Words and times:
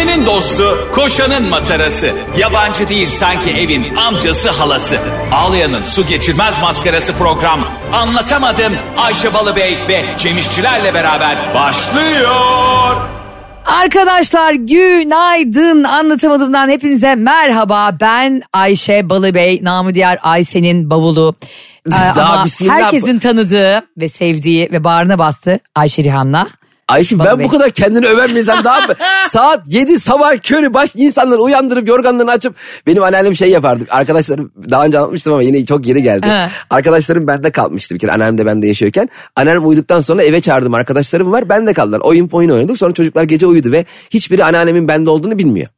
Ayşe'nin 0.00 0.26
dostu, 0.26 0.88
koşanın 0.94 1.48
matarası. 1.48 2.10
Yabancı 2.38 2.88
değil 2.88 3.08
sanki 3.08 3.50
evin 3.50 3.96
amcası 3.96 4.50
halası. 4.50 4.96
Ağlayan'ın 5.32 5.82
su 5.82 6.06
geçirmez 6.06 6.60
maskarası 6.60 7.12
program. 7.12 7.60
Anlatamadım 7.92 8.72
Ayşe 8.98 9.34
Balıbey 9.34 9.78
ve 9.88 10.04
Cemişçilerle 10.18 10.94
beraber 10.94 11.36
başlıyor. 11.54 12.96
Arkadaşlar 13.66 14.52
günaydın 14.52 15.84
anlatamadığımdan 15.84 16.68
hepinize 16.68 17.14
merhaba 17.14 17.96
ben 18.00 18.42
Ayşe 18.52 19.10
Balıbey 19.10 19.60
namı 19.62 19.94
diğer 19.94 20.18
Ayşe'nin 20.22 20.90
bavulu 20.90 21.34
Ee, 21.86 21.90
Daha 21.90 22.32
ama 22.32 22.44
bismillah. 22.44 22.74
herkesin 22.74 23.18
tanıdığı 23.18 23.82
ve 24.00 24.08
sevdiği 24.08 24.68
ve 24.72 24.84
bağrına 24.84 25.18
bastı 25.18 25.60
Ayşe 25.74 26.04
Rihanna. 26.04 26.46
Ayşe 26.90 27.18
Bana 27.18 27.38
ben 27.38 27.44
bu 27.44 27.48
kadar 27.48 27.70
kendini 27.70 28.06
öven 28.06 28.28
bir 28.28 28.36
insan 28.36 28.64
daha 28.64 28.80
mı? 28.80 28.94
Saat 29.28 29.62
7 29.66 29.98
sabah 29.98 30.42
körü 30.42 30.74
baş 30.74 30.90
insanları 30.94 31.40
uyandırıp 31.40 31.88
yorganlarını 31.88 32.30
açıp 32.30 32.54
benim 32.86 33.02
anneannem 33.02 33.34
şey 33.34 33.50
yapardık. 33.50 33.88
Arkadaşlarım 33.90 34.52
daha 34.70 34.84
önce 34.84 34.98
anlatmıştım 34.98 35.32
ama 35.32 35.42
yine 35.42 35.64
çok 35.64 35.86
yeni 35.86 36.02
geldi. 36.02 36.26
He. 36.26 36.48
Arkadaşlarım 36.70 37.26
bende 37.26 37.50
kalmıştı 37.50 37.94
bir 37.94 38.00
kere 38.00 38.12
anneannem 38.12 38.38
de 38.38 38.46
bende 38.46 38.66
yaşıyorken. 38.66 39.08
Anneannem 39.36 39.66
uyuduktan 39.66 40.00
sonra 40.00 40.22
eve 40.22 40.40
çağırdım 40.40 40.74
arkadaşlarım 40.74 41.32
var 41.32 41.48
bende 41.48 41.72
kaldılar. 41.72 42.00
Oyun 42.00 42.28
oyun 42.32 42.50
oynadık 42.50 42.78
sonra 42.78 42.94
çocuklar 42.94 43.22
gece 43.22 43.46
uyudu 43.46 43.72
ve 43.72 43.84
hiçbiri 44.10 44.44
anneannemin 44.44 44.88
bende 44.88 45.10
olduğunu 45.10 45.38
bilmiyor. 45.38 45.68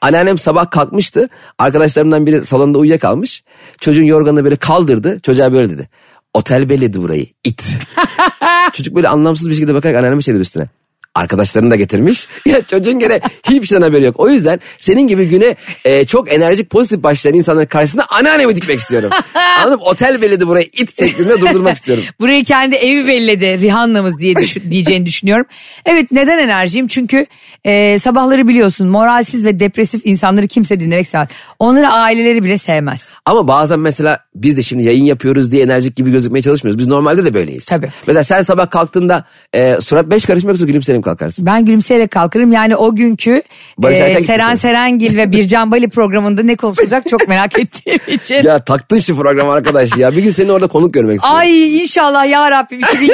Anneannem 0.00 0.38
sabah 0.38 0.70
kalkmıştı. 0.70 1.28
Arkadaşlarımdan 1.58 2.26
biri 2.26 2.44
salonda 2.44 2.78
uyuyakalmış. 2.78 3.42
Çocuğun 3.80 4.04
yorganını 4.04 4.44
böyle 4.44 4.56
kaldırdı. 4.56 5.20
Çocuğa 5.20 5.52
böyle 5.52 5.70
dedi. 5.70 5.88
Otel 6.36 6.68
belledi 6.68 7.02
burayı 7.02 7.26
it. 7.44 7.78
Çocuk 8.72 8.94
böyle 8.94 9.08
anlamsız 9.08 9.50
bir 9.50 9.54
şekilde 9.54 9.74
bakarak 9.74 9.96
anneanneme 9.96 10.22
şey 10.22 10.34
dedi 10.34 10.42
üstüne. 10.42 10.68
Arkadaşlarını 11.16 11.70
da 11.70 11.76
getirmiş. 11.76 12.26
Ya 12.46 12.62
çocuğun 12.62 12.98
gene 12.98 13.20
hiçbir 13.50 13.66
şeyden 13.66 13.82
haberi 13.82 14.04
yok. 14.04 14.20
O 14.20 14.28
yüzden 14.30 14.60
senin 14.78 15.06
gibi 15.06 15.28
güne 15.28 15.56
e, 15.84 16.04
çok 16.04 16.32
enerjik 16.32 16.70
pozitif 16.70 17.02
başlayan 17.02 17.34
insanların 17.34 17.66
karşısında 17.66 18.04
anneannemi 18.10 18.56
dikmek 18.56 18.80
istiyorum. 18.80 19.10
Anladın 19.60 19.78
mı? 19.78 19.84
Otel 19.84 20.22
belledi 20.22 20.46
burayı 20.46 20.66
it 20.72 20.98
şeklinde 20.98 21.40
durdurmak 21.40 21.76
istiyorum. 21.76 22.04
Burayı 22.20 22.44
kendi 22.44 22.74
evi 22.74 23.06
belledi 23.06 23.60
Rihanna'mız 23.60 24.18
diye 24.18 24.36
düşün- 24.36 24.70
diyeceğini 24.70 25.06
düşünüyorum. 25.06 25.46
Evet 25.86 26.12
neden 26.12 26.38
enerjiyim? 26.38 26.86
Çünkü 26.86 27.26
e, 27.64 27.98
sabahları 27.98 28.48
biliyorsun 28.48 28.88
moralsiz 28.88 29.46
ve 29.46 29.60
depresif 29.60 30.00
insanları 30.04 30.48
kimse 30.48 30.80
dinlemek 30.80 31.04
istemez. 31.04 31.28
Onları 31.58 31.88
aileleri 31.88 32.42
bile 32.42 32.58
sevmez. 32.58 33.12
Ama 33.26 33.48
bazen 33.48 33.80
mesela 33.80 34.18
biz 34.34 34.56
de 34.56 34.62
şimdi 34.62 34.84
yayın 34.84 35.04
yapıyoruz 35.04 35.52
diye 35.52 35.62
enerjik 35.62 35.96
gibi 35.96 36.10
gözükmeye 36.10 36.42
çalışmıyoruz. 36.42 36.78
Biz 36.78 36.86
normalde 36.86 37.24
de 37.24 37.34
böyleyiz. 37.34 37.66
Tabii. 37.66 37.88
Mesela 38.06 38.22
sen 38.22 38.42
sabah 38.42 38.70
kalktığında 38.70 39.24
e, 39.52 39.80
surat 39.80 40.10
beş 40.10 40.24
karışmak 40.24 40.50
yoksa 40.50 40.66
gülümserim 40.66 41.02
kalkarsın. 41.06 41.46
Ben 41.46 41.64
gülümseyerek 41.64 42.10
kalkarım. 42.10 42.52
Yani 42.52 42.76
o 42.76 42.94
günkü 42.94 43.42
Barış 43.78 43.98
e, 43.98 44.18
Seren. 44.24 44.54
Serengil 44.54 45.16
ve 45.16 45.32
Bircan 45.32 45.70
Bali 45.70 45.88
programında 45.88 46.42
ne 46.42 46.56
konuşulacak 46.56 47.08
çok 47.08 47.28
merak 47.28 47.58
ettiğim 47.58 48.00
için. 48.08 48.42
Ya 48.42 48.64
taktın 48.64 48.98
şu 48.98 49.16
programı 49.16 49.52
arkadaş 49.52 49.96
ya. 49.96 50.16
Bir 50.16 50.22
gün 50.22 50.30
seni 50.30 50.52
orada 50.52 50.66
konuk 50.66 50.94
görmek 50.94 51.16
istiyorum. 51.16 51.40
Ay 51.40 51.80
inşallah 51.80 52.28
ya 52.28 52.50
Rabbim 52.50 52.78
2000 52.78 53.12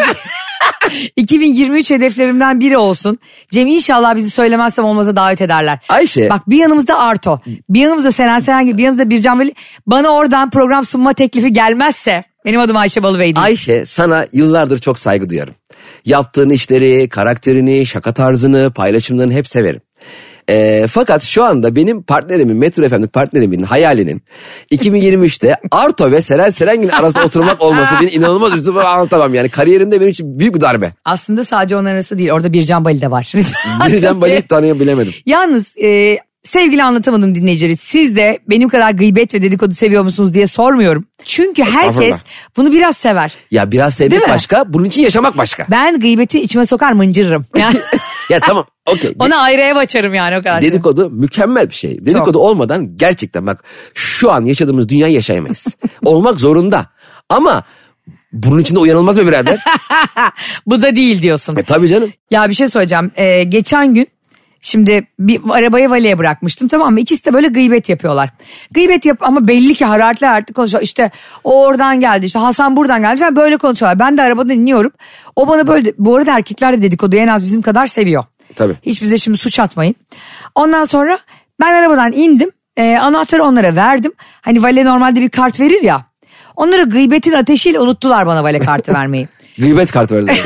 2023 1.17 1.91
hedeflerimden 1.91 2.61
biri 2.61 2.77
olsun. 2.77 3.19
Cem 3.51 3.67
inşallah 3.67 4.17
bizi 4.17 4.31
söylemezsem 4.31 4.85
olmaza 4.85 5.17
davet 5.17 5.41
ederler. 5.41 5.79
Ayşe. 5.89 6.31
Bak 6.31 6.51
bir 6.51 6.57
yanımızda 6.57 6.99
Arto, 6.99 7.41
bir 7.69 7.81
yanımızda 7.81 8.13
Seren 8.13 8.39
Serengil, 8.39 8.79
bir 8.79 8.83
yanımızda 8.83 9.11
Bircan 9.11 9.41
Veli. 9.41 9.55
Bana 9.87 10.09
oradan 10.09 10.51
program 10.51 10.85
sunma 10.85 11.13
teklifi 11.13 11.53
gelmezse 11.53 12.25
benim 12.45 12.61
adım 12.61 12.77
Ayşe 12.77 13.03
Balıbey 13.03 13.37
değil. 13.37 13.47
Ayşe 13.47 13.87
sana 13.87 14.27
yıllardır 14.33 14.79
çok 14.79 14.99
saygı 14.99 15.31
duyarım. 15.31 15.55
Yaptığın 16.05 16.51
işleri, 16.51 17.09
karakterini, 17.09 17.87
şaka 17.87 18.13
tarzını, 18.13 18.73
paylaşımlarını 18.75 19.33
hep 19.33 19.49
severim. 19.49 19.81
Ee, 20.49 20.87
fakat 20.89 21.23
şu 21.23 21.45
anda 21.45 21.77
benim 21.77 22.03
partnerimin, 22.03 22.57
Metro 22.57 22.89
FM'deki 22.89 23.09
partnerimin 23.09 23.63
hayalinin 23.63 24.23
2023'te 24.71 25.57
Arto 25.71 26.11
ve 26.11 26.21
Seren 26.21 26.51
Serengil 26.51 26.97
arasında 26.97 27.25
oturmak 27.25 27.63
olması 27.63 27.95
beni 28.01 28.11
inanılmaz 28.11 28.75
ve 28.75 28.83
anlatamam. 28.83 29.35
Yani 29.35 29.49
kariyerimde 29.49 30.01
benim 30.01 30.11
için 30.11 30.39
büyük 30.39 30.55
bir 30.55 30.61
darbe. 30.61 30.93
Aslında 31.05 31.45
sadece 31.45 31.77
onlar 31.77 31.93
arası 31.95 32.19
değil 32.19 32.31
orada 32.31 32.53
Bircan 32.53 32.85
Bali 32.85 33.01
de 33.01 33.11
var. 33.11 33.33
Bircan 33.89 34.21
Bali'yi 34.21 34.43
tanıyabilemedim. 34.49 35.15
Yalnız 35.27 35.77
e, 35.77 36.19
sevgili 36.43 36.83
anlatamadım 36.83 37.35
dinleyicileri 37.35 37.77
siz 37.77 38.17
de 38.17 38.39
benim 38.51 38.69
kadar 38.69 38.91
gıybet 38.91 39.35
ve 39.35 39.43
dedikodu 39.43 39.75
seviyor 39.75 40.03
musunuz 40.03 40.35
diye 40.35 40.47
sormuyorum. 40.47 41.05
Çünkü 41.25 41.63
herkes 41.63 42.17
bunu 42.57 42.73
biraz 42.73 42.97
sever. 42.97 43.35
Ya 43.51 43.73
biraz 43.73 43.95
sevmek 43.95 44.29
başka, 44.29 44.73
bunun 44.73 44.85
için 44.85 45.03
yaşamak 45.03 45.39
başka. 45.39 45.67
Ben 45.71 46.01
gıybeti 46.01 46.41
içime 46.41 46.67
sokar 46.67 46.93
mıncırırım. 46.93 47.45
Yani 47.57 47.81
Ya 48.31 48.41
tamam, 48.47 48.67
okey. 48.87 49.13
ona 49.19 49.37
ayrı 49.37 49.61
ev 49.63 49.77
açarım 49.77 50.15
yani 50.15 50.37
o 50.39 50.43
kadar. 50.43 50.63
Dedikodu 50.63 51.11
mükemmel 51.11 51.71
bir 51.71 51.75
şey. 51.75 52.07
Dedikodu 52.07 52.39
olmadan 52.39 52.97
gerçekten 52.97 53.47
bak 53.47 53.65
şu 53.95 54.33
an 54.33 54.45
yaşadığımız 54.45 54.89
dünyayı 54.89 55.15
yaşayamayız. 55.15 55.77
Olmak 56.05 56.41
zorunda. 56.41 56.87
Ama 57.29 57.63
bunun 58.33 58.59
içinde 58.61 58.79
uyanılmaz 58.79 59.19
mı 59.19 59.27
birader? 59.27 59.61
Bu 60.67 60.83
da 60.83 60.97
değil 60.97 61.23
diyorsun. 61.23 61.57
e 61.57 61.63
tabii 61.63 61.89
canım. 61.89 62.13
Ya 62.31 62.49
bir 62.49 62.55
şey 62.55 62.67
söyleyeceğim. 62.67 63.11
Ee, 63.17 63.45
geçen 63.45 63.95
gün 63.95 64.07
şimdi 64.63 65.07
bir 65.19 65.41
arabayı 65.51 65.91
valeye 65.91 66.19
bırakmıştım 66.19 66.69
tamam 66.69 66.93
mı? 66.93 67.01
İkisi 67.01 67.25
de 67.25 67.33
böyle 67.33 67.49
gıybet 67.49 67.89
yapıyorlar. 67.89 68.31
Gıybet 68.71 69.05
yap 69.05 69.19
ama 69.21 69.49
belli 69.49 69.75
ki 69.75 69.85
hararetli 69.85 70.27
hararetli 70.27 70.53
konuşuyor. 70.53 70.83
İşte 70.83 71.11
o 71.45 71.65
oradan 71.67 72.01
geldi 72.01 72.27
işte 72.27 72.39
Hasan 72.39 72.77
buradan 72.77 73.01
geldi 73.01 73.21
falan 73.21 73.37
böyle 73.37 73.57
konuşuyorlar. 73.57 73.99
Ben 73.99 74.19
de 74.19 74.23
arabada 74.23 74.49
dinliyorum. 74.49 74.93
O 75.37 75.49
bana 75.49 75.67
böyle 75.67 75.93
bu 75.99 76.17
arada 76.17 76.37
erkekler 76.37 76.73
de 76.73 76.83
dedikoduyu 76.83 77.23
en 77.23 77.29
az 77.29 77.45
bizim 77.45 77.63
kadar 77.63 77.87
seviyor. 77.87 78.25
Tabii. 78.57 78.75
Hiç 78.83 79.03
bize 79.03 79.17
şimdi 79.17 79.39
suç 79.39 79.61
atmayın. 79.61 79.95
Ondan 80.55 80.85
sonra 80.85 81.19
ben 81.61 81.75
arabadan 81.75 82.13
indim. 82.13 82.51
Ee, 82.77 82.97
anahtarı 82.97 83.45
onlara 83.45 83.77
verdim. 83.77 84.13
Hani 84.41 84.63
vale 84.63 84.85
normalde 84.85 85.21
bir 85.21 85.29
kart 85.29 85.61
verir 85.61 85.83
ya. 85.83 86.05
Onları 86.57 86.83
gıybetin 86.83 87.33
ateşiyle 87.33 87.81
unuttular 87.81 88.27
bana 88.27 88.45
vale 88.45 88.59
kartı 88.59 88.95
vermeyi. 88.95 89.29
Gıybet 89.63 89.93
kartı 89.93 90.17
verdiler. 90.17 90.37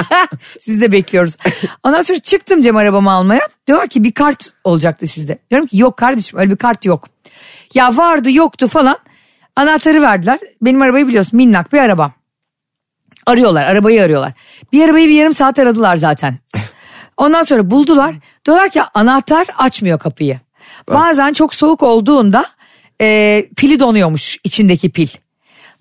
Sizi 0.60 0.80
de 0.80 0.92
bekliyoruz. 0.92 1.36
Ondan 1.82 2.00
sonra 2.00 2.18
çıktım 2.18 2.62
Cem 2.62 2.76
arabamı 2.76 3.12
almaya. 3.12 3.48
Diyorlar 3.66 3.88
ki 3.88 4.04
bir 4.04 4.12
kart 4.12 4.52
olacaktı 4.64 5.06
sizde. 5.06 5.38
Diyorum 5.50 5.66
ki 5.66 5.78
yok 5.78 5.96
kardeşim 5.96 6.38
öyle 6.38 6.50
bir 6.50 6.56
kart 6.56 6.84
yok. 6.84 7.08
Ya 7.74 7.96
vardı 7.96 8.30
yoktu 8.30 8.68
falan. 8.68 8.98
Anahtarı 9.56 10.02
verdiler. 10.02 10.38
Benim 10.62 10.82
arabayı 10.82 11.08
biliyorsun 11.08 11.36
minnak 11.36 11.72
bir 11.72 11.78
araba. 11.78 12.12
Arıyorlar 13.26 13.64
arabayı 13.64 14.02
arıyorlar. 14.02 14.32
Bir 14.72 14.84
arabayı 14.84 15.08
bir 15.08 15.14
yarım 15.14 15.32
saat 15.32 15.58
aradılar 15.58 15.96
zaten. 15.96 16.38
Ondan 17.16 17.42
sonra 17.42 17.70
buldular. 17.70 18.14
Diyorlar 18.46 18.70
ki 18.70 18.82
anahtar 18.94 19.46
açmıyor 19.58 19.98
kapıyı. 19.98 20.40
Bazen 20.88 21.32
çok 21.32 21.54
soğuk 21.54 21.82
olduğunda 21.82 22.44
e, 23.00 23.46
pili 23.56 23.80
donuyormuş 23.80 24.38
içindeki 24.44 24.90
pil. 24.90 25.08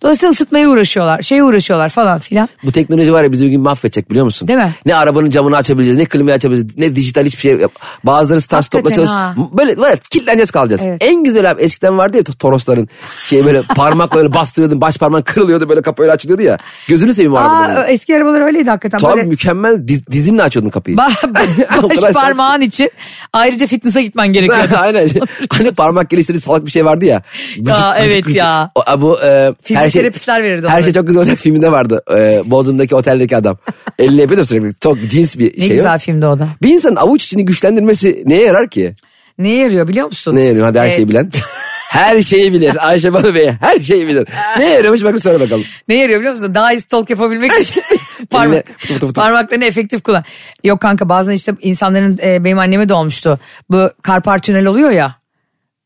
Dolayısıyla 0.04 0.32
ısıtmaya 0.32 0.70
uğraşıyorlar. 0.70 1.22
Şeye 1.22 1.44
uğraşıyorlar 1.44 1.90
falan 1.90 2.20
filan. 2.20 2.50
Bu 2.64 2.72
teknoloji 2.72 3.14
var 3.14 3.24
ya 3.24 3.32
bizi 3.32 3.46
bir 3.46 3.52
gün 3.52 3.62
mahvedecek 3.62 4.10
biliyor 4.10 4.26
musun? 4.26 4.48
Değil 4.48 4.60
mi? 4.60 4.72
Ne 4.86 4.96
arabanın 4.96 5.30
camını 5.30 5.56
açabileceğiz, 5.58 5.98
ne 5.98 6.06
klimayı 6.06 6.36
açabileceğiz, 6.36 6.78
ne 6.78 6.96
dijital 6.96 7.26
hiçbir 7.26 7.42
şey. 7.42 7.56
yap- 7.56 7.72
Bazıları 8.04 8.42
stopla 8.42 8.58
Hakikaten 8.58 8.96
çalış. 8.96 9.12
Böyle 9.54 9.78
var 9.78 9.90
ya 9.90 9.98
kilitleneceğiz 9.98 10.52
kalacağız. 10.52 10.82
Evet. 10.86 11.04
En 11.04 11.24
güzel 11.24 11.52
abi 11.52 11.62
eskiden 11.62 11.98
vardı 11.98 12.18
ya 12.18 12.24
Torosların 12.24 12.90
şey 13.26 13.46
böyle 13.46 13.62
parmakla 13.76 14.18
böyle 14.18 14.34
bastırıyordun 14.34 14.82
baş 14.82 14.98
parmağın 14.98 15.22
kırılıyordu 15.22 15.70
böyle 15.70 15.82
kapı 15.82 16.04
öyle 16.04 16.12
açılıyordu 16.12 16.44
ya. 16.44 16.58
Gözünü 16.88 17.14
seveyim 17.14 17.36
arabadan. 17.36 17.76
Aa, 17.76 17.88
eski 17.88 18.16
arabalar 18.16 18.42
öyleydi 18.42 18.70
hakikaten. 18.70 18.98
Tam 18.98 19.12
Böyle 19.12 19.24
mükemmel 19.24 19.88
diz, 19.88 20.08
dizinle 20.08 20.44
açıyordun 20.44 20.70
kapıyı. 20.70 20.98
baş 22.02 22.14
parmağın 22.14 22.62
için 22.62 22.92
ayrıca 23.34 23.68
fitness'a 23.68 24.02
gitmen 24.02 24.34
gerekiyordu. 24.34 24.74
Aynen. 24.78 25.10
hani 25.52 25.72
parmak 25.72 26.10
geliştirdiği 26.10 26.42
salak 26.42 26.66
bir 26.66 26.72
şey 26.72 26.86
vardı 26.86 27.06
ya. 27.06 27.22
Gıcık, 27.58 27.84
evet 27.98 28.36
ya. 28.36 28.72
O, 28.76 29.02
bu 29.02 29.20
e, 29.24 29.54
her 29.64 29.91
şey, 29.92 30.02
Fizyoterapistler 30.02 30.44
verirdi 30.44 30.68
Her 30.68 30.84
şey 30.84 30.94
çok 30.94 31.08
güzel 31.08 31.20
olacak 31.20 31.38
filminde 31.38 31.72
vardı. 31.72 32.04
E, 32.16 32.42
Bodrum'daki 32.46 32.96
oteldeki 32.96 33.38
adam. 33.38 33.58
Elini 34.00 34.22
yapıyor 34.22 34.40
da 34.42 34.46
sürekli. 34.46 34.76
Çok 34.80 34.98
cins 35.10 35.38
bir 35.38 35.54
ne 35.58 35.66
şey. 35.66 35.76
güzel 35.76 35.96
o. 35.96 35.98
filmdi 35.98 36.26
o 36.26 36.40
da. 36.40 36.48
Bir 36.62 36.70
insanın 36.70 36.96
avuç 36.96 37.24
içini 37.24 37.46
güçlendirmesi 37.46 38.24
neye 38.26 38.44
yarar 38.44 38.70
ki? 38.70 38.96
Neye 39.38 39.58
yarıyor 39.58 39.88
biliyor 39.88 40.06
musun? 40.06 40.36
Ne 40.36 40.42
yarıyor? 40.42 40.66
Hadi 40.66 40.80
her 40.80 40.86
Ee, 40.88 40.90
şeyi 40.90 41.10
bilen. 41.10 41.32
her 41.90 42.22
şeyi 42.22 42.54
bilir. 42.54 42.88
Ayşe 42.88 43.14
Balı 43.14 43.36
Bey 43.36 43.52
her 43.62 43.80
şeyi 43.84 44.08
bilir. 44.08 44.28
Ne 44.58 44.66
yarıyormuş 44.70 45.04
bakın 45.04 45.18
söyle 45.18 45.40
bakalım. 45.40 45.64
Ne 45.88 45.96
yarıyor 45.96 46.20
biliyor 46.20 46.34
musun? 46.36 46.54
Daha 46.56 46.74
iyi 46.74 46.80
stalk 46.82 47.10
yapabilmek 47.10 47.52
için 47.52 47.82
parmak, 48.30 48.66
fıtı 48.78 48.94
fıtı 48.94 49.08
fıtı. 49.08 49.22
parmaklarını 49.22 49.66
efektif 49.66 50.04
kullan. 50.04 50.24
Yok 50.64 50.80
kanka 50.82 51.10
bazen 51.10 51.32
işte 51.34 51.54
insanların 51.62 52.18
e, 52.24 52.44
benim 52.44 52.60
anneme 52.60 52.90
de 52.90 52.94
olmuştu. 52.94 53.40
Bu 53.70 53.90
Karpar 54.02 54.40
tünel 54.40 54.66
oluyor 54.66 54.90
ya. 54.90 55.16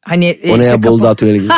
Hani 0.02 0.26
e, 0.26 0.52
O 0.54 0.58
ne 0.58 0.62
işte 0.62 0.72
ya 0.72 0.84
Dağı 1.04 1.16
tüneli 1.16 1.40
gibi. 1.42 1.54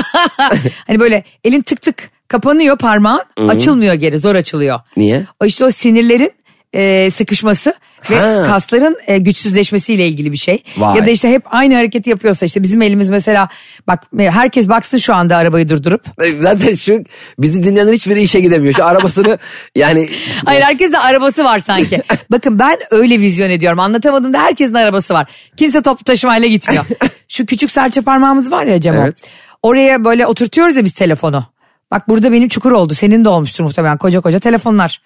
hani 0.88 1.00
böyle 1.00 1.24
elin 1.44 1.62
tık 1.62 1.82
tık 1.82 2.10
kapanıyor 2.28 2.78
parmağın 2.78 3.24
açılmıyor 3.48 3.94
geri 3.94 4.18
zor 4.18 4.36
açılıyor. 4.36 4.80
Niye? 4.98 5.24
O 5.42 5.46
işte 5.46 5.66
o 5.66 5.72
sinirlerin 5.72 6.32
e, 6.74 7.10
sıkışması 7.12 7.74
ve 8.10 8.20
Ha. 8.20 8.44
kasların 8.48 8.98
e, 9.08 9.18
güçsüzleşmesiyle 9.18 10.08
ilgili 10.08 10.32
bir 10.32 10.38
şey. 10.38 10.64
Vay. 10.78 10.98
Ya 11.00 11.06
da 11.06 11.10
işte 11.10 11.30
hep 11.32 11.44
aynı 11.46 11.76
hareketi 11.76 12.10
yapıyorsa 12.10 12.46
işte 12.46 12.64
bizim 12.64 12.82
elimiz 12.82 13.10
mesela 13.10 13.50
bak 13.88 14.04
e, 14.20 14.32
herkes 14.32 14.70
baksın 14.70 14.98
şu 14.98 15.14
anda 15.16 15.38
arabayı 15.38 15.70
durdurup. 15.70 16.02
Zaten 16.40 16.76
şu 16.76 17.04
bizi 17.40 17.64
dinleyenler 17.64 17.94
hiçbiri 17.94 18.22
işe 18.22 18.40
gidemiyor. 18.40 18.74
Şu 18.74 18.86
arabasını 18.86 19.38
yani 19.76 20.10
Hayır 20.46 20.62
herkes 20.62 20.92
de 20.92 21.00
arabası 21.00 21.44
var 21.44 21.60
sanki. 21.60 22.02
Bakın 22.32 22.60
ben 22.60 22.78
öyle 22.92 23.20
vizyon 23.20 23.50
ediyorum. 23.50 23.80
Anlatamadığımda 23.80 24.40
herkesin 24.40 24.74
arabası 24.74 25.14
var. 25.14 25.28
Kimse 25.58 25.82
toplu 25.82 26.04
taşımayla 26.04 26.48
gitmiyor. 26.48 26.86
Şu 27.28 27.46
küçük 27.46 27.72
serçe 27.72 28.02
parmağımız 28.02 28.52
var 28.52 28.66
ya 28.66 28.82
Cemo. 28.82 29.02
Evet. 29.02 29.22
Oraya 29.64 30.06
böyle 30.06 30.28
oturtuyoruz 30.28 30.76
ya 30.78 30.84
biz 30.84 30.92
telefonu. 30.92 31.46
Bak 31.92 32.10
burada 32.10 32.32
benim 32.32 32.48
çukur 32.48 32.72
oldu. 32.72 32.94
Senin 32.94 33.26
de 33.26 33.30
olmuştur 33.30 33.64
muhtemelen 33.64 33.98
koca 33.98 34.22
koca 34.22 34.40
telefonlar. 34.40 35.02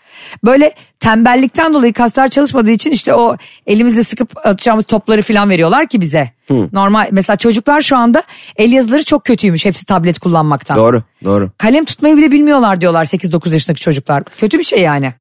Böyle 0.45 0.71
tembellikten 0.99 1.73
dolayı 1.73 1.93
kaslar 1.93 2.27
çalışmadığı 2.27 2.71
için 2.71 2.91
işte 2.91 3.13
o 3.13 3.37
elimizle 3.67 4.03
sıkıp 4.03 4.37
atacağımız 4.47 4.85
topları 4.85 5.21
falan 5.21 5.49
veriyorlar 5.49 5.87
ki 5.87 6.01
bize. 6.01 6.31
Normal 6.73 7.07
mesela 7.11 7.37
çocuklar 7.37 7.81
şu 7.81 7.97
anda 7.97 8.23
el 8.55 8.71
yazıları 8.71 9.03
çok 9.03 9.25
kötüymüş 9.25 9.65
hepsi 9.65 9.85
tablet 9.85 10.19
kullanmaktan. 10.19 10.77
doğru 10.77 11.03
doğru. 11.23 11.49
Kalem 11.57 11.85
tutmayı 11.85 12.17
bile 12.17 12.31
bilmiyorlar 12.31 12.81
diyorlar 12.81 13.05
8-9 13.05 13.53
yaşındaki 13.53 13.81
çocuklar. 13.81 14.23
Kötü 14.37 14.59
bir 14.59 14.63
şey 14.63 14.81
yani. 14.81 15.13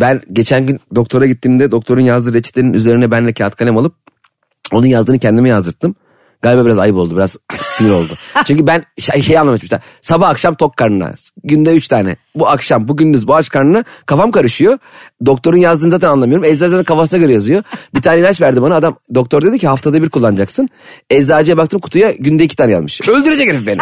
Ben 0.00 0.22
geçen 0.32 0.66
gün 0.66 0.80
doktora 0.94 1.26
gittiğimde 1.26 1.70
doktorun 1.70 2.00
yazdığı 2.00 2.34
reçetenin 2.34 2.72
üzerine 2.72 3.10
benle 3.10 3.32
kağıt 3.32 3.56
kalem 3.56 3.76
alıp 3.76 3.94
onun 4.72 4.86
yazdığını 4.86 5.18
kendime 5.18 5.48
yazdırttım. 5.48 5.94
Galiba 6.42 6.64
biraz 6.64 6.78
ayıp 6.78 6.96
oldu 6.96 7.16
biraz 7.16 7.36
sinir 7.60 7.90
oldu. 7.90 8.12
Çünkü 8.46 8.66
ben 8.66 8.82
şey, 8.98 9.22
şey 9.22 9.38
anlamışım. 9.38 9.68
Sabah 10.00 10.28
akşam 10.28 10.54
tok 10.54 10.76
karnına 10.76 11.12
günde 11.44 11.70
üç 11.74 11.88
tane. 11.88 12.16
Bu 12.34 12.48
akşam 12.48 12.88
bu 12.88 12.96
gündüz 12.96 13.28
bu 13.28 13.34
aç 13.34 13.48
karnına 13.48 13.84
kafam 14.06 14.30
karışıyor. 14.30 14.78
Doktorun 15.26 15.56
yazdığını 15.56 15.90
zaten 15.90 16.08
anlamıyorum. 16.08 16.44
Eczacı 16.44 16.70
zaten 16.70 16.84
kafasına 16.84 17.20
göre 17.20 17.32
yazıyor. 17.32 17.62
Bir 17.94 18.02
tane 18.02 18.20
ilaç 18.20 18.40
verdi 18.40 18.62
bana 18.62 18.74
adam 18.76 18.96
doktor 19.14 19.42
dedi 19.42 19.58
ki 19.58 19.68
haftada 19.68 20.02
bir 20.02 20.10
kullanacaksın. 20.10 20.68
Eczacıya 21.10 21.56
baktım 21.56 21.80
kutuya 21.80 22.10
günde 22.18 22.44
iki 22.44 22.56
tane 22.56 22.72
yazmış. 22.72 23.08
Öldürecek 23.08 23.48
herif 23.48 23.66
beni. 23.66 23.78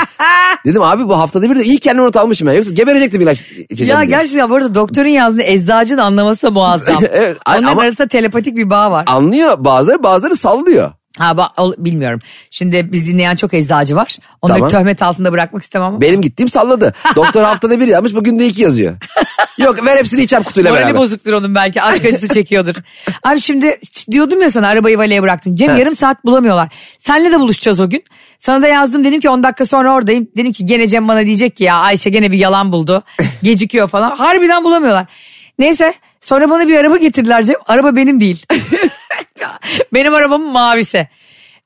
Dedim 0.66 0.82
abi 0.82 1.08
bu 1.08 1.18
haftada 1.18 1.50
bir 1.50 1.56
de 1.56 1.64
iyi 1.64 1.78
kendime 1.78 2.06
not 2.06 2.16
almışım 2.16 2.48
ya. 2.48 2.54
Yoksa 2.54 2.70
geberecektim 2.70 3.20
ilaç 3.20 3.42
içeceğim 3.70 3.92
Ya 3.94 4.00
diye. 4.00 4.08
gerçekten 4.16 4.50
bu 4.50 4.54
arada 4.54 4.74
doktorun 4.74 5.08
yazdığı 5.08 5.42
eczacının 5.42 5.98
anlaması 6.00 6.42
da 6.46 6.50
muazzam. 6.50 6.96
Evet, 7.12 7.36
Onların 7.48 7.62
ama- 7.64 7.82
arasında 7.82 8.08
telepatik 8.08 8.56
bir 8.56 8.70
bağ 8.70 8.90
var. 8.90 9.04
Anlıyor 9.06 9.64
bazıları 9.64 10.02
bazıları 10.02 10.36
sallıyor. 10.36 10.90
Ha 11.18 11.30
ba- 11.30 11.60
ol- 11.60 11.74
bilmiyorum. 11.78 12.20
Şimdi 12.50 12.88
biz 12.92 13.06
dinleyen 13.06 13.34
çok 13.36 13.54
eczacı 13.54 13.96
var. 13.96 14.16
Onları 14.42 14.58
Tamam. 14.58 14.70
töhmet 14.70 15.02
altında 15.02 15.32
bırakmak 15.32 15.62
istemem 15.62 15.88
ama. 15.88 16.00
Benim 16.00 16.22
gittiğim 16.22 16.48
salladı. 16.48 16.92
Doktor 17.16 17.42
haftada 17.42 17.80
bir 17.80 17.86
yazmış 17.86 18.14
bugün 18.14 18.38
de 18.38 18.46
iki 18.46 18.62
yazıyor. 18.62 18.96
Yok 19.58 19.86
ver 19.86 19.96
hepsini 19.96 20.20
içeceğim 20.20 20.42
kutuyla 20.42 20.70
Morali 20.70 20.84
beraber. 20.84 21.00
bozuktur 21.00 21.32
onun 21.32 21.54
belki. 21.54 21.82
Aşk 21.82 22.04
acısı 22.04 22.28
çekiyordur. 22.34 22.74
Abi 23.24 23.40
şimdi 23.40 23.78
diyordum 24.10 24.42
ya 24.42 24.50
sana 24.50 24.68
arabayı 24.68 24.98
valeye 24.98 25.22
bıraktım. 25.22 25.56
Cem 25.56 25.74
He. 25.74 25.78
yarım 25.78 25.94
saat 25.94 26.24
bulamıyorlar. 26.24 26.68
Senle 26.98 27.32
de 27.32 27.40
buluşacağız 27.40 27.80
o 27.80 27.90
gün. 27.90 28.04
Sana 28.38 28.62
da 28.62 28.66
yazdım 28.68 29.04
dedim 29.04 29.20
ki 29.20 29.28
10 29.30 29.42
dakika 29.42 29.64
sonra 29.64 29.94
oradayım. 29.94 30.28
Dedim 30.36 30.52
ki 30.52 30.66
gene 30.66 30.86
Cem 30.86 31.08
bana 31.08 31.26
diyecek 31.26 31.56
ki 31.56 31.64
ya 31.64 31.76
Ayşe 31.76 32.10
gene 32.10 32.32
bir 32.32 32.38
yalan 32.38 32.72
buldu. 32.72 33.02
Gecikiyor 33.42 33.88
falan. 33.88 34.16
Harbiden 34.16 34.64
bulamıyorlar. 34.64 35.06
Neyse 35.58 35.94
sonra 36.20 36.50
bana 36.50 36.68
bir 36.68 36.76
araba 36.76 36.96
getirdiler 36.96 37.42
Cem. 37.42 37.56
Araba 37.66 37.96
benim 37.96 38.20
değil. 38.20 38.46
benim 39.94 40.14
arabamın 40.14 40.52
mavisi. 40.52 41.08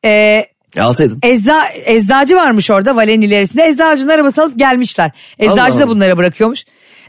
Ee, 0.04 0.46
E, 0.76 0.80
alsaydın. 0.80 1.18
Ecza, 1.22 1.68
eczacı 1.84 2.36
varmış 2.36 2.70
orada 2.70 2.96
valenin 2.96 3.26
ilerisinde. 3.26 3.66
Eczacının 3.66 4.12
arabasını 4.12 4.44
alıp 4.44 4.58
gelmişler. 4.58 5.10
Eczacı 5.38 5.62
Allah 5.62 5.80
da 5.80 5.88
bunlara 5.88 6.16
bırakıyormuş. 6.16 6.64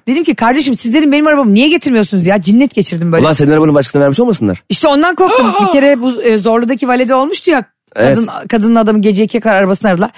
Dedim 0.07 0.23
ki 0.23 0.35
kardeşim 0.35 0.75
siz 0.75 0.93
dedim 0.93 1.11
benim 1.11 1.27
arabamı 1.27 1.53
niye 1.53 1.69
getirmiyorsunuz 1.69 2.25
ya? 2.25 2.41
Cinnet 2.41 2.75
geçirdim 2.75 3.11
böyle. 3.11 3.23
Ulan 3.23 3.33
senin 3.33 3.51
arabanın 3.51 3.75
başkasına 3.75 4.01
vermiş 4.01 4.19
olmasınlar? 4.19 4.63
İşte 4.69 4.87
ondan 4.87 5.15
korktum. 5.15 5.47
bir 5.67 5.71
kere 5.71 6.01
bu 6.01 6.21
e, 6.21 6.37
Zorlu'daki 6.37 6.87
valede 6.87 7.15
olmuştu 7.15 7.51
ya. 7.51 7.63
Evet. 7.95 8.15
Kadın, 8.15 8.47
kadının 8.47 8.75
adamı 8.75 9.01
gece 9.01 9.23
ikiye 9.23 9.41
kadar 9.41 9.55
arabasını 9.55 9.89
aradılar. 9.89 10.11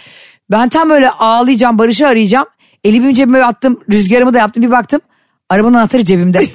Ben 0.52 0.70
tam 0.70 0.90
böyle 0.90 1.10
ağlayacağım 1.10 1.80
Barış'ı 1.80 2.08
arayacağım. 2.08 2.46
Elimi 2.84 3.16
cebime 3.16 3.44
attım 3.44 3.80
rüzgarımı 3.92 4.34
da 4.34 4.38
yaptım 4.38 4.64
bir 4.64 4.72
baktım. 4.72 5.02
Arabanın 5.50 5.74
anahtarı 5.74 6.04
cebimde. 6.04 6.40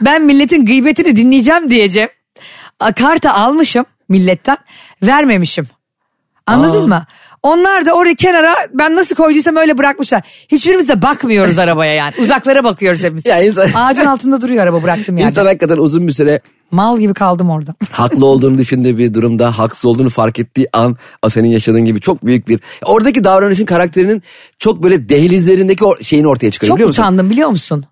ben 0.00 0.22
milletin 0.22 0.64
gıybetini 0.64 1.16
dinleyeceğim 1.16 1.70
diyeceğim. 1.70 2.08
A, 2.80 2.92
Kartı 2.92 3.30
almışım 3.30 3.84
milletten 4.08 4.56
vermemişim. 5.02 5.64
Anladın 6.46 6.84
Aa. 6.84 6.86
mı? 6.86 7.06
Onlar 7.42 7.86
da 7.86 7.92
oraya 7.92 8.14
kenara 8.14 8.54
ben 8.74 8.96
nasıl 8.96 9.16
koyduysam 9.16 9.56
öyle 9.56 9.78
bırakmışlar. 9.78 10.22
Hiçbirimiz 10.48 10.88
de 10.88 11.02
bakmıyoruz 11.02 11.58
arabaya 11.58 11.94
yani. 11.94 12.12
Uzaklara 12.18 12.64
bakıyoruz 12.64 13.02
hepimiz. 13.02 13.26
Ya 13.26 13.42
insan- 13.42 13.68
Ağacın 13.74 14.04
altında 14.06 14.40
duruyor 14.40 14.62
araba 14.62 14.82
bıraktım 14.82 15.16
yerde. 15.16 15.30
İnsan 15.30 15.46
hakikaten 15.46 15.76
uzun 15.76 16.06
bir 16.06 16.12
süre 16.12 16.40
Mal 16.70 16.98
gibi 17.00 17.14
kaldım 17.14 17.50
orada. 17.50 17.74
haklı 17.90 18.26
olduğunu 18.26 18.58
düşündüğü 18.58 18.98
bir 18.98 19.14
durumda 19.14 19.58
haksız 19.58 19.84
olduğunu 19.84 20.10
fark 20.10 20.38
ettiği 20.38 20.68
an 20.72 20.96
senin 21.28 21.48
yaşadığın 21.48 21.84
gibi 21.84 22.00
çok 22.00 22.26
büyük 22.26 22.48
bir 22.48 22.60
oradaki 22.84 23.24
davranışın 23.24 23.64
karakterinin 23.64 24.22
çok 24.58 24.82
böyle 24.82 25.08
dehlizlerindeki 25.08 25.84
şeyini 26.02 26.28
ortaya 26.28 26.50
çıkarıyor 26.50 26.70
Çok 26.70 26.76
biliyor 26.76 26.88
musun? 26.88 27.02
utandım 27.02 27.30
biliyor 27.30 27.48
musun? 27.48 27.84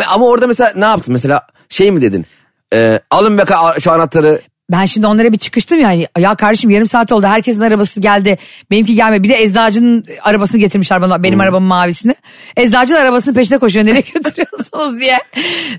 E, 0.00 0.04
Ama 0.08 0.26
orada 0.26 0.46
mesela 0.46 0.72
ne 0.76 0.84
yaptın 0.84 1.12
mesela 1.12 1.46
şey 1.68 1.90
mi 1.90 2.02
dedin? 2.02 2.26
E, 2.74 3.00
alın 3.10 3.38
be 3.38 3.42
şu 3.80 3.92
anahtarı 3.92 4.40
Ben 4.72 4.84
şimdi 4.84 5.06
onlara 5.06 5.32
bir 5.32 5.38
çıkıştım 5.38 5.80
yani. 5.80 6.06
Ya 6.18 6.34
kardeşim 6.34 6.70
yarım 6.70 6.86
saat 6.86 7.12
oldu. 7.12 7.26
Herkesin 7.26 7.60
arabası 7.60 8.00
geldi. 8.00 8.38
Benimki 8.70 8.94
gelmedi. 8.94 9.22
Bir 9.22 9.28
de 9.28 9.42
eczacının 9.42 10.04
arabasını 10.22 10.60
getirmişler 10.60 11.02
bana. 11.02 11.22
Benim 11.22 11.40
arabamın 11.40 11.68
mavisini. 11.68 12.14
Eczacının 12.56 12.98
arabasının 12.98 13.34
peşine 13.34 13.58
koşuyor. 13.58 13.86
Nereye 13.86 14.00
götürüyorsunuz 14.14 15.00
diye. 15.00 15.18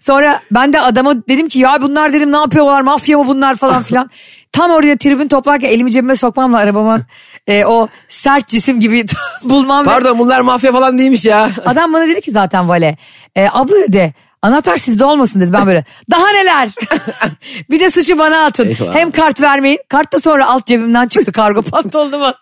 Sonra 0.02 0.42
ben 0.52 0.74
de 0.74 0.82
adama 0.82 1.16
dedim 1.30 1.48
ki 1.50 1.60
ya 1.60 1.78
bunlar 1.82 2.14
dedim 2.14 2.32
ne 2.32 2.38
yapıyorlar 2.38 2.82
mafya 2.82 3.18
mı 3.18 3.28
bunlar 3.28 3.56
falan 3.56 3.84
filan. 3.84 4.10
Tam 4.52 4.72
oraya 4.72 4.98
tribün 4.98 5.28
toplarken 5.28 5.70
elimi 5.70 5.92
cebime 5.92 6.16
sokmamla 6.16 6.58
arabamın 6.58 7.04
e, 7.48 7.66
o 7.66 7.88
sert 8.10 8.48
cisim 8.48 8.80
gibi 8.80 9.06
bulmam. 9.44 9.86
pardon 9.86 10.20
bunlar 10.20 10.42
mafya 10.42 10.72
falan 10.72 10.98
değilmiş 10.98 11.26
ya. 11.26 11.50
Adam 11.66 11.94
bana 11.94 12.08
dedi 12.08 12.22
ki 12.22 12.32
zaten 12.32 12.70
vale. 12.70 12.98
E, 13.36 13.48
abla 13.52 13.76
dedi 13.76 14.14
anahtar 14.42 14.78
sizde 14.78 15.06
olmasın 15.06 15.40
dedi. 15.40 15.54
Ben 15.54 15.68
böyle 15.68 15.84
daha 16.12 16.28
neler. 16.32 16.70
bir 17.70 17.80
de 17.80 17.90
suçu 17.90 18.18
bana 18.18 18.46
atın. 18.46 18.66
Eyvah. 18.68 18.96
Hem 18.96 19.12
kart 19.12 19.42
vermeyin. 19.42 19.80
Kart 19.90 20.14
da 20.14 20.20
sonra 20.20 20.48
alt 20.48 20.66
cebimden 20.66 21.08
çıktı 21.08 21.32
kargo 21.32 21.62
pantolonumu. 21.72 22.34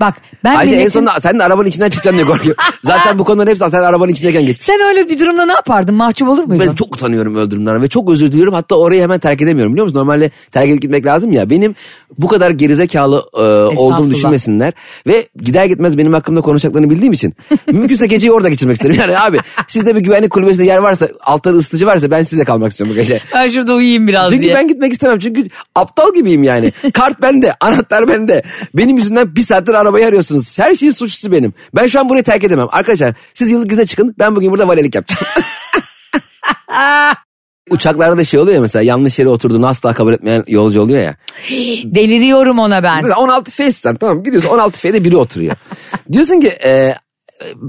Bak 0.00 0.14
ben 0.44 0.54
Ayşe 0.54 0.74
en 0.74 0.80
milletin- 0.80 0.90
sonunda 0.92 1.20
sen 1.20 1.38
de 1.38 1.44
arabanın 1.44 1.66
içinden 1.68 1.90
çıkacaksın 1.90 2.18
diye 2.18 2.26
korkuyorum. 2.26 2.64
Zaten 2.82 3.18
bu 3.18 3.24
konuların 3.24 3.50
hepsi 3.50 3.70
sen 3.70 3.82
arabanın 3.82 4.12
içindeyken 4.12 4.46
geçmiş. 4.46 4.66
Sen 4.66 4.80
öyle 4.80 5.08
bir 5.08 5.18
durumda 5.18 5.46
ne 5.46 5.52
yapardın? 5.52 5.94
Mahcup 5.94 6.28
olur 6.28 6.44
muydun? 6.44 6.66
Ben 6.68 6.74
çok 6.74 6.94
utanıyorum 6.96 7.36
öldürümden 7.36 7.82
ve 7.82 7.88
çok 7.88 8.10
özür 8.10 8.32
diliyorum. 8.32 8.54
Hatta 8.54 8.76
orayı 8.76 9.02
hemen 9.02 9.18
terk 9.18 9.42
edemiyorum 9.42 9.72
biliyor 9.72 9.84
musun? 9.84 9.98
Normalde 9.98 10.30
terk 10.52 10.68
edip 10.68 10.82
gitmek 10.82 11.06
lazım 11.06 11.32
ya. 11.32 11.50
Benim 11.50 11.74
bu 12.18 12.28
kadar 12.28 12.50
gerizekalı 12.50 13.24
e, 13.34 13.40
olduğumu 13.76 14.10
düşünmesinler. 14.10 14.72
Ve 15.06 15.28
gider 15.36 15.64
gitmez 15.64 15.98
benim 15.98 16.12
hakkımda 16.12 16.40
konuşacaklarını 16.40 16.90
bildiğim 16.90 17.12
için. 17.12 17.34
mümkünse 17.72 18.06
geceyi 18.06 18.32
orada 18.32 18.48
geçirmek 18.48 18.76
isterim. 18.76 18.96
Yani 19.00 19.18
abi 19.18 19.38
sizde 19.68 19.96
bir 19.96 20.00
güvenlik 20.00 20.30
kulübesinde 20.30 20.64
yer 20.66 20.78
varsa 20.78 21.08
altları 21.34 21.56
ısıtıcı 21.56 21.86
varsa 21.86 22.10
ben 22.10 22.22
sizde 22.22 22.44
kalmak 22.44 22.70
istiyorum 22.70 22.96
bu 22.96 23.00
gece. 23.00 23.20
Ben 23.34 23.46
şurada 23.46 23.74
uyuyayım 23.74 24.08
biraz 24.08 24.30
Çünkü 24.30 24.42
diye. 24.42 24.54
ben 24.54 24.68
gitmek 24.68 24.92
istemem. 24.92 25.18
Çünkü 25.18 25.44
aptal 25.74 26.14
gibiyim 26.14 26.42
yani. 26.42 26.72
Kart 26.94 27.22
bende, 27.22 27.54
anahtar 27.60 28.08
bende. 28.08 28.42
Benim 28.74 28.96
yüzümden 28.96 29.36
bir 29.36 29.40
saattir 29.40 29.74
arabayı 29.74 30.06
arıyorsunuz. 30.06 30.58
Her 30.58 30.74
şeyin 30.74 30.92
suçlusu 30.92 31.32
benim. 31.32 31.52
Ben 31.74 31.86
şu 31.86 32.00
an 32.00 32.08
burayı 32.08 32.24
terk 32.24 32.44
edemem. 32.44 32.66
Arkadaşlar 32.70 33.14
siz 33.34 33.50
yıllık 33.50 33.72
izne 33.72 33.86
çıkın. 33.86 34.14
Ben 34.18 34.36
bugün 34.36 34.50
burada 34.50 34.68
valelik 34.68 34.94
yapacağım. 34.94 35.26
Uçaklarda 37.70 38.18
da 38.18 38.24
şey 38.24 38.40
oluyor 38.40 38.54
ya 38.54 38.60
mesela 38.60 38.82
yanlış 38.82 39.18
yere 39.18 39.28
oturduğunu 39.28 39.66
asla 39.66 39.94
kabul 39.94 40.12
etmeyen 40.12 40.44
yolcu 40.46 40.80
oluyor 40.80 41.00
ya. 41.02 41.14
Deliriyorum 41.84 42.58
ona 42.58 42.82
ben. 42.82 42.96
Mesela 42.96 43.20
16 43.20 43.50
F'sin 43.50 43.94
tamam 43.94 44.22
gidiyorsun 44.24 44.48
16 44.48 44.80
F'de 44.80 45.04
biri 45.04 45.16
oturuyor. 45.16 45.56
Diyorsun 46.12 46.40
ki 46.40 46.48
e, 46.48 46.94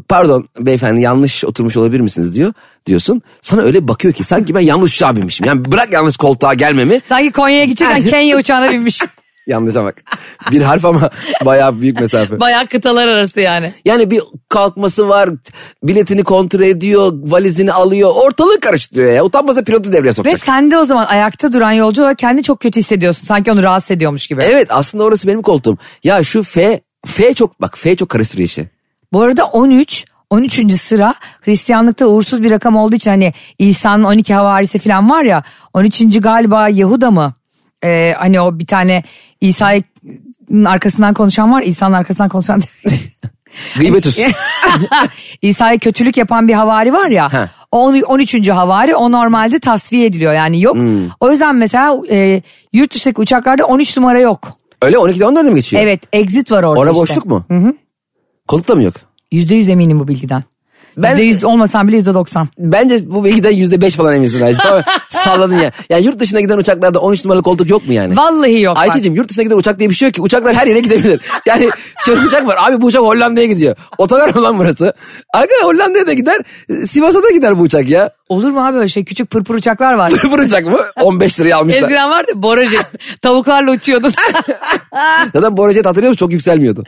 pardon 0.10 0.50
beyefendi 0.60 1.02
yanlış 1.02 1.46
oturmuş 1.46 1.78
olabilir 1.78 2.00
misiniz 2.02 2.36
diyor. 2.36 2.54
Diyorsun 2.86 3.22
sana 3.42 3.62
öyle 3.62 3.88
bakıyor 3.88 4.14
ki 4.14 4.24
sanki 4.24 4.56
ben 4.56 4.60
yanlış 4.60 4.96
uçağa 4.96 5.16
binmişim. 5.16 5.46
Yani 5.46 5.72
bırak 5.72 5.94
yanlış 5.94 6.18
koltuğa 6.18 6.54
gelmemi 6.54 7.02
Sanki 7.10 7.32
Konya'ya 7.32 7.66
gideceksen 7.66 8.04
Kenya 8.10 8.38
uçağına 8.38 8.72
binmiş. 8.72 9.02
Yanlışa 9.48 9.84
bak. 9.84 9.96
Bir 10.52 10.62
harf 10.62 10.86
ama 10.86 11.10
bayağı 11.46 11.82
büyük 11.82 12.00
mesafe. 12.00 12.40
Bayağı 12.40 12.68
kıtalar 12.68 13.08
arası 13.08 13.42
yani. 13.42 13.72
Yani 13.86 14.12
bir 14.12 14.22
kalkması 14.50 15.10
var, 15.10 15.30
biletini 15.84 16.24
kontrol 16.24 16.62
ediyor, 16.62 17.14
valizini 17.24 17.74
alıyor, 17.74 18.12
ortalığı 18.16 18.60
karıştırıyor 18.60 19.12
ya. 19.14 19.26
Utanmasa 19.26 19.64
pilotu 19.64 19.94
devreye 19.94 20.10
Ve 20.10 20.14
sokacak. 20.14 20.40
sen 20.40 20.72
de 20.72 20.78
o 20.78 20.86
zaman 20.86 21.06
ayakta 21.06 21.54
duran 21.54 21.72
yolcu 21.72 22.02
olarak 22.02 22.18
kendini 22.18 22.44
çok 22.44 22.60
kötü 22.60 22.80
hissediyorsun. 22.80 23.28
Sanki 23.28 23.52
onu 23.52 23.64
rahatsız 23.64 23.92
ediyormuş 23.92 24.28
gibi. 24.28 24.42
Evet 24.44 24.68
aslında 24.72 25.04
orası 25.04 25.28
benim 25.28 25.42
koltuğum. 25.42 25.78
Ya 26.04 26.24
şu 26.24 26.44
F, 26.44 26.82
F 27.08 27.34
çok 27.34 27.62
bak 27.62 27.78
F 27.78 27.96
çok 27.96 28.10
karıştırıyor 28.10 28.48
işi. 28.48 28.70
Bu 29.16 29.22
arada 29.22 29.46
13 29.46 30.06
13. 30.30 30.74
sıra 30.74 31.16
Hristiyanlıkta 31.42 32.08
uğursuz 32.08 32.44
bir 32.44 32.52
rakam 32.52 32.76
olduğu 32.76 32.96
için 32.96 33.12
hani 33.12 33.34
İsa'nın 33.60 34.04
12 34.04 34.34
havarisi 34.34 34.80
falan 34.80 35.10
var 35.10 35.24
ya 35.24 35.44
13. 35.74 36.22
galiba 36.22 36.70
Yahuda 36.70 37.12
mı? 37.12 37.34
Ee, 37.84 38.14
hani 38.18 38.42
o 38.42 38.60
bir 38.60 38.66
tane 38.66 39.04
İsa'nın 39.42 40.66
arkasından 40.66 41.14
konuşan 41.14 41.52
var 41.52 41.62
İsa'nın 41.62 41.94
arkasından 41.94 42.30
konuşan 42.30 42.62
Gıybetüs. 43.80 44.20
İsa'ya 45.42 45.78
kötülük 45.78 46.18
yapan 46.18 46.48
bir 46.48 46.54
havari 46.54 46.94
var 46.94 47.10
ya. 47.10 47.34
Ha. 47.34 47.50
O 47.72 47.86
on- 47.88 48.02
13. 48.02 48.50
havari 48.50 48.96
o 48.96 49.12
normalde 49.12 49.60
tasfiye 49.60 50.06
ediliyor 50.06 50.34
yani 50.34 50.62
yok. 50.62 50.76
Hmm. 50.76 51.10
O 51.20 51.32
yüzden 51.32 51.56
mesela 51.56 52.02
e, 52.10 52.42
yurt 52.74 52.94
dışındaki 52.94 53.22
uçaklarda 53.22 53.66
13 53.66 53.98
numara 53.98 54.20
yok. 54.20 54.50
Öyle 54.82 54.96
12'de 54.96 55.24
14'de 55.24 55.50
mi 55.50 55.56
geçiyor? 55.56 55.84
Evet 55.84 56.02
exit 56.14 56.52
var 56.52 56.64
orada 56.64 56.80
Ora 56.80 56.90
işte. 56.92 57.02
boşluk 57.02 57.26
mu? 57.26 57.46
Hı 57.48 57.58
hı. 57.58 57.74
Koltukta 58.48 58.76
mı 58.76 58.84
yok? 58.84 58.94
%100 59.32 59.72
eminim 59.72 60.00
bu 60.00 60.08
bilgiden. 60.08 60.44
Ben- 60.98 61.18
%100 61.18 61.46
olmasam 61.46 61.88
bile 61.88 61.98
%90. 61.98 62.48
Bence 62.58 63.10
bu 63.12 63.24
bilgiden 63.24 63.52
yüzde 63.52 63.82
beş 63.82 63.96
falan 63.96 64.16
eminsin 64.16 64.42
Ayşe. 64.42 64.64
Tamam, 64.64 64.84
salladın 65.10 65.58
ya. 65.58 65.72
Yani 65.90 66.06
yurt 66.06 66.20
dışına 66.20 66.42
giden 66.42 66.58
uçaklarda 66.58 67.00
13 67.00 67.26
numaralı 67.26 67.44
koltuk 67.44 67.70
yok 67.70 67.88
mu 67.88 67.94
yani? 67.94 68.18
Vallahi 68.18 68.62
yok. 68.62 68.78
Ayşe'cim 68.78 69.16
yurt 69.16 69.30
dışına 69.30 69.44
giden 69.44 69.58
uçak 69.58 69.80
diye 69.80 69.90
bir 69.90 69.96
şey 69.96 70.08
yok 70.08 70.16
ki. 70.16 70.22
Uçaklar 70.22 70.54
her 70.56 70.68
yere 70.68 70.80
gidebilir. 70.80 71.22
Yani 71.46 71.70
şöyle 72.06 72.22
uçak 72.22 72.48
var. 72.48 72.58
Abi 72.60 72.82
bu 72.82 72.86
uçak 72.86 73.02
Hollanda'ya 73.02 73.48
gidiyor. 73.48 73.76
Otogar 73.98 74.36
mı 74.36 74.44
lan 74.44 74.58
burası? 74.58 74.94
Arkadaşlar 75.34 75.68
Hollanda'ya 75.68 76.08
da 76.08 76.14
gider. 76.14 76.42
Sivas'a 76.86 77.24
da 77.24 77.32
gider 77.32 77.60
bu 77.60 77.62
uçak 77.62 77.90
ya. 77.90 78.10
Olur 78.30 78.50
mu 78.50 78.66
abi 78.66 78.78
öyle 78.78 78.88
şey 78.88 79.06
küçük 79.06 79.30
pırpır 79.30 79.56
uçaklar 79.56 79.94
var. 79.94 80.14
Bu 80.32 80.36
uçak 80.36 80.66
mı? 80.66 80.80
15 81.02 81.40
liraya 81.40 81.56
almışlar. 81.58 81.82
Eskiden 81.82 82.10
vardı 82.10 82.32
Borajet. 82.36 82.86
Tavuklarla 83.22 83.72
uçuyordun. 83.72 84.14
Zaten 85.34 85.58
Borajet 85.58 85.86
hatırlıyor 85.86 86.10
musun? 86.10 86.20
Çok 86.26 86.32
yükselmiyordu. 86.32 86.84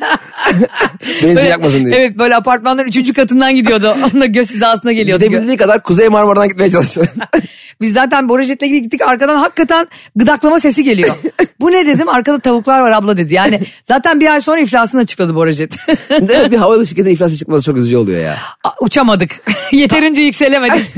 Benzin 1.23 1.45
yakmasın 1.45 1.85
diye. 1.85 1.95
Evet 1.95 2.17
böyle 2.19 2.35
apartmanların 2.35 2.87
üçüncü 2.87 3.13
katından 3.13 3.55
gidiyordu. 3.55 3.96
Onunla 4.03 4.25
göz 4.25 4.51
hizasına 4.51 4.91
geliyordu. 4.91 5.25
Gidebildiği 5.25 5.57
kadar 5.57 5.83
Kuzey 5.83 6.09
Marmara'dan 6.09 6.47
gitmeye 6.47 6.69
çalışıyor. 6.69 7.07
Biz 7.81 7.93
zaten 7.93 8.29
Borajet'le 8.29 8.61
gibi 8.61 8.81
gittik 8.81 9.01
arkadan 9.01 9.37
hakikaten 9.37 9.87
gıdaklama 10.15 10.59
sesi 10.59 10.83
geliyor. 10.83 11.15
Bu 11.59 11.71
ne 11.71 11.85
dedim 11.85 12.09
arkada 12.09 12.39
tavuklar 12.39 12.81
var 12.81 12.91
abla 12.91 13.17
dedi. 13.17 13.33
Yani 13.33 13.59
zaten 13.83 14.19
bir 14.19 14.27
ay 14.27 14.41
sonra 14.41 14.59
iflasını 14.61 15.01
açıkladı 15.01 15.35
Borajet. 15.35 15.77
evet 16.09 16.51
bir 16.51 16.57
havayolu 16.57 16.85
şirketi 16.85 17.09
iflası 17.09 17.37
çıkması 17.37 17.65
çok 17.65 17.77
üzücü 17.77 17.97
oluyor 17.97 18.21
ya. 18.21 18.37
Uçamadık. 18.81 19.31
Yeterince 19.71 20.21
yükselemedik. 20.21 20.93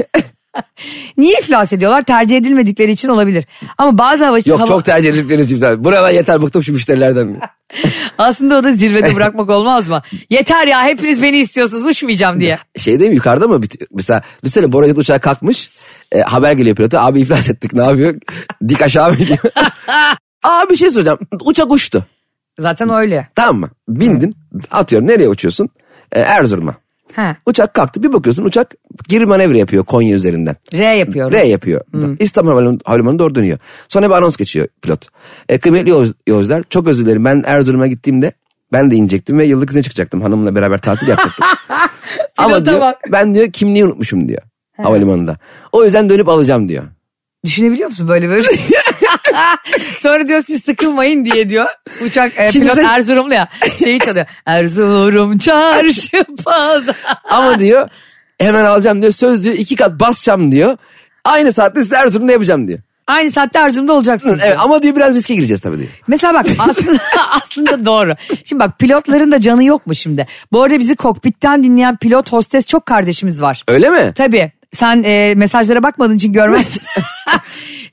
Niye 1.18 1.40
iflas 1.40 1.74
ediyorlar? 1.74 2.02
Tercih 2.02 2.38
edilmedikleri 2.38 2.92
için 2.92 3.10
olabilir. 3.10 3.46
Ama 3.78 3.98
bazı 3.98 4.26
hava... 4.26 4.38
Yok 4.46 4.60
hava- 4.60 4.68
çok 4.68 4.86
tercih 4.86 5.10
edildikleri 5.10 5.48
çiftler. 5.48 5.84
Buradan 5.84 6.10
yeter 6.10 6.42
bıktım 6.42 6.64
şu 6.64 6.74
müşterilerden. 6.74 7.40
Aslında 8.18 8.58
o 8.58 8.64
da 8.64 8.72
zirvede 8.72 9.16
bırakmak 9.16 9.50
olmaz 9.50 9.88
mı? 9.88 10.02
Yeter 10.30 10.68
ya 10.68 10.84
hepiniz 10.84 11.24
beni 11.24 11.38
istiyorsunuz 11.38 11.86
uçmayacağım 11.86 12.40
diye. 12.40 12.60
Şey 12.78 13.00
değil 13.00 13.10
mi 13.10 13.16
yukarıda 13.16 13.48
mı? 13.48 13.62
Mesela 13.94 14.22
düşünsene 14.44 14.72
Borajet 14.72 14.98
uçağı 14.98 15.20
kalkmış. 15.20 15.70
E, 16.12 16.22
haber 16.22 16.52
geliyor 16.52 16.76
pilota. 16.76 17.06
Abi 17.06 17.22
iflas 17.22 17.50
ettik 17.50 17.74
ne 17.74 17.84
yapıyor? 17.84 18.16
Dik 18.68 18.82
aşağı 18.82 19.10
mı 19.10 19.16
gidiyor? 19.16 19.40
Abi 20.44 20.70
bir 20.72 20.78
şey 20.78 20.90
soracağım. 20.90 21.20
Uçak 21.46 21.72
uçtu. 21.72 22.06
Zaten 22.60 22.90
öyle. 22.90 23.28
Tamam 23.36 23.60
mı? 23.60 23.70
Bindin. 23.88 24.36
Atıyorum 24.72 25.08
nereye 25.08 25.30
uçuyorsun? 25.30 25.70
E, 26.12 26.20
Erzurum'a. 26.20 26.76
Ha. 27.20 27.36
Uçak 27.46 27.74
kalktı 27.74 28.04
bir 28.04 28.14
bakıyorsun 28.14 28.44
uçak 28.46 28.76
geri 29.08 29.26
manevra 29.26 29.58
yapıyor 29.58 29.84
Konya 29.86 30.16
üzerinden. 30.16 30.56
R 30.74 30.94
yapıyorum. 30.96 31.34
R 31.34 31.44
yapıyor. 31.44 31.82
İstanbul 32.20 32.50
Havalimanı, 32.50 32.80
Havalimanı'na 32.86 33.20
doğru 33.20 33.36
dönüyor. 33.36 33.58
Sonra 33.88 34.10
bir 34.10 34.14
anons 34.14 34.38
geçiyor 34.38 34.68
pilot. 34.82 35.08
E, 35.50 35.58
kıymetli 35.58 35.90
yolcu- 35.92 36.14
yolcular 36.28 36.64
çok 36.70 36.88
özür 36.88 37.06
dilerim 37.06 37.26
ben 37.26 37.44
Erzurum'a 37.46 37.88
gittiğimde 37.88 38.32
ben 38.74 38.92
de 38.92 38.96
inecektim 38.96 39.38
ve 39.38 39.46
yıllık 39.46 39.70
izne 39.70 39.82
çıkacaktım. 39.82 40.22
Hanımla 40.22 40.56
beraber 40.56 40.78
tatil 40.78 41.08
yapacaktım. 41.08 41.46
Ama 42.38 42.66
diyor 42.66 42.82
bak. 42.82 42.98
ben 43.12 43.36
diyor 43.36 43.52
kimliği 43.52 43.86
unutmuşum 43.86 44.28
diyor 44.28 44.42
havalimanında. 44.78 45.38
O 45.72 45.84
yüzden 45.84 46.10
dönüp 46.10 46.30
alacağım 46.30 46.70
diyor. 46.70 46.84
Düşünebiliyor 47.46 47.90
musun 47.90 48.08
böyle 48.08 48.30
böyle? 48.30 48.48
Sonra 50.00 50.28
diyor 50.28 50.42
siz 50.48 50.64
sıkılmayın 50.64 51.26
diye 51.26 51.50
diyor. 51.50 51.66
Uçak 52.06 52.32
e, 52.40 52.52
Şimdi 52.52 52.66
pilot 52.66 52.76
sen- 52.76 52.86
Erzurumlu 52.86 53.34
ya 53.34 53.48
şeyi 53.84 54.00
çalıyor. 54.00 54.26
Erzurum 54.46 55.38
çarşı 55.38 56.26
pazar. 56.46 56.96
Ama 57.30 57.60
diyor 57.60 57.90
hemen 58.40 58.66
alacağım 58.66 59.02
diyor 59.02 59.14
söz 59.14 59.46
diyor 59.46 59.56
iki 59.56 59.76
kat 59.76 60.00
basacağım 60.00 60.52
diyor. 60.52 60.78
Aynı 61.26 61.54
saatte 61.54 61.82
size 61.82 61.96
Erzurum'da 61.96 62.32
yapacağım 62.32 62.68
diyor. 62.68 62.80
Aynı 63.08 63.32
saatte 63.32 63.60
Erzurum'da 63.60 63.94
olacaksınız. 63.94 64.40
Evet 64.44 64.58
ama 64.60 64.82
diyor 64.84 64.96
biraz 64.96 65.16
riske 65.16 65.36
gireceğiz 65.36 65.62
tabii 65.62 65.78
diyor. 65.78 65.90
Mesela 66.08 66.34
bak 66.34 66.46
aslında 66.60 67.00
aslında 67.32 67.86
doğru. 67.86 68.14
Şimdi 68.46 68.60
bak 68.60 68.80
pilotların 68.80 69.32
da 69.32 69.42
canı 69.42 69.64
yok 69.64 69.88
mu 69.88 69.96
şimdi? 69.96 70.28
Bu 70.52 70.64
arada 70.64 70.80
bizi 70.80 70.96
kokpitten 70.96 71.64
dinleyen 71.64 71.98
pilot 71.98 72.32
hostes 72.32 72.66
çok 72.66 72.86
kardeşimiz 72.86 73.42
var. 73.42 73.64
Öyle 73.68 73.90
mi? 73.90 74.12
Tabii 74.16 74.52
sen 74.72 75.04
e, 75.04 75.36
mesajlara 75.36 75.84
bakmadığın 75.84 76.16
için 76.16 76.34
görmezsin. 76.34 76.82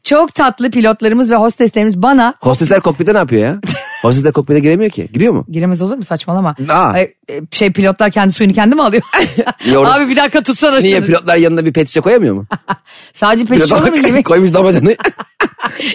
Çok 0.07 0.35
tatlı 0.35 0.71
pilotlarımız 0.71 1.31
ve 1.31 1.35
hosteslerimiz 1.35 2.03
bana 2.03 2.35
Hostesler 2.41 2.81
kokpite 2.81 3.15
ne 3.15 3.19
yapıyor 3.19 3.43
ya? 3.43 3.61
Hostesler 4.03 4.33
kokpite 4.33 4.61
giremiyor 4.61 4.91
ki. 4.91 5.09
Giriyor 5.13 5.33
mu? 5.33 5.47
giremez 5.51 5.83
olur 5.83 5.97
mu 5.97 6.05
saçmalama. 6.05 6.55
Aa. 6.69 6.75
Ay, 6.75 7.03
e, 7.31 7.41
şey 7.51 7.73
pilotlar 7.73 8.11
kendi 8.11 8.33
suyunu 8.33 8.53
kendi 8.55 8.75
mi 8.75 8.83
alıyor? 8.83 9.03
Abi 9.87 10.09
bir 10.09 10.17
dakika 10.17 10.43
tutsana 10.43 10.79
Niye 10.79 10.97
şunu. 10.97 11.07
pilotlar 11.07 11.37
yanında 11.37 11.65
bir 11.65 11.73
pet 11.73 11.89
şişe 11.89 12.01
koyamıyor 12.01 12.35
mu? 12.35 12.47
Sadece 13.13 13.45
peşin 13.45 13.65
Pilot 13.65 13.81
olur 13.83 13.91
mu 13.91 13.97
gibi? 14.05 14.23
koymuş 14.23 14.55
damacanı. 14.55 14.97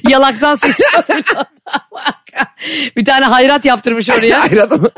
Yalaktan 0.09 0.55
su 0.55 0.67
bir 2.97 3.05
tane 3.05 3.25
hayrat 3.25 3.65
yaptırmış 3.65 4.09
oraya. 4.09 4.41
Hayır 4.41 4.57
adamı. 4.57 4.89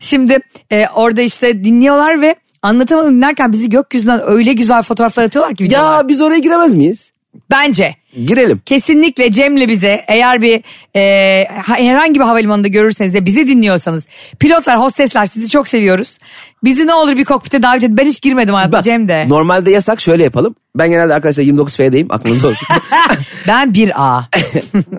Şimdi 0.00 0.38
e, 0.72 0.86
orada 0.94 1.22
işte 1.22 1.64
dinliyorlar 1.64 2.22
ve 2.22 2.36
anlatamadım 2.62 3.16
dinlerken 3.16 3.52
bizi 3.52 3.68
gökyüzünden 3.70 4.20
öyle 4.26 4.52
güzel 4.52 4.82
fotoğraflar 4.82 5.24
atıyorlar 5.24 5.54
ki 5.56 5.64
videolar. 5.64 5.96
Ya 5.96 6.08
biz 6.08 6.20
oraya 6.20 6.38
giremez 6.38 6.74
miyiz? 6.74 7.12
Bence 7.50 7.94
Girelim. 8.26 8.60
kesinlikle 8.66 9.32
Cem'le 9.32 9.68
bize 9.68 10.04
eğer 10.08 10.42
bir 10.42 10.62
e, 10.96 11.44
ha- 11.48 11.76
herhangi 11.76 12.14
bir 12.20 12.24
havalimanında 12.24 12.68
görürseniz 12.68 13.14
ve 13.14 13.26
bizi 13.26 13.46
dinliyorsanız 13.46 14.08
pilotlar 14.38 14.80
hostesler 14.80 15.26
sizi 15.26 15.48
çok 15.48 15.68
seviyoruz. 15.68 16.18
Bizi 16.64 16.86
ne 16.86 16.94
olur 16.94 17.16
bir 17.16 17.24
kokpite 17.24 17.62
davet 17.62 17.82
edin. 17.84 17.96
Ben 17.96 18.06
hiç 18.06 18.22
girmedim 18.22 18.54
hayatta 18.54 18.72
Bak, 18.72 18.84
Cem 18.84 19.08
de. 19.08 19.28
Normalde 19.28 19.70
yasak 19.70 20.00
şöyle 20.00 20.24
yapalım. 20.24 20.54
Ben 20.74 20.90
genelde 20.90 21.14
arkadaşlar 21.14 21.42
29F'deyim 21.44 22.06
aklınızda 22.10 22.48
olsun. 22.48 22.68
Ben 23.48 23.74
bir 23.74 23.92
A. 24.02 24.28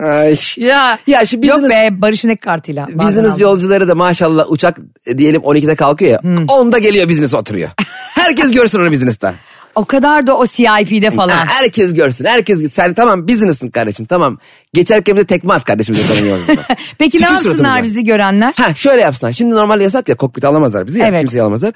Ay. 0.02 0.36
ya. 0.56 0.98
Ya 1.06 1.20
Yok 1.20 1.42
business, 1.42 1.70
be 1.70 1.88
Barış'ın 1.92 2.28
ek 2.28 2.40
kartıyla. 2.40 2.86
business 2.88 3.40
yolcuları 3.40 3.88
da 3.88 3.94
maşallah 3.94 4.50
uçak 4.50 4.78
diyelim 5.18 5.42
12'de 5.42 5.74
kalkıyor 5.76 6.10
ya. 6.10 6.22
Hmm. 6.22 6.44
10'da 6.44 6.78
geliyor 6.78 7.08
business'e 7.08 7.36
oturuyor. 7.36 7.70
Herkes 8.14 8.50
görsün 8.50 8.80
onu 8.80 8.90
business'ta. 8.92 9.34
O 9.74 9.84
kadar 9.84 10.26
da 10.26 10.36
o 10.36 10.46
CIP'de 10.46 11.10
falan. 11.10 11.36
Ha, 11.36 11.44
herkes 11.48 11.94
görsün. 11.94 12.24
Herkes 12.24 12.72
sen 12.72 12.94
tamam 12.94 13.28
business'ın 13.28 13.70
kardeşim 13.70 14.06
tamam. 14.06 14.38
Geçerken 14.74 15.16
bir 15.16 15.20
de 15.20 15.24
tekme 15.26 15.54
at 15.54 15.64
kardeşim. 15.64 15.96
Peki 16.98 17.16
ne 17.18 17.20
Tükür 17.20 17.32
yapsınlar 17.34 17.40
suratımıza. 17.56 17.82
bizi 17.82 18.04
görenler? 18.04 18.52
Ha 18.56 18.74
şöyle 18.74 19.00
yapsınlar. 19.02 19.32
Şimdi 19.32 19.54
normal 19.54 19.80
yasak 19.80 20.08
ya 20.08 20.16
kokpite 20.16 20.46
alamazlar 20.46 20.86
bizi 20.86 20.98
ya. 21.00 21.06
Evet. 21.06 21.20
Kimseyi 21.20 21.42
alamazlar. 21.42 21.72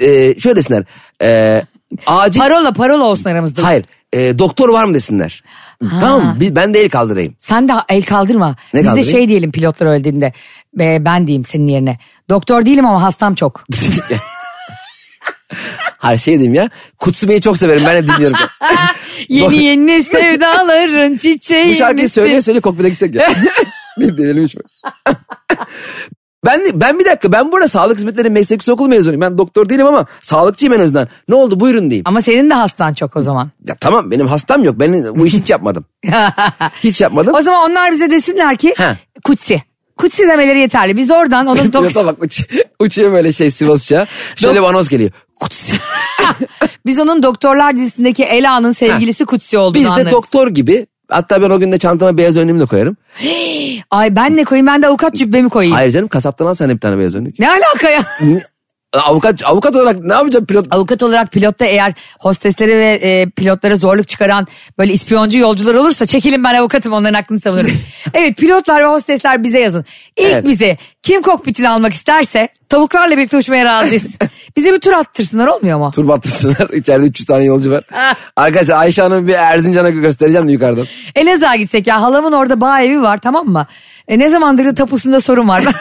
Ee, 0.00 0.40
şöyle 0.40 0.56
desinler. 0.56 0.84
Ee, 1.22 1.62
acil 2.06 2.40
Parola 2.40 2.72
parola 2.72 3.04
olsun 3.04 3.30
aramızda. 3.30 3.64
Hayır. 3.64 3.84
e, 4.12 4.38
doktor 4.38 4.68
var 4.68 4.84
mı 4.84 4.94
desinler. 4.94 5.44
Tamam 6.00 6.24
mı? 6.26 6.36
Bir- 6.40 6.54
ben 6.54 6.74
de 6.74 6.80
el 6.80 6.88
kaldırayım. 6.88 7.34
Sen 7.38 7.68
de 7.68 7.72
el 7.88 8.02
kaldırma. 8.02 8.56
Ne 8.74 8.82
Biz 8.82 8.96
de 8.96 9.02
şey 9.02 9.28
diyelim 9.28 9.52
pilotlar 9.52 9.86
öldüğünde. 9.86 10.32
Be, 10.74 10.98
ben 11.00 11.26
diyeyim 11.26 11.44
senin 11.44 11.66
yerine. 11.66 11.98
Doktor 12.28 12.66
değilim 12.66 12.86
ama 12.86 13.02
hastam 13.02 13.34
çok. 13.34 13.64
Hayır 16.04 16.18
şey 16.20 16.34
diyeyim 16.34 16.54
ya. 16.54 16.70
Kutsu 16.98 17.28
Bey'i 17.28 17.40
çok 17.40 17.58
severim. 17.58 17.82
Ben 17.86 17.96
de 18.02 18.08
dinliyorum. 18.08 18.36
Yeni 19.28 19.64
yeni 19.64 20.02
sevdaların 20.02 21.16
çiçeği. 21.16 21.70
Bu 21.74 21.78
şarkıyı 21.78 22.08
söyleye 22.08 22.40
söyleye 22.40 22.60
kokpite 22.60 22.88
gitsek 22.88 23.14
ya. 23.14 23.28
Hiç 24.00 24.54
mi? 24.54 24.62
Ben, 26.46 26.62
ben 26.74 26.98
bir 26.98 27.04
dakika 27.04 27.32
ben 27.32 27.52
burada 27.52 27.68
sağlık 27.68 27.96
hizmetleri 27.96 28.30
meslek 28.30 28.56
yüksek 28.56 28.74
okulu 28.74 28.88
mezunuyum. 28.88 29.20
Ben 29.20 29.38
doktor 29.38 29.68
değilim 29.68 29.86
ama 29.86 30.06
sağlıkçıyım 30.22 30.74
en 30.74 30.80
azından. 30.80 31.08
Ne 31.28 31.34
oldu 31.34 31.60
buyurun 31.60 31.90
diyeyim. 31.90 32.04
Ama 32.08 32.22
senin 32.22 32.50
de 32.50 32.54
hastan 32.54 32.92
çok 32.92 33.16
o 33.16 33.22
zaman. 33.22 33.50
Ya 33.68 33.76
tamam 33.80 34.10
benim 34.10 34.26
hastam 34.26 34.64
yok. 34.64 34.74
Ben 34.78 35.18
bu 35.18 35.26
işi 35.26 35.38
hiç 35.40 35.50
yapmadım. 35.50 35.84
hiç 36.84 37.00
yapmadım. 37.00 37.34
O 37.34 37.40
zaman 37.40 37.70
onlar 37.70 37.92
bize 37.92 38.10
desinler 38.10 38.56
ki 38.56 38.74
Ha. 38.78 38.96
kutsi. 39.24 39.62
Kutsi 39.96 40.26
demeleri 40.28 40.60
yeterli. 40.60 40.96
Biz 40.96 41.10
oradan 41.10 41.46
onun 41.46 41.58
dok- 41.60 41.88
Pilota 41.88 42.06
bak 42.06 42.22
uç, 42.22 42.44
uçuyor 42.80 43.12
böyle 43.12 43.32
şey 43.32 43.50
Sivasça. 43.50 44.06
Şöyle 44.36 44.60
bir 44.60 44.66
anons 44.66 44.88
geliyor. 44.88 45.10
Kutsi. 45.40 45.76
biz 46.86 46.98
onun 47.00 47.22
doktorlar 47.22 47.76
dizisindeki 47.76 48.24
Ela'nın 48.24 48.70
sevgilisi 48.72 49.24
Kutsi 49.24 49.58
olduğunu 49.58 49.74
Biz 49.74 49.84
de 49.84 49.90
anlarız. 49.90 50.12
doktor 50.12 50.48
gibi. 50.48 50.86
Hatta 51.08 51.42
ben 51.42 51.50
o 51.50 51.58
gün 51.58 51.72
de 51.72 51.78
çantama 51.78 52.18
beyaz 52.18 52.36
önlüğümü 52.36 52.60
de 52.60 52.66
koyarım. 52.66 52.96
Ay 53.90 54.16
ben 54.16 54.36
ne 54.36 54.44
koyayım 54.44 54.66
ben 54.66 54.82
de 54.82 54.86
avukat 54.88 55.14
cübbemi 55.14 55.48
koyayım. 55.48 55.74
Hayır 55.76 55.92
canım 55.92 56.08
kasaptan 56.08 56.46
al 56.46 56.54
sen 56.54 56.70
bir 56.70 56.78
tane 56.78 56.98
beyaz 56.98 57.14
önlük. 57.14 57.38
Ne 57.38 57.50
alaka 57.50 57.90
ya? 57.90 58.00
Avukat 59.02 59.42
avukat 59.44 59.76
olarak 59.76 59.98
ne 60.04 60.12
yapacağım 60.12 60.46
pilot? 60.46 60.66
Avukat 60.70 61.02
olarak 61.02 61.32
pilotta 61.32 61.64
eğer 61.64 61.92
hostesleri 62.20 62.70
ve 62.78 62.92
e, 63.02 63.30
pilotlara 63.30 63.74
zorluk 63.74 64.08
çıkaran 64.08 64.46
böyle 64.78 64.92
ispiyoncu 64.92 65.38
yolcular 65.38 65.74
olursa 65.74 66.06
çekilin 66.06 66.44
ben 66.44 66.54
avukatım 66.54 66.92
onların 66.92 67.14
hakkını 67.14 67.40
savunurum. 67.40 67.70
evet 68.14 68.36
pilotlar 68.36 68.82
ve 68.82 68.86
hostesler 68.86 69.42
bize 69.42 69.58
yazın. 69.60 69.84
İlk 70.16 70.26
Evet. 70.26 70.46
bize 70.46 70.76
kim 71.02 71.22
kokpitini 71.22 71.68
almak 71.68 71.92
isterse 71.92 72.48
tavuklarla 72.68 73.16
birlikte 73.18 73.36
uçmaya 73.36 73.64
razıyız. 73.64 74.04
bize 74.56 74.72
bir 74.72 74.80
tur 74.80 74.92
attırsınlar 74.92 75.46
olmuyor 75.46 75.78
mu? 75.78 75.90
Tur 75.94 76.08
battısınlar. 76.08 76.68
İçeride 76.72 77.06
300 77.06 77.26
tane 77.26 77.44
yolcu 77.44 77.70
var. 77.70 77.84
Arkadaşlar 78.36 78.76
Ayşe 78.78 79.02
Hanım'ı 79.02 79.26
bir 79.26 79.32
Erzincan'a 79.34 79.90
göstereceğim 79.90 80.48
de 80.48 80.52
yukarıdan. 80.52 80.86
Elazığ'a 81.14 81.56
gitsek 81.56 81.86
ya 81.86 82.02
halamın 82.02 82.32
orada 82.32 82.60
bağ 82.60 82.80
evi 82.80 83.02
var 83.02 83.18
tamam 83.18 83.46
mı? 83.46 83.66
E, 84.08 84.18
ne 84.18 84.28
zamandır 84.28 84.64
da 84.64 84.74
tapusunda 84.74 85.20
sorun 85.20 85.48
var. 85.48 85.64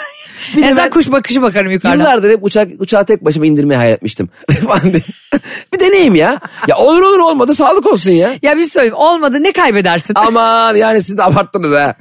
Bir 0.57 0.63
en 0.63 0.67
azından 0.67 0.89
kuş 0.89 1.11
bakışı 1.11 1.41
bakarım 1.41 1.71
yukarıdan. 1.71 1.99
Yıllardır 1.99 2.29
hep 2.29 2.43
uçak, 2.43 2.69
uçağı 2.79 3.05
tek 3.05 3.25
başıma 3.25 3.45
indirmeyi 3.45 3.77
hayal 3.77 3.93
etmiştim. 3.93 4.29
Bir 5.73 5.79
deneyeyim 5.79 6.15
ya. 6.15 6.39
Ya 6.67 6.77
olur 6.77 7.01
olur 7.01 7.19
olmadı 7.19 7.53
sağlık 7.53 7.85
olsun 7.87 8.11
ya. 8.11 8.35
Ya 8.41 8.55
bir 8.55 8.61
şey 8.61 8.69
söyleyeyim 8.69 8.95
olmadı 8.95 9.43
ne 9.43 9.51
kaybedersin? 9.51 10.13
Aman 10.17 10.75
yani 10.75 11.01
siz 11.01 11.17
de 11.17 11.23
abarttınız 11.23 11.73
ha. 11.73 11.95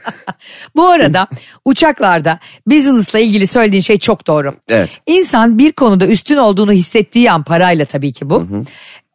Bu 0.76 0.88
arada 0.88 1.28
uçaklarda 1.64 2.38
business'la 2.66 3.18
ilgili 3.18 3.46
söylediğin 3.46 3.82
şey 3.82 3.98
çok 3.98 4.26
doğru. 4.26 4.54
Evet. 4.68 4.90
İnsan 5.06 5.58
bir 5.58 5.72
konuda 5.72 6.06
üstün 6.06 6.36
olduğunu 6.36 6.72
hissettiği 6.72 7.30
an 7.30 7.42
parayla 7.42 7.84
tabii 7.84 8.12
ki 8.12 8.30
bu. 8.30 8.46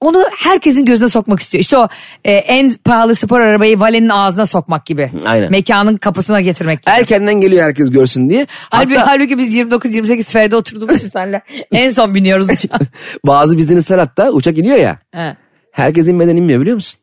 Onu 0.01 0.23
herkesin 0.37 0.85
gözüne 0.85 1.07
sokmak 1.09 1.39
istiyor. 1.39 1.61
İşte 1.61 1.77
o 1.77 1.87
e, 2.25 2.31
en 2.31 2.73
pahalı 2.85 3.15
spor 3.15 3.39
arabayı 3.39 3.79
valenin 3.79 4.09
ağzına 4.09 4.45
sokmak 4.45 4.85
gibi. 4.85 5.11
Aynen. 5.25 5.51
Mekanın 5.51 5.97
kapısına 5.97 6.41
getirmek 6.41 6.81
gibi. 6.81 6.91
Erkenden 6.95 7.41
geliyor 7.41 7.63
herkes 7.63 7.89
görsün 7.89 8.29
diye. 8.29 8.47
Halbuki, 8.69 8.97
Hatta 8.97 9.11
halbuki 9.11 9.37
biz 9.37 9.55
29-28 9.55 10.23
F'de 10.23 10.55
oturduğumuz 10.55 11.01
senle 11.13 11.41
en 11.71 11.89
son 11.89 12.15
biniyoruz 12.15 12.49
uçağa. 12.49 12.79
bazı 13.25 13.57
businessler 13.57 13.97
hatta 13.97 14.31
uçak 14.31 14.57
iniyor 14.57 14.77
ya. 14.77 14.99
He. 15.11 15.35
Herkes 15.71 16.07
inmeden 16.07 16.35
inmiyor 16.35 16.61
biliyor 16.61 16.75
musun? 16.75 16.99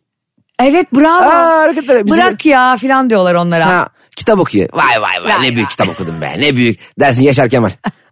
Evet 0.58 0.86
bravo. 0.94 1.22
Aa, 1.24 1.60
hareketler. 1.60 2.06
Bizim- 2.06 2.18
Bırak 2.18 2.46
ya 2.46 2.76
filan 2.76 3.10
diyorlar 3.10 3.34
onlara. 3.34 3.66
Ha, 3.68 3.88
kitap 4.16 4.38
okuyor. 4.38 4.68
Vay 4.72 5.02
vay 5.02 5.22
vay 5.24 5.34
Vay 5.38 5.50
ne 5.50 5.54
büyük 5.54 5.70
kitap 5.70 5.88
okudum 5.88 6.20
be 6.20 6.34
ne 6.38 6.56
büyük. 6.56 6.80
Dersin 7.00 7.22
Yaşar 7.24 7.48
Kemal. 7.48 7.70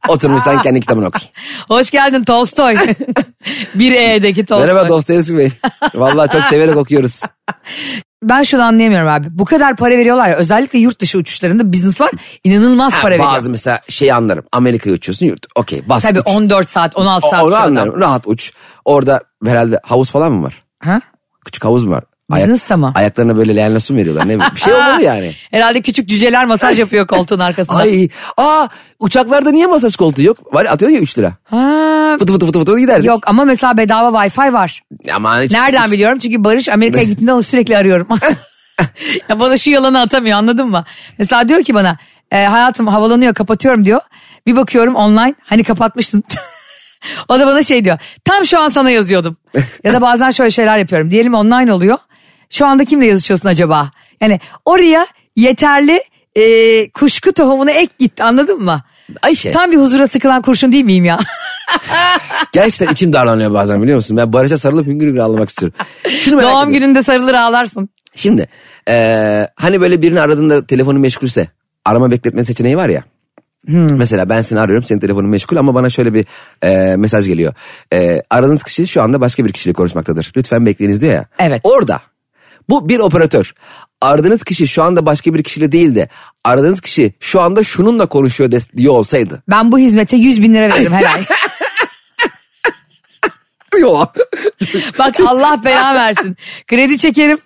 Oturmuş 0.08 0.42
sen 0.42 0.62
kendi 0.62 0.80
kitabını 0.80 1.06
oku. 1.06 1.18
Hoş 1.68 1.90
geldin 1.90 2.24
Tolstoy. 2.24 2.74
bir 3.74 3.92
E'deki 3.92 4.46
Tolstoy. 4.46 4.66
Merhaba 4.74 4.88
Dostoyevski 4.88 5.36
Bey. 5.36 5.50
Vallahi 5.94 6.30
çok 6.30 6.44
severek 6.50 6.76
okuyoruz. 6.76 7.22
Ben 8.22 8.42
şunu 8.42 8.62
anlayamıyorum 8.62 9.08
abi. 9.08 9.26
Bu 9.30 9.44
kadar 9.44 9.76
para 9.76 9.98
veriyorlar 9.98 10.28
ya 10.28 10.36
özellikle 10.36 10.78
yurt 10.78 11.00
dışı 11.00 11.18
uçuşlarında 11.18 11.72
businesslar 11.72 12.10
inanılmaz 12.44 12.92
para 12.92 13.02
Ha, 13.04 13.10
veriyor. 13.10 13.28
bazı 13.32 13.50
mesela 13.50 13.80
şey 13.88 14.12
anlarım. 14.12 14.44
Amerika'ya 14.52 14.96
uçuyorsun 14.96 15.26
yurt. 15.26 15.46
Okey 15.56 15.82
bas 15.88 16.02
Tabii 16.02 16.20
uç. 16.20 16.26
14 16.28 16.68
saat 16.68 16.96
16 16.96 17.26
O- 17.26 17.30
saat 17.30 17.40
Onu 17.42 17.46
uçuyor 17.48 17.62
adam. 17.62 17.76
anlarım. 17.76 18.00
Rahat 18.00 18.22
uç. 18.26 18.52
Orada 18.84 19.20
herhalde 19.46 19.80
havuz 19.84 20.10
falan 20.10 20.32
mı 20.32 20.42
var? 20.46 20.62
Ha? 20.82 21.00
Küçük 21.44 21.64
havuz 21.64 21.84
mu 21.84 21.90
var? 21.92 22.04
Business 22.40 22.68
da 22.68 22.76
mı? 22.76 22.92
Ayaklarına 22.94 23.36
böyle 23.36 23.56
leğenle 23.56 23.80
su 23.80 23.92
mu 23.92 23.98
veriyorlar? 23.98 24.28
Ne 24.28 24.38
bir 24.40 24.60
şey 24.60 24.74
olmalı 24.74 25.02
yani. 25.02 25.32
Herhalde 25.50 25.80
küçük 25.82 26.08
cüceler 26.08 26.44
masaj 26.44 26.78
yapıyor 26.78 27.06
koltuğun 27.06 27.38
arkasında. 27.38 27.76
Ay, 27.76 28.08
aa 28.36 28.68
uçaklarda 29.00 29.50
niye 29.50 29.66
masaj 29.66 29.96
koltuğu 29.96 30.22
yok? 30.22 30.54
Var 30.54 30.64
atıyor 30.64 30.90
ya 30.90 31.00
3 31.00 31.18
lira. 31.18 31.32
Ha, 31.44 32.16
Fıtı 32.18 32.32
fıtı 32.32 32.46
fıtı 32.46 32.58
fıtı 32.58 32.78
giderdik. 32.78 33.06
yok 33.06 33.22
ama 33.26 33.44
mesela 33.44 33.76
bedava 33.76 34.24
wifi 34.24 34.52
var. 34.52 34.82
Aman 35.14 35.42
hiç, 35.42 35.52
Nereden 35.52 35.84
hiç- 35.84 35.92
biliyorum? 35.92 36.18
Çünkü 36.18 36.44
Barış 36.44 36.68
Amerika'ya 36.68 37.04
gittiğinde 37.10 37.32
onu 37.32 37.42
sürekli 37.42 37.76
arıyorum. 37.76 38.08
ya 39.28 39.40
bana 39.40 39.56
şu 39.56 39.70
yalanı 39.70 40.00
atamıyor 40.00 40.38
anladın 40.38 40.68
mı? 40.68 40.84
Mesela 41.18 41.48
diyor 41.48 41.62
ki 41.62 41.74
bana 41.74 41.96
e, 42.30 42.44
hayatım 42.44 42.86
havalanıyor 42.86 43.34
kapatıyorum 43.34 43.84
diyor. 43.84 44.00
Bir 44.46 44.56
bakıyorum 44.56 44.94
online 44.94 45.34
hani 45.44 45.64
kapatmışsın. 45.64 46.24
o 47.28 47.38
da 47.38 47.46
bana 47.46 47.62
şey 47.62 47.84
diyor 47.84 47.98
tam 48.24 48.46
şu 48.46 48.60
an 48.60 48.68
sana 48.68 48.90
yazıyordum. 48.90 49.36
ya 49.84 49.92
da 49.92 50.00
bazen 50.00 50.30
şöyle 50.30 50.50
şeyler 50.50 50.78
yapıyorum. 50.78 51.10
Diyelim 51.10 51.34
online 51.34 51.72
oluyor. 51.72 51.98
Şu 52.52 52.66
anda 52.66 52.84
kimle 52.84 53.06
yazışıyorsun 53.06 53.48
acaba? 53.48 53.90
Yani 54.20 54.40
oraya 54.64 55.06
yeterli 55.36 56.02
e, 56.36 56.90
kuşku 56.90 57.32
tohumunu 57.32 57.70
ek 57.70 57.92
git 57.98 58.20
anladın 58.20 58.62
mı? 58.62 58.82
Ayşe 59.22 59.50
Tam 59.50 59.72
bir 59.72 59.76
huzura 59.76 60.06
sıkılan 60.06 60.42
kurşun 60.42 60.72
değil 60.72 60.84
miyim 60.84 61.04
ya? 61.04 61.18
gerçekten 62.52 62.92
içim 62.92 63.12
darlanıyor 63.12 63.52
bazen 63.54 63.82
biliyor 63.82 63.96
musun? 63.96 64.16
Ben 64.16 64.32
Barış'a 64.32 64.58
sarılıp 64.58 64.86
hüngür 64.86 65.06
hüngür 65.06 65.20
ağlamak 65.20 65.48
istiyorum. 65.48 65.78
Şunu 66.08 66.36
merak 66.36 66.52
Doğum 66.52 66.62
ediyorum. 66.62 66.72
gününde 66.72 67.02
sarılır 67.02 67.34
ağlarsın. 67.34 67.88
Şimdi 68.14 68.48
eee, 68.88 69.48
hani 69.56 69.80
böyle 69.80 70.02
birini 70.02 70.20
aradığında 70.20 70.66
telefonu 70.66 70.98
meşgulse 70.98 71.48
arama 71.84 72.10
bekletme 72.10 72.44
seçeneği 72.44 72.76
var 72.76 72.88
ya. 72.88 73.02
Mesela 73.68 74.28
ben 74.28 74.42
seni 74.42 74.60
arıyorum 74.60 74.84
senin 74.84 75.00
telefonun 75.00 75.30
meşgul 75.30 75.56
ama 75.56 75.74
bana 75.74 75.90
şöyle 75.90 76.14
bir 76.14 76.26
eee, 76.64 76.96
mesaj 76.96 77.26
geliyor. 77.26 77.54
Eee, 77.92 78.22
aradığınız 78.30 78.62
kişi 78.62 78.86
şu 78.86 79.02
anda 79.02 79.20
başka 79.20 79.44
bir 79.44 79.52
kişiyle 79.52 79.74
konuşmaktadır. 79.74 80.32
Lütfen 80.36 80.66
bekleyiniz 80.66 81.02
diyor 81.02 81.12
ya. 81.12 81.24
Evet. 81.38 81.60
Orada 81.64 82.00
bu 82.68 82.88
bir 82.88 82.98
operatör. 82.98 83.54
Aradığınız 84.00 84.44
kişi 84.44 84.68
şu 84.68 84.82
anda 84.82 85.06
başka 85.06 85.34
bir 85.34 85.42
kişiyle 85.42 85.72
değil 85.72 85.94
de 85.94 86.08
aradığınız 86.44 86.80
kişi 86.80 87.14
şu 87.20 87.40
anda 87.40 87.64
şununla 87.64 88.06
konuşuyor 88.06 88.52
diyor 88.76 88.94
olsaydı. 88.94 89.42
Ben 89.48 89.72
bu 89.72 89.78
hizmete 89.78 90.16
100 90.16 90.42
bin 90.42 90.54
lira 90.54 90.68
veririm 90.68 90.92
her 90.92 91.04
ay. 91.04 91.24
Yok. 93.80 94.14
Bak 94.98 95.14
Allah 95.26 95.64
belanı 95.64 95.94
versin. 95.94 96.36
Kredi 96.68 96.98
çekerim. 96.98 97.38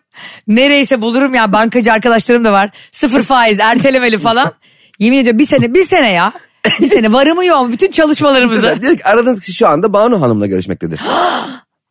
Nereyse 0.48 1.00
bulurum 1.00 1.34
ya 1.34 1.52
bankacı 1.52 1.92
arkadaşlarım 1.92 2.44
da 2.44 2.52
var. 2.52 2.70
Sıfır 2.92 3.22
faiz 3.22 3.60
ertelemeli 3.60 4.18
falan. 4.18 4.52
Yemin 4.98 5.18
ediyorum 5.18 5.38
bir 5.38 5.44
sene 5.44 5.74
bir 5.74 5.82
sene 5.82 6.12
ya. 6.12 6.32
Bir 6.80 6.88
sene 6.88 7.12
varımı 7.12 7.44
yok 7.44 7.72
bütün 7.72 7.90
çalışmalarımızı. 7.90 8.82
diyor 8.82 8.96
ki 8.96 9.04
aradığınız 9.04 9.40
kişi 9.40 9.52
şu 9.52 9.68
anda 9.68 9.92
Banu 9.92 10.20
Hanım'la 10.20 10.46
görüşmektedir. 10.46 11.00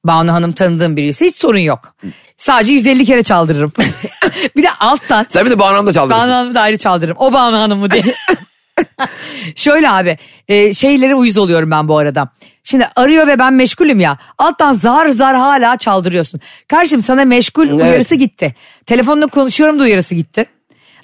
Banu 0.08 0.34
Hanım 0.34 0.52
tanıdığım 0.52 0.98
biriyse 0.98 1.26
hiç 1.26 1.36
sorun 1.36 1.60
yok. 1.60 1.96
Sadece 2.38 2.72
150 2.72 3.06
kere 3.06 3.24
çaldırırım. 3.24 3.72
bir 4.56 4.64
de 4.64 4.72
alttan 4.72 5.26
Sen 5.30 5.46
bir 5.46 5.52
de 5.52 5.60
Banu 5.60 5.74
Hanım'da 5.76 5.94
çaldırırsın. 5.94 6.24
Banu 6.24 6.34
Hanım'ı 6.34 6.56
da 6.56 6.62
ayrı 6.62 6.78
çaldırırım. 6.78 7.18
O 7.20 7.34
Banu 7.34 7.58
Hanım 7.58 7.80
mı 7.80 7.92
diye. 7.92 8.04
Şöyle 9.56 9.90
abi 9.90 10.18
e, 10.48 10.74
şeylere 10.74 11.16
uyuz 11.16 11.38
oluyorum 11.38 11.72
ben 11.72 11.88
bu 11.88 11.98
arada. 11.98 12.30
Şimdi 12.64 12.90
arıyor 12.96 13.28
ve 13.28 13.40
ben 13.40 13.54
meşgulüm 13.54 14.00
ya. 14.00 14.18
Alttan 14.38 14.72
zar 14.74 15.08
zar 15.08 15.36
hala 15.36 15.78
çaldırıyorsun. 15.78 16.40
Karşım 16.68 17.02
sana 17.02 17.26
meşgul 17.26 17.68
Evet. 17.70 17.82
uyarısı 17.82 18.16
gitti. 18.16 18.56
Telefonla 18.86 19.28
konuşuyorum 19.28 19.80
da 19.80 19.84
uyarısı 19.84 20.16
gitti. 20.16 20.46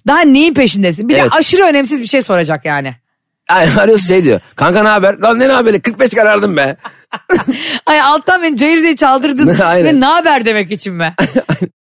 Daha 0.08 0.20
neyin 0.20 0.54
peşindesin? 0.54 1.10
Bir 1.10 1.18
Evet. 1.18 1.32
de 1.32 1.36
aşırı 1.38 1.64
önemsiz 1.64 2.02
bir 2.02 2.08
şey 2.08 2.22
soracak 2.22 2.66
yani. 2.66 2.96
Ay, 3.52 3.68
arıyorsun 3.80 4.08
şey 4.08 4.24
diyor. 4.24 4.40
Kanka 4.56 4.84
ne 4.84 4.90
haber? 4.90 5.18
Lan 5.20 5.40
ne 5.40 5.48
haberi? 5.48 5.82
45 5.82 6.14
karardım 6.14 6.58
be. 6.58 6.76
Ay 7.86 8.02
alttan 8.02 8.44
beni 8.44 8.58
cayır 8.58 8.78
diye 8.78 8.96
çaldırdın 8.96 9.60
Aynen. 9.64 9.86
ve 9.86 10.00
ne 10.00 10.06
haber 10.06 10.46
demek 10.46 10.72
için 10.72 10.94
mi? 10.94 11.14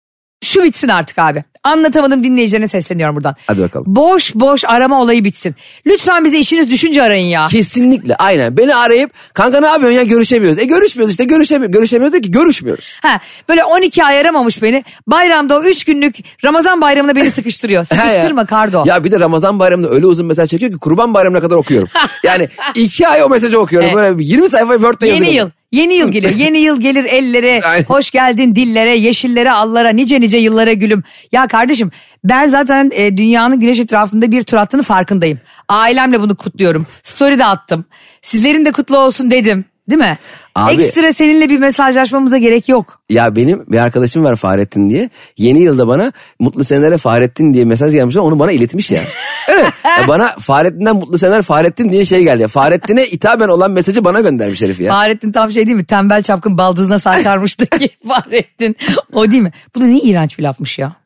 Şu 0.42 0.62
bitsin 0.64 0.88
artık 0.88 1.18
abi. 1.18 1.44
Anlatamadım 1.64 2.24
dinleyicilerine 2.24 2.66
sesleniyorum 2.66 3.16
buradan. 3.16 3.36
Hadi 3.46 3.62
bakalım. 3.62 3.86
Boş 3.88 4.34
boş 4.34 4.64
arama 4.64 5.00
olayı 5.02 5.24
bitsin. 5.24 5.54
Lütfen 5.86 6.24
bize 6.24 6.38
işiniz 6.38 6.70
düşünce 6.70 7.02
arayın 7.02 7.26
ya. 7.26 7.46
Kesinlikle 7.46 8.16
aynen. 8.16 8.56
Beni 8.56 8.74
arayıp 8.74 9.10
kanka 9.34 9.60
ne 9.60 9.66
yapıyorsun 9.66 9.96
ya 9.98 10.02
görüşemiyoruz. 10.02 10.58
E 10.58 10.64
görüşmüyoruz 10.64 11.10
işte 11.10 11.24
görüşemiyoruz. 11.24 11.72
Görüşemiyoruz 11.72 12.12
da 12.14 12.20
ki 12.20 12.30
görüşmüyoruz. 12.30 12.98
Ha, 13.02 13.20
böyle 13.48 13.64
12 13.64 14.04
ay 14.04 14.20
aramamış 14.20 14.62
beni. 14.62 14.84
Bayramda 15.06 15.58
o 15.58 15.62
3 15.64 15.84
günlük 15.84 16.16
Ramazan 16.44 16.80
bayramında 16.80 17.16
beni 17.16 17.30
sıkıştırıyor. 17.30 17.84
Sıkıştırma 17.94 18.46
Kardo. 18.46 18.82
Ya 18.86 19.04
bir 19.04 19.10
de 19.10 19.20
Ramazan 19.20 19.58
bayramında 19.58 19.88
öyle 19.88 20.06
uzun 20.06 20.26
mesaj 20.26 20.50
çekiyor 20.50 20.72
ki 20.72 20.78
kurban 20.78 21.14
bayramına 21.14 21.40
kadar 21.40 21.56
okuyorum. 21.56 21.88
Yani 22.24 22.48
iki 22.74 23.08
ay 23.08 23.22
o 23.22 23.28
mesajı 23.28 23.60
okuyorum. 23.60 23.90
Böyle 23.94 24.24
20 24.24 24.48
sayfa 24.48 24.72
Word'de 24.74 25.06
Yeni 25.06 25.14
yazıyorum. 25.16 25.36
yıl. 25.36 25.50
Yeni 25.72 25.94
yıl 25.94 26.12
geliyor. 26.12 26.34
Yeni 26.34 26.58
yıl 26.58 26.80
gelir 26.80 27.04
ellere. 27.04 27.60
Aynen. 27.64 27.84
Hoş 27.84 28.10
geldin 28.10 28.54
dillere, 28.54 28.96
yeşillere, 28.96 29.52
allara, 29.52 29.88
nice 29.90 30.20
nice 30.20 30.38
yıllara 30.38 30.72
gülüm. 30.72 31.02
Ya 31.32 31.46
kardeşim 31.46 31.90
ben 32.24 32.46
zaten 32.46 32.90
e, 32.94 33.16
dünyanın 33.16 33.60
güneş 33.60 33.80
etrafında 33.80 34.32
bir 34.32 34.42
tur 34.42 34.56
attığını 34.56 34.82
farkındayım. 34.82 35.40
Ailemle 35.68 36.20
bunu 36.20 36.36
kutluyorum. 36.36 36.86
Story 37.02 37.38
de 37.38 37.44
attım. 37.44 37.84
Sizlerin 38.22 38.64
de 38.64 38.72
kutlu 38.72 38.98
olsun 38.98 39.30
dedim. 39.30 39.64
Değil 39.90 39.98
mi? 40.00 40.18
Abi- 40.54 40.82
Ekstra 40.82 41.12
seninle 41.12 41.48
bir 41.48 41.58
mesajlaşmamıza 41.58 42.38
gerek 42.38 42.68
yok. 42.68 43.00
Ya 43.10 43.36
benim 43.36 43.64
bir 43.68 43.78
arkadaşım 43.78 44.24
var 44.24 44.36
Fahrettin 44.36 44.90
diye. 44.90 45.10
Yeni 45.36 45.60
yılda 45.60 45.88
bana 45.88 46.12
mutlu 46.38 46.64
senelere 46.64 46.98
Fahrettin 46.98 47.54
diye 47.54 47.64
mesaj 47.64 47.92
gelmiş. 47.92 48.16
Onu 48.16 48.38
bana 48.38 48.52
iletmiş 48.52 48.90
ya. 48.90 49.02
Evet. 49.48 49.72
Ya 49.84 50.08
bana 50.08 50.28
Fahrettin'den 50.28 50.96
mutlu 50.96 51.18
seneler 51.18 51.42
Fahrettin 51.42 51.92
diye 51.92 52.04
şey 52.04 52.22
geldi. 52.22 52.48
Fahrettin'e 52.48 53.02
hitaben 53.04 53.48
olan 53.48 53.70
mesajı 53.70 54.04
bana 54.04 54.20
göndermiş 54.20 54.62
herif 54.62 54.80
ya. 54.80 54.92
Fahrettin 54.92 55.32
tam 55.32 55.50
şey 55.50 55.66
değil 55.66 55.76
mi? 55.76 55.84
Tembel 55.84 56.22
çapkın 56.22 56.58
baldızına 56.58 56.98
sarkarmıştı 56.98 57.66
ki 57.66 57.88
Fahrettin. 58.08 58.76
O 59.12 59.30
değil 59.30 59.42
mi? 59.42 59.52
Bu 59.76 59.80
da 59.80 59.84
ne 59.84 59.98
iğrenç 59.98 60.38
bir 60.38 60.42
lafmış 60.42 60.78
ya. 60.78 60.96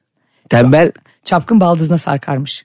Tembel 0.48 0.92
Çapkın 1.24 1.60
baldızına 1.60 1.98
sarkarmış. 1.98 2.64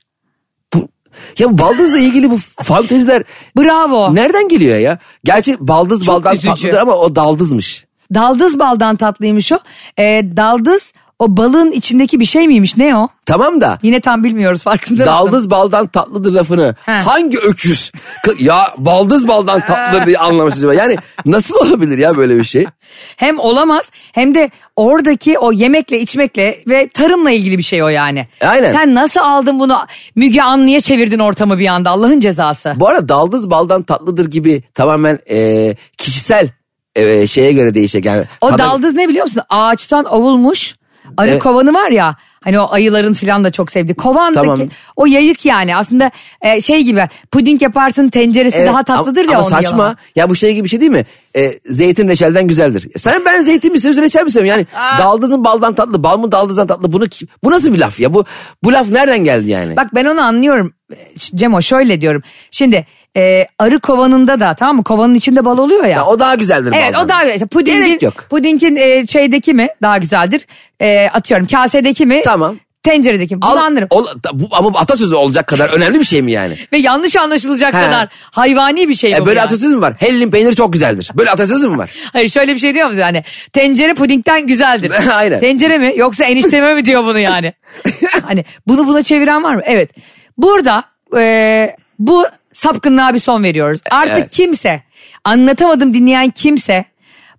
Ya 1.40 1.58
baldızla 1.58 1.98
ilgili 1.98 2.32
bu 2.32 2.38
fanteziler 2.64 3.24
Bravo. 3.58 4.16
nereden 4.16 4.48
geliyor 4.48 4.78
ya? 4.78 5.00
Gerçi 5.24 5.58
baldız 5.60 6.06
Çok 6.06 6.16
baldan 6.16 6.34
üzücü. 6.34 6.48
tatlıdır 6.50 6.78
ama 6.78 6.94
o 6.94 7.16
daldızmış. 7.16 7.86
Daldız 8.14 8.60
baldan 8.60 8.96
tatlıymış 8.96 9.52
o. 9.52 9.60
Ee, 10.00 10.24
daldız 10.38 10.94
o 11.22 11.38
balığın 11.38 11.72
içindeki 11.72 12.20
bir 12.20 12.26
şey 12.26 12.48
miymiş? 12.48 12.78
Ne 12.78 12.98
o? 12.98 13.08
Tamam 13.26 13.62
da 13.62 13.80
Yine 13.84 14.00
tam 14.00 14.24
bilmiyoruz 14.24 14.62
farkında 14.64 15.00
mısın? 15.00 15.14
daldız 15.14 15.50
baldan 15.50 15.88
tatlıdır 15.88 16.32
lafını 16.32 16.76
He. 16.86 16.92
hangi 16.92 17.38
öküz 17.38 17.92
ya 18.40 18.68
baldız 18.78 19.28
baldan 19.28 19.60
tatlıdır 19.60 20.06
diye 20.08 20.18
anlamış 20.18 20.56
acaba? 20.58 20.74
Yani 20.74 20.98
nasıl 21.26 21.56
olabilir 21.56 21.98
ya 21.98 22.18
böyle 22.18 22.38
bir 22.38 22.44
şey? 22.44 22.66
Hem 23.18 23.40
olamaz 23.40 23.90
hem 24.14 24.36
de 24.36 24.50
oradaki 24.76 25.40
o 25.40 25.52
yemekle 25.52 26.00
içmekle 26.00 26.58
ve 26.68 26.88
tarımla 26.88 27.32
ilgili 27.32 27.58
bir 27.58 27.64
şey 27.64 27.84
o 27.84 27.88
yani. 27.88 28.28
Aynen. 28.42 28.74
Sen 28.74 28.96
nasıl 28.96 29.20
aldın 29.20 29.60
bunu 29.60 29.78
Müge 30.16 30.42
Anlı'ya 30.42 30.82
çevirdin 30.82 31.20
ortamı 31.20 31.60
bir 31.60 31.68
anda 31.68 31.90
Allah'ın 31.90 32.20
cezası. 32.20 32.74
Bu 32.76 32.88
arada 32.88 33.10
daldız 33.10 33.50
baldan 33.50 33.84
tatlıdır 33.84 34.26
gibi 34.32 34.64
tamamen 34.74 35.20
e, 35.30 35.76
kişisel 35.98 36.50
e, 36.96 37.28
şeye 37.28 37.52
göre 37.54 37.74
değişecek. 37.74 38.06
Yani 38.06 38.24
O 38.42 38.48
tada- 38.50 38.58
daldız 38.58 38.94
ne 38.94 39.10
biliyor 39.10 39.26
musun? 39.26 39.44
Ağaçtan 39.50 40.06
ovulmuş 40.06 40.76
arı 41.18 41.30
Evet. 41.30 41.44
kovanı 41.44 41.74
var 41.74 41.92
ya 41.92 42.16
Hani 42.44 42.60
o 42.60 42.72
ayıların 42.72 43.14
falan 43.14 43.44
da 43.44 43.52
çok 43.52 43.72
sevdiği. 43.72 43.96
Kovandaki 43.96 44.48
Tamam. 44.48 44.68
o 44.96 45.06
yayık 45.06 45.46
yani 45.46 45.76
aslında 45.76 46.12
e, 46.42 46.62
şey 46.62 46.84
gibi 46.84 47.08
puding 47.32 47.62
yaparsın 47.62 48.10
tenceresi 48.10 48.58
Evet, 48.58 48.68
daha 48.68 48.84
tatlıdır 48.84 49.22
ama, 49.26 49.32
ya 49.32 49.38
ama 49.38 49.48
onun 49.48 49.56
saçma. 49.56 49.84
yalanı. 49.84 49.96
Ya 50.16 50.30
bu 50.30 50.36
şey 50.36 50.54
gibi 50.54 50.64
bir 50.64 50.70
şey 50.70 50.80
değil 50.80 50.92
mi? 50.92 51.06
E, 51.36 51.52
zeytin 51.66 52.08
reçelden 52.08 52.48
güzeldir. 52.48 52.88
Sen 52.98 53.22
ben 53.26 53.42
zeytin 53.42 53.72
mi 53.72 53.80
seviyorsun 53.80 54.04
reçel 54.04 54.24
mi 54.24 54.32
seviyorum? 54.32 54.66
Yani 54.78 54.98
daldızın 55.00 55.44
baldan 55.44 55.74
tatlı, 55.74 56.04
bal 56.04 56.18
mı 56.18 56.32
daldızdan 56.32 56.68
tatlı. 56.68 56.94
Bunu 56.94 57.06
bu 57.44 57.52
nasıl 57.52 57.74
bir 57.74 57.80
laf 57.80 58.00
ya? 58.00 58.14
Bu 58.14 58.26
bu 58.64 58.74
laf 58.74 58.90
nereden 58.90 59.24
geldi 59.24 59.50
yani? 59.50 59.76
Bak 59.76 59.96
ben 59.96 60.06
onu 60.06 60.22
anlıyorum 60.22 60.74
Cemo 61.18 61.62
şöyle 61.62 62.02
diyorum. 62.02 62.22
Şimdi 62.52 62.86
e, 63.18 63.48
arı 63.60 63.80
kovanında 63.80 64.40
da 64.40 64.54
tamam 64.54 64.76
mı 64.76 64.84
kovanın 64.84 65.16
içinde 65.16 65.46
bal 65.46 65.58
oluyor 65.58 65.84
ya. 65.84 65.90
Ya 65.90 66.06
o 66.06 66.20
daha 66.20 66.36
güzeldir 66.36 66.72
Evet 66.76 66.94
baldan. 66.94 67.06
o 67.06 67.10
daha 67.10 67.26
işte 67.26 67.46
pudingin, 67.46 67.84
Gerek 67.84 68.02
yok. 68.02 68.14
pudingin 68.30 68.76
e, 68.76 69.08
şeydeki 69.08 69.54
mi 69.54 69.68
daha 69.82 69.98
güzeldir? 69.98 70.48
E, 70.82 71.08
atıyorum 71.14 71.48
kasedeki 71.48 72.06
mi? 72.06 72.22
Tamam. 72.26 72.58
Tenceredeki 72.84 73.36
mi? 73.36 73.40
Al- 73.44 73.52
Bunu 73.52 73.64
anlarım. 73.64 73.88
ol- 73.92 74.08
bu, 74.34 74.48
ama 74.52 74.80
atasözü 74.80 75.16
olacak 75.16 75.48
kadar 75.48 75.70
önemli 75.70 76.00
bir 76.00 76.06
şey 76.06 76.22
mi 76.22 76.32
yani? 76.32 76.54
Ve 76.74 76.78
yanlış 76.78 77.16
anlaşılacak 77.18 77.74
He. 77.74 77.82
kadar 77.82 78.08
hayvani 78.32 78.90
bir 78.90 78.96
şey 78.96 79.14
E, 79.14 79.20
bu 79.20 79.26
böyle 79.26 79.40
yani. 79.40 79.46
atasözü 79.46 79.76
mü 79.76 79.82
var? 79.82 79.94
Hellim 80.00 80.32
peyniri 80.32 80.56
çok 80.56 80.74
güzeldir. 80.74 81.12
Böyle 81.18 81.30
atasözü 81.32 81.70
mü 81.70 81.78
var? 81.78 81.92
Hayır 82.14 82.30
şöyle 82.30 82.54
bir 82.56 82.60
şey 82.60 82.74
diyor 82.74 82.86
musun 82.88 83.00
yani? 83.00 83.24
Tencere 83.54 83.94
pudingden 83.94 84.48
güzeldir. 84.48 84.92
Aynen. 85.16 85.40
Tencere 85.40 85.78
mi 85.78 85.94
yoksa 85.96 86.24
enişteme 86.26 86.74
mi 86.74 86.86
diyor 86.86 87.04
bunu 87.04 87.20
yani? 87.20 87.54
hani 88.26 88.46
bunu 88.68 88.88
buna 88.88 89.04
çeviren 89.04 89.44
var 89.44 89.56
mı? 89.56 89.62
Evet. 89.66 89.92
Burada 90.38 90.84
e, 91.18 91.76
bu 92.00 92.26
sapkınlığa 92.54 93.14
bir 93.14 93.20
son 93.20 93.44
veriyoruz. 93.44 93.82
Artık 93.92 94.18
Evet. 94.18 94.30
kimse 94.32 94.84
anlatamadım 95.24 95.94
dinleyen 95.94 96.30
kimse 96.30 96.86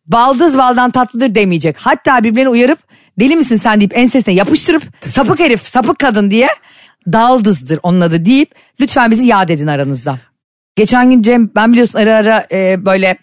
baldız 0.07 0.59
baldan 0.59 0.91
tatlıdır 0.91 1.35
demeyecek. 1.35 1.77
Hatta 1.79 2.25
birbirlerini 2.25 2.49
uyarıp 2.49 2.79
deli 3.21 3.37
misin 3.37 3.57
sen 3.57 3.81
deyip 3.81 3.97
ensesine 3.99 4.35
yapıştırıp 4.35 4.83
sapık 5.01 5.41
herif 5.41 5.63
sapık 5.69 5.99
kadın 5.99 6.31
diye 6.31 6.49
daldızdır 7.13 7.79
onun 7.83 8.01
adı 8.01 8.25
deyip 8.25 8.55
lütfen 8.81 9.11
bizi 9.11 9.29
yad 9.29 9.49
edin 9.49 9.67
aranızda. 9.67 10.19
Geçen 10.77 11.11
gün 11.11 11.23
Cem 11.23 11.51
ben 11.57 11.73
biliyorsun 11.73 11.99
ara 11.99 12.17
ara 12.17 12.47
e, 12.53 12.85
böyle 12.85 13.19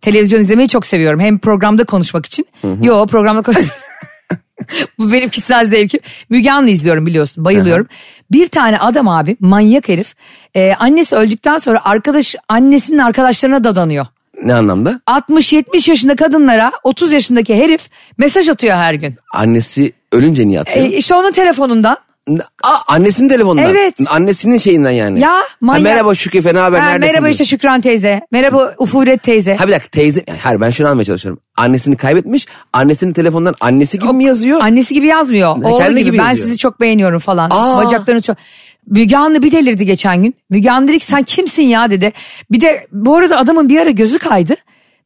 televizyon 0.00 0.40
izlemeyi 0.40 0.68
çok 0.68 0.86
seviyorum. 0.86 1.20
Hem 1.20 1.38
programda 1.38 1.84
konuşmak 1.84 2.26
için. 2.26 2.46
Yo 2.82 3.06
programda 3.06 3.42
konuş. 3.42 3.66
Bu 4.98 5.12
benim 5.12 5.28
kişisel 5.28 5.66
zevkim. 5.66 6.00
Müge 6.30 6.50
Anlı 6.50 6.70
izliyorum 6.70 7.06
biliyorsun 7.06 7.44
bayılıyorum. 7.44 7.86
Bir 8.32 8.46
tane 8.46 8.78
adam 8.78 9.08
abi 9.08 9.36
manyak 9.40 9.88
herif 9.88 10.14
e, 10.54 10.72
annesi 10.72 11.16
öldükten 11.16 11.56
sonra 11.56 11.80
arkadaş 11.84 12.34
annesinin 12.48 12.98
arkadaşlarına 12.98 13.64
dadanıyor. 13.64 14.06
Ne 14.44 14.54
anlamda? 14.54 15.00
60-70 15.06 15.90
yaşında 15.90 16.16
kadınlara 16.16 16.72
30 16.82 17.12
yaşındaki 17.12 17.54
herif 17.56 17.90
mesaj 18.18 18.48
atıyor 18.48 18.74
her 18.74 18.94
gün. 18.94 19.16
Annesi 19.34 19.92
ölünce 20.12 20.46
niye 20.48 20.60
atıyor? 20.60 20.86
E, 20.86 20.88
işte 20.88 21.14
onun 21.14 21.32
telefonundan. 21.32 21.96
Aa, 22.62 22.76
annesinin 22.94 23.28
telefonundan. 23.28 23.70
Evet. 23.70 23.94
Annesinin 24.10 24.56
şeyinden 24.56 24.90
yani. 24.90 25.20
Ya, 25.20 25.30
Ha, 25.30 25.42
manyak. 25.60 25.82
merhaba 25.84 26.14
Şükrü 26.14 26.54
ne 26.54 26.58
haber 26.58 26.78
Ha, 26.78 26.86
neredesin? 26.86 27.00
merhaba 27.12 27.24
diyor. 27.24 27.32
işte 27.32 27.44
Şükran 27.44 27.80
teyze. 27.80 28.20
Merhaba 28.32 28.74
Ufuret 28.78 29.22
teyze. 29.22 29.56
Ha 29.56 29.66
bir 29.66 29.72
dakika 29.72 29.88
teyze. 29.90 30.24
Hayır 30.42 30.60
ben 30.60 30.70
şunu 30.70 30.86
anlamaya 30.86 31.04
çalışıyorum. 31.04 31.40
Annesini 31.56 31.96
kaybetmiş. 31.96 32.46
Annesinin 32.72 33.12
telefondan 33.12 33.54
annesi 33.60 33.98
gibi 33.98 34.12
mi 34.12 34.24
yazıyor? 34.24 34.60
Annesi 34.60 34.94
gibi 34.94 35.06
yazmıyor. 35.06 35.60
Ne, 35.60 35.66
Oğlu 35.68 35.78
kendi 35.78 35.94
gibi, 36.00 36.04
gibi 36.04 36.18
ben 36.18 36.28
yazıyor. 36.28 36.46
sizi 36.46 36.58
çok 36.58 36.80
beğeniyorum 36.80 37.18
falan. 37.18 37.50
Aa. 37.52 37.84
Bacaklarını 37.84 38.22
çok... 38.22 38.36
Müge 38.86 39.16
Anlı 39.16 39.42
bir 39.42 39.52
delirdi 39.52 39.86
geçen 39.86 40.22
gün. 40.22 40.34
Müge 40.50 40.70
Anlı 40.70 40.88
dedi 40.88 40.98
ki 40.98 41.04
sen 41.06 41.22
kimsin 41.22 41.62
ya 41.62 41.90
dedi. 41.90 42.12
Bir 42.50 42.60
de 42.60 42.86
bu 42.92 43.16
arada 43.16 43.36
adamın 43.38 43.68
bir 43.68 43.80
ara 43.80 43.90
gözü 43.90 44.18
kaydı. 44.18 44.54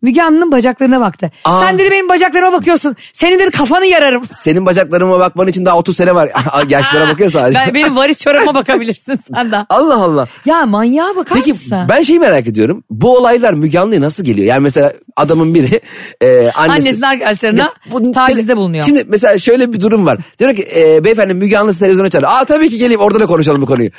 Müge 0.02 0.22
Anlı'nın 0.22 0.52
bacaklarına 0.52 1.00
baktı. 1.00 1.30
Aa. 1.44 1.60
Sen 1.60 1.78
dedi 1.78 1.90
benim 1.90 2.08
bacaklarıma 2.08 2.52
bakıyorsun. 2.52 2.96
Senin 3.12 3.38
dedi 3.38 3.50
kafanı 3.50 3.86
yararım. 3.86 4.22
Senin 4.30 4.66
bacaklarıma 4.66 5.18
bakman 5.18 5.48
için 5.48 5.64
daha 5.66 5.76
30 5.76 5.96
sene 5.96 6.14
var. 6.14 6.30
Yaşlara 6.68 7.08
bakıyor 7.08 7.30
sadece. 7.30 7.58
Ben, 7.66 7.74
benim 7.74 7.96
varis 7.96 8.22
çorabıma 8.22 8.54
bakabilirsin 8.54 9.20
sen 9.34 9.50
de. 9.50 9.56
Allah 9.68 9.96
Allah. 9.96 10.26
Ya 10.44 10.66
manyağa 10.66 11.16
bakar 11.16 11.38
Peki 11.38 11.50
mısın? 11.50 11.78
ben 11.88 12.02
şeyi 12.02 12.18
merak 12.18 12.46
ediyorum. 12.46 12.84
Bu 12.90 13.16
olaylar 13.16 13.52
Müge 13.52 13.78
Anlı'ya 13.78 14.00
nasıl 14.00 14.24
geliyor? 14.24 14.46
Yani 14.46 14.60
mesela 14.60 14.92
adamın 15.16 15.54
biri 15.54 15.80
e, 16.20 16.50
annesi... 16.50 16.58
Annesinin 16.58 17.02
arkadaşlarına 17.02 17.60
Ya 17.60 17.72
bu 17.92 18.12
tacizde 18.12 18.56
bulunuyor. 18.56 18.84
Şimdi 18.84 19.04
mesela 19.08 19.38
şöyle 19.38 19.72
bir 19.72 19.80
durum 19.80 20.06
var. 20.06 20.18
Diyor 20.38 20.56
ki 20.56 20.68
e, 20.76 21.04
beyefendi 21.04 21.34
Müge 21.34 21.58
Anlı 21.58 21.78
televizyona 21.78 22.10
çağırıyor. 22.10 22.32
Aa 22.32 22.44
tabii 22.44 22.70
ki 22.70 22.78
geleyim 22.78 23.00
orada 23.00 23.20
da 23.20 23.26
konuşalım 23.26 23.62
bu 23.62 23.66
konuyu. 23.66 23.90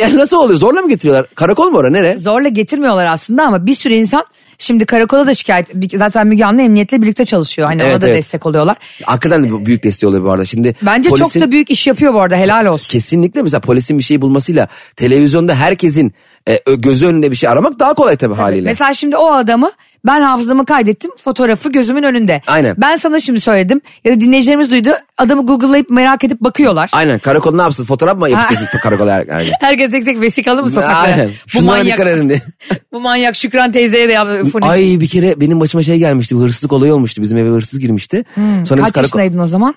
Yani 0.00 0.16
nasıl 0.16 0.36
oluyor? 0.36 0.58
Zorla 0.58 0.80
mı 0.82 0.88
getiriyorlar? 0.88 1.26
Karakol 1.34 1.70
mu 1.70 1.78
orada? 1.78 1.90
Nere? 1.90 2.16
Zorla 2.18 2.48
getirmiyorlar 2.48 3.04
aslında 3.06 3.42
ama 3.44 3.66
bir 3.66 3.74
sürü 3.74 3.94
insan 3.94 4.24
şimdi 4.62 4.86
karakola 4.86 5.26
da 5.26 5.34
şikayet. 5.34 5.68
Zaten 5.96 6.26
Müge 6.26 6.44
Anlı 6.44 6.62
emniyetle 6.62 7.02
birlikte 7.02 7.24
çalışıyor. 7.24 7.68
Hani 7.68 7.82
ona 7.82 7.90
Evet, 7.90 8.02
da 8.02 8.06
evet. 8.08 8.16
destek 8.16 8.46
oluyorlar. 8.46 8.76
Hakikaten 9.04 9.44
de 9.44 9.66
büyük 9.66 9.82
desteği 9.84 10.08
oluyor 10.08 10.24
bu 10.24 10.30
arada. 10.30 10.44
Şimdi 10.44 10.74
Bence 10.82 11.08
polisin- 11.10 11.40
çok 11.40 11.42
da 11.48 11.52
büyük 11.52 11.70
iş 11.70 11.86
yapıyor 11.86 12.14
bu 12.14 12.20
arada 12.20 12.36
helal 12.36 12.66
olsun. 12.66 12.86
Kesinlikle 12.88 13.42
mesela 13.42 13.60
polisin 13.60 13.98
bir 13.98 14.02
şey 14.04 14.20
bulmasıyla 14.20 14.68
televizyonda 14.96 15.54
herkesin 15.54 16.12
e, 16.48 16.58
gözü 16.78 17.06
önünde 17.06 17.30
bir 17.30 17.36
şey 17.36 17.48
aramak 17.48 17.78
daha 17.78 17.94
kolay 17.94 18.16
tabii 18.16 18.34
haliyle. 18.34 18.68
Mesela 18.68 18.94
şimdi 18.94 19.16
o 19.16 19.32
adamı 19.32 19.70
ben 20.06 20.20
hafızamı 20.20 20.66
kaydettim 20.66 21.10
fotoğrafı 21.24 21.72
gözümün 21.72 22.02
önünde. 22.02 22.42
Aynen. 22.46 22.76
Ben 22.78 22.96
sana 22.96 23.20
şimdi 23.20 23.40
söyledim 23.40 23.80
ya 24.04 24.14
da 24.14 24.20
dinleyicilerimiz 24.20 24.70
duydu 24.70 24.90
adamı 25.18 25.46
google'layıp 25.46 25.90
merak 25.90 26.24
edip 26.24 26.40
bakıyorlar. 26.40 26.90
Aynen 26.92 27.18
karakol 27.18 27.54
ne 27.54 27.62
yapsın 27.62 27.84
fotoğraf 27.84 28.18
mı 28.18 28.28
yapacaksın 28.28 28.78
karakola 28.78 29.12
her, 29.14 29.26
her 29.28 29.44
gün? 29.44 29.52
Herkes 29.60 29.90
tek 29.90 30.04
tek 30.04 30.20
vesikalı 30.20 30.62
mı 30.62 30.70
sokaklara? 30.70 30.98
Aynen. 30.98 31.30
Bu 31.54 31.62
manyak, 31.62 32.00
edin 32.00 32.28
diye. 32.28 32.42
bu 32.92 33.00
manyak 33.00 33.36
Şükran 33.36 33.72
teyzeye 33.72 34.08
de 34.08 34.12
yaptı. 34.12 34.58
Ay 34.62 34.96
bir 35.00 35.08
kere 35.08 35.40
benim 35.40 35.60
başıma 35.60 35.82
şey 35.82 35.98
gelmişti. 35.98 36.36
Bir 36.36 36.40
hırsızlık 36.40 36.72
olayı 36.72 36.94
olmuştu. 36.94 37.22
Bizim 37.22 37.38
eve 37.38 37.48
hırsız 37.48 37.78
girmişti. 37.78 38.24
Sonra 38.34 38.42
Hmm. 38.42 38.64
Kaç 38.64 38.68
karakol... 38.76 39.02
yaşındaydın 39.02 39.38
o 39.38 39.46
zaman? 39.46 39.74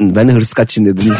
Ben 0.00 0.28
de 0.28 0.32
hırsız 0.32 0.52
kaç 0.54 0.70
yaşında 0.70 0.96
dedim. 0.96 1.14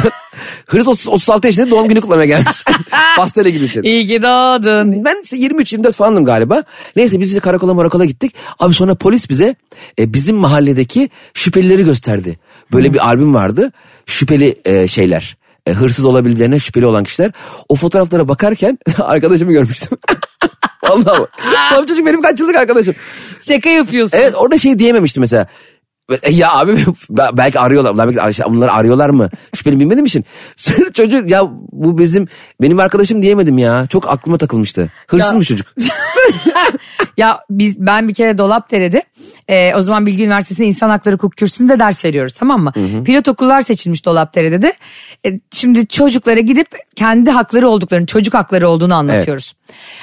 hırsız 0.66 0.88
30, 0.88 1.08
36 1.08 1.46
yaşında 1.46 1.70
doğum 1.70 1.88
günü 1.88 2.00
kutlamaya 2.00 2.26
gelmiş. 2.26 2.64
Pastayla 3.16 3.50
gibi 3.50 3.64
içeri. 3.64 3.86
İyi 3.86 4.06
ki 4.06 4.22
doğdun. 4.22 5.04
Ben 5.04 5.20
işte 5.22 5.36
23-24 5.36 5.92
falandım 5.92 6.24
galiba. 6.24 6.62
Neyse 6.96 7.20
biz 7.20 7.40
karakola 7.40 7.74
marakola 7.74 8.04
gittik. 8.04 8.34
Abi 8.58 8.74
sonra 8.74 8.94
polis 8.94 9.30
bize 9.30 9.54
e, 9.98 10.12
bizim 10.14 10.36
mahalledeki 10.36 11.10
şüphelileri 11.34 11.84
gösterdi. 11.84 12.38
Böyle 12.72 12.94
bir 12.94 13.06
albüm 13.06 13.34
vardı. 13.34 13.72
Şüpheli 14.06 14.56
e, 14.64 14.88
şeyler. 14.88 15.36
E, 15.66 15.72
hırsız 15.72 16.04
olabileceğine 16.04 16.58
şüpheli 16.58 16.86
olan 16.86 17.04
kişiler. 17.04 17.30
O 17.68 17.76
fotoğraflara 17.76 18.28
bakarken 18.28 18.78
arkadaşımı 19.00 19.52
görmüştüm. 19.52 19.98
Vallahi. 20.82 21.26
Lan 21.72 21.86
çocuk 21.86 22.06
benim 22.06 22.22
kaç 22.22 22.40
yıllık 22.40 22.56
arkadaşım. 22.56 22.94
Şaka 23.40 23.70
yapıyorsun. 23.70 24.18
Evet 24.18 24.34
orada 24.36 24.58
şey 24.58 24.78
diyememişti 24.78 25.20
mesela. 25.20 25.46
E, 26.22 26.32
Ya 26.32 26.52
abi 26.52 26.76
be- 27.10 27.30
belki 27.32 27.60
arıyorlar. 27.60 27.98
Belki 27.98 28.22
ar- 28.22 28.50
bunları 28.54 28.72
arıyorlar 28.72 29.10
mı? 29.10 29.30
Şüpheli 29.54 29.80
bilmediğim 29.80 30.06
için. 30.06 30.24
Çocuk 30.94 31.30
ya 31.30 31.42
bu 31.72 31.98
bizim 31.98 32.28
benim 32.62 32.78
arkadaşım 32.80 33.22
diyemedim 33.22 33.58
ya. 33.58 33.86
Çok 33.86 34.08
aklıma 34.10 34.38
takılmıştı. 34.38 34.92
Hırsızmış 35.08 35.48
çocuk. 35.48 35.66
Ya 37.16 37.40
biz 37.50 37.80
ben 37.80 38.08
bir 38.08 38.14
kere 38.14 38.38
Dolapdere'de 38.38 39.02
e, 39.48 39.74
o 39.74 39.82
zaman 39.82 40.06
Bilgi 40.06 40.24
Üniversitesi'nde 40.24 40.66
İnsan 40.66 40.88
Hakları 40.90 41.14
Hukuk 41.14 41.36
Kürsüsü'nde 41.36 41.78
ders 41.78 42.04
veriyoruz 42.04 42.34
tamam 42.34 42.62
mı? 42.62 42.72
Pilot 43.04 43.28
okullar 43.28 43.60
seçilmiş 43.60 44.04
Dolapdere'de 44.04 44.62
de. 44.62 44.72
E, 45.26 45.40
şimdi 45.52 45.86
çocuklara 45.86 46.40
gidip 46.40 46.68
kendi 46.96 47.30
hakları 47.30 47.68
olduklarını, 47.68 48.06
çocuk 48.06 48.34
hakları 48.34 48.68
olduğunu 48.68 48.94
anlatıyoruz. 48.94 49.52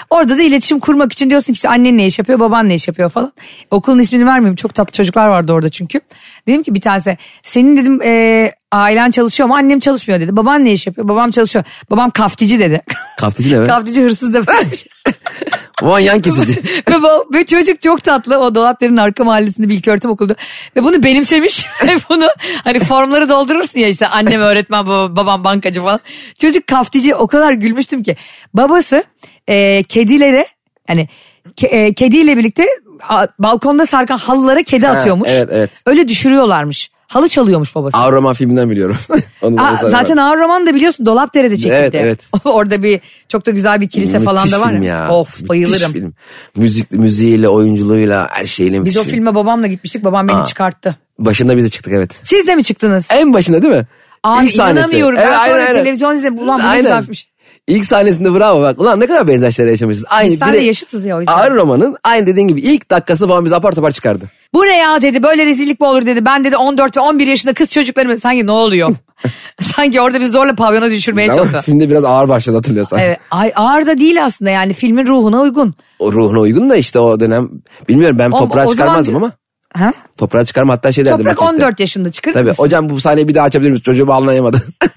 Orada 0.10 0.38
da 0.38 0.44
iletişim 0.44 0.80
kurmak 0.80 1.12
için 1.12 1.30
diyorsun 1.30 1.48
ki 1.48 1.54
işte 1.54 1.70
annen 1.70 1.98
ne 1.98 2.06
iş 2.06 2.20
yapıyor, 2.20 2.40
baban 2.40 2.70
ne 2.70 2.76
iş 2.76 2.88
yapıyor 2.88 3.10
falan. 3.10 3.34
Okulun 3.72 4.00
ismini 4.00 4.26
vermeyeyim 4.26 4.56
çok 4.56 4.74
tatlı 4.74 4.92
çocuklar 4.92 5.28
vardı 5.28 5.54
orada 5.54 5.70
çünkü. 5.70 6.02
Dedim 6.48 6.64
ki 6.64 6.76
bir 6.76 6.82
tanesi 6.82 7.18
senin 7.44 7.78
dedim 7.78 8.02
e, 8.02 8.52
ailen 8.72 9.12
çalışıyor 9.12 9.50
ama 9.50 9.58
annem 9.58 9.80
çalışmıyor 9.80 10.20
dedi. 10.20 10.36
Baban 10.36 10.66
ne 10.66 10.72
iş 10.72 10.88
yapıyor? 10.88 11.08
Babam 11.08 11.32
çalışıyor. 11.32 11.66
Babam 11.90 12.10
kaftici 12.10 12.60
dedi. 12.60 12.82
Kaftıcı 13.20 13.64
ne 13.64 13.68
kaftici 13.68 14.04
hırsız 14.04 14.34
da 14.34 14.42
Aman 15.82 16.00
yan 16.00 16.22
kesici. 16.22 16.64
ve, 16.92 17.02
bu, 17.02 17.26
ve 17.34 17.46
çocuk 17.46 17.82
çok 17.82 18.04
tatlı 18.04 18.38
o 18.38 18.56
dolapların 18.56 18.98
arka 18.98 19.24
mahallesinde 19.24 19.70
bir 19.70 19.74
ilköğretim 19.74 20.12
okuldu. 20.12 20.36
Ve 20.76 20.84
bunu 20.84 21.04
benimsemiş 21.04 21.66
ve 21.88 21.96
bunu 22.10 22.28
hani 22.64 22.80
formları 22.80 23.30
doldurursun 23.30 23.80
ya 23.80 23.88
işte 23.88 24.08
annem 24.08 24.42
öğretmen 24.42 24.86
baba- 24.86 25.16
babam 25.16 25.44
bankacı 25.44 25.82
falan. 25.82 26.00
Çocuk 26.42 26.68
kaftici 26.68 27.16
o 27.16 27.28
kadar 27.28 27.54
gülmüştüm 27.54 28.04
ki. 28.04 28.16
Babası 28.54 29.04
e, 29.48 29.84
kedilere 29.84 30.48
hani 30.88 31.10
ke, 31.56 31.68
e, 31.68 31.94
kediyle 31.94 32.38
birlikte 32.38 32.66
a, 33.10 33.28
balkonda 33.40 33.86
sarkan 33.86 34.18
halılara 34.18 34.64
kedi 34.64 34.88
atıyormuş. 34.90 35.30
evet, 35.32 35.50
evet. 35.52 35.82
Öyle 35.86 36.08
düşürüyorlarmış. 36.08 36.90
Halı 37.14 37.30
çalıyormuş 37.30 37.76
babası. 37.76 37.98
Avroman 37.98 38.34
filminden 38.34 38.70
biliyorum. 38.70 38.98
Aa, 39.58 39.76
zaten 39.88 40.18
Ağır 40.18 40.38
Roman 40.40 40.68
da 40.68 40.76
biliyorsun 40.76 41.06
Dolapdere'de 41.06 41.58
çekildi. 41.58 41.74
Evet, 41.76 41.96
evet. 41.96 42.28
Orada 42.46 42.84
bir 42.84 43.00
çok 43.28 43.46
da 43.46 43.52
güzel 43.52 43.82
bir 43.82 43.90
kilise 43.90 44.20
falan 44.20 44.44
Müthiş 44.44 44.52
da 44.52 44.62
var 44.62 44.70
film 44.70 44.84
ya. 44.84 45.10
Of 45.10 45.30
Müthiş 45.36 45.50
bayılırım. 45.50 45.92
film. 45.92 46.14
Müzik, 46.56 46.92
müziğiyle, 46.92 47.50
oyunculuğuyla, 47.50 48.28
her 48.32 48.46
şeyle 48.46 48.86
Biz 48.86 48.98
o 48.98 49.02
film. 49.04 49.12
filme 49.12 49.36
babamla 49.36 49.68
gitmiştik. 49.68 50.04
Babam 50.04 50.28
beni 50.28 50.38
Aa. 50.38 50.46
çıkarttı. 50.46 50.96
Başında 51.20 51.58
biz 51.58 51.66
de 51.66 51.70
çıktık 51.70 51.94
evet. 51.94 52.20
Siz 52.24 52.48
de 52.48 52.56
mi 52.56 52.64
çıktınız? 52.64 53.08
En 53.12 53.34
başında 53.34 53.62
değil 53.62 53.74
mi? 53.74 53.86
Abi 54.24 54.46
İlk 54.46 54.52
sahnesi. 54.52 54.80
inanamıyorum. 54.80 55.18
Ben 55.18 55.28
Evet, 55.28 55.38
sonra 55.46 55.54
aynen, 55.64 55.74
televizyon 55.74 56.16
izledim. 56.16 56.38
Ulan 56.40 56.60
bu 56.60 56.64
ne 56.64 56.68
Aynen. 56.68 56.84
güzelmiş. 56.84 57.28
İlk 57.68 57.86
sahnesinde 57.86 58.34
bravo 58.34 58.62
bak. 58.62 58.80
Ulan 58.82 59.00
ne 59.00 59.08
kadar 59.08 59.28
benzer 59.28 59.52
şeyler 59.52 59.72
yaşamışız. 59.72 60.06
Aynı 60.10 60.32
Biz 60.32 60.40
seninle 60.40 60.58
yaşıtız 60.64 61.06
ya 61.06 61.18
o 61.18 61.20
yüzden. 61.20 61.34
Ağır 61.34 61.52
romanın 61.54 61.96
aynı 62.04 62.28
dediğin 62.28 62.48
gibi 62.48 62.62
ilk 62.62 62.92
dakikasında 62.92 63.30
babam 63.30 63.46
bizi 63.46 63.56
apar 63.56 63.72
topar 63.72 63.92
çıkardı. 63.92 64.26
Bu 64.54 64.66
ne 64.66 64.78
ya 64.78 65.02
dedi 65.02 65.24
böyle 65.24 65.46
rezillik 65.46 65.80
mi 65.80 65.88
olur 65.88 66.06
dedi. 66.06 66.26
Ben 66.26 66.44
dedi 66.44 66.58
14 66.58 66.98
ve 66.98 67.02
11 67.02 67.28
yaşında 67.28 67.54
kız 67.54 67.70
çocuklarım 67.70 68.18
sanki 68.18 68.46
ne 68.48 68.52
oluyor? 68.52 68.96
Sanki 69.62 70.02
orada 70.02 70.20
biz 70.22 70.32
zorla 70.32 70.56
pavyona 70.56 70.92
düşürmeye 70.92 71.28
Ama 71.32 71.38
çalışıyor. 71.38 71.64
filmde 71.64 71.90
biraz 71.90 72.04
ağır 72.06 72.30
başladı 72.30 72.56
hatırlıyorsan. 72.56 73.00
Evet, 73.00 73.18
ay, 73.32 73.52
ağır 73.56 73.86
da 73.86 73.98
değil 73.98 74.26
aslında 74.26 74.52
yani 74.52 74.74
filmin 74.74 75.08
ruhuna 75.08 75.42
uygun. 75.42 75.74
O 76.00 76.14
ruhuna 76.14 76.40
uygun 76.40 76.70
da 76.70 76.76
işte 76.76 77.00
o 77.00 77.20
dönem 77.20 77.50
bilmiyorum 77.90 78.20
ben 78.20 78.32
O- 78.32 78.38
toprağa 78.38 78.60
o 78.60 78.64
zaman 78.64 78.72
çıkarmazdım 78.72 79.16
ama. 79.16 79.32
Ha? 79.74 79.94
Toprağa 80.18 80.46
çıkarma 80.46 80.74
hatta 80.74 80.92
şey 80.92 81.06
derdim. 81.06 81.18
Toprak 81.18 81.42
herkeste. 81.42 81.56
14 81.66 81.80
yaşında 81.80 82.12
çıkarır 82.12 82.34
Tabii 82.34 82.48
mısın? 82.50 82.64
hocam 82.64 82.90
bu 82.90 83.00
sahneyi 83.00 83.28
bir 83.28 83.36
daha 83.36 83.46
açabilir 83.46 83.70
misin? 83.72 83.84
Çocuğumu 83.84 84.14
anlayamadı. 84.14 84.62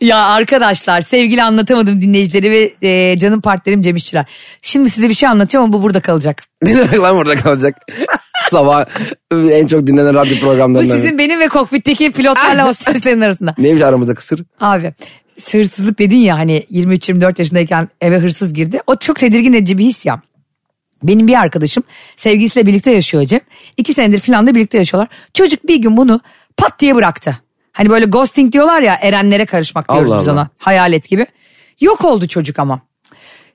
Ya 0.00 0.18
arkadaşlar 0.24 1.00
sevgili 1.00 1.42
anlatamadım 1.42 2.00
dinleyicileri 2.00 2.50
ve 2.50 2.88
e, 2.88 3.18
canım 3.18 3.40
partnerim 3.40 3.80
Cem 3.80 3.96
İşçiler. 3.96 4.24
Şimdi 4.62 4.90
size 4.90 5.08
bir 5.08 5.14
şey 5.14 5.28
anlatacağım 5.28 5.64
ama 5.64 5.72
bu 5.72 5.82
burada 5.82 6.00
kalacak. 6.00 6.42
ne 6.62 6.76
demek 6.76 6.98
lan 7.00 7.16
burada 7.16 7.36
kalacak? 7.36 7.74
Sabah 8.50 8.84
en 9.32 9.66
çok 9.66 9.86
dinlenen 9.86 10.14
radyo 10.14 10.36
Bu 10.36 10.40
programlarından. 10.40 10.96
sizin 10.96 11.18
benim 11.18 11.40
ve 11.40 11.48
kokpitteki 11.48 12.12
pilotlarla 12.12 12.66
hosteslerin 12.66 13.20
arasında. 13.20 13.54
Neymiş 13.58 13.82
aramızda 13.82 14.14
kısır? 14.14 14.42
Abi 14.60 14.92
hırsızlık 15.52 15.98
dedin 15.98 16.16
ya 16.16 16.38
hani 16.38 16.60
23-24 16.72 17.34
yaşındayken 17.38 17.88
eve 18.00 18.18
hırsız 18.18 18.54
girdi. 18.54 18.80
O 18.86 18.96
çok 18.96 19.16
tedirgin 19.16 19.52
edici 19.52 19.78
bir 19.78 19.84
his 19.84 20.06
ya. 20.06 20.22
Benim 21.02 21.28
bir 21.28 21.40
arkadaşım 21.40 21.82
sevgilisiyle 22.16 22.66
birlikte 22.66 22.90
yaşıyor 22.90 23.24
Cem. 23.24 23.40
İki 23.76 23.94
senedir 23.94 24.18
falan 24.20 24.46
da 24.46 24.54
birlikte 24.54 24.78
yaşıyorlar. 24.78 25.08
Çocuk 25.34 25.68
bir 25.68 25.76
gün 25.76 25.96
bunu 25.96 26.20
pat 26.56 26.78
diye 26.80 26.94
bıraktı. 26.94 27.38
Hani 27.74 27.90
böyle 27.90 28.04
ghosting 28.04 28.52
diyorlar 28.52 28.80
ya 28.80 28.98
erenlere 29.02 29.46
karışmak 29.46 29.88
diyoruz 29.92 30.12
Allah 30.12 30.20
biz 30.20 30.28
Allah. 30.28 30.40
ona. 30.40 30.48
Hayalet 30.58 31.08
gibi. 31.08 31.26
Yok 31.80 32.04
oldu 32.04 32.26
çocuk 32.28 32.58
ama. 32.58 32.80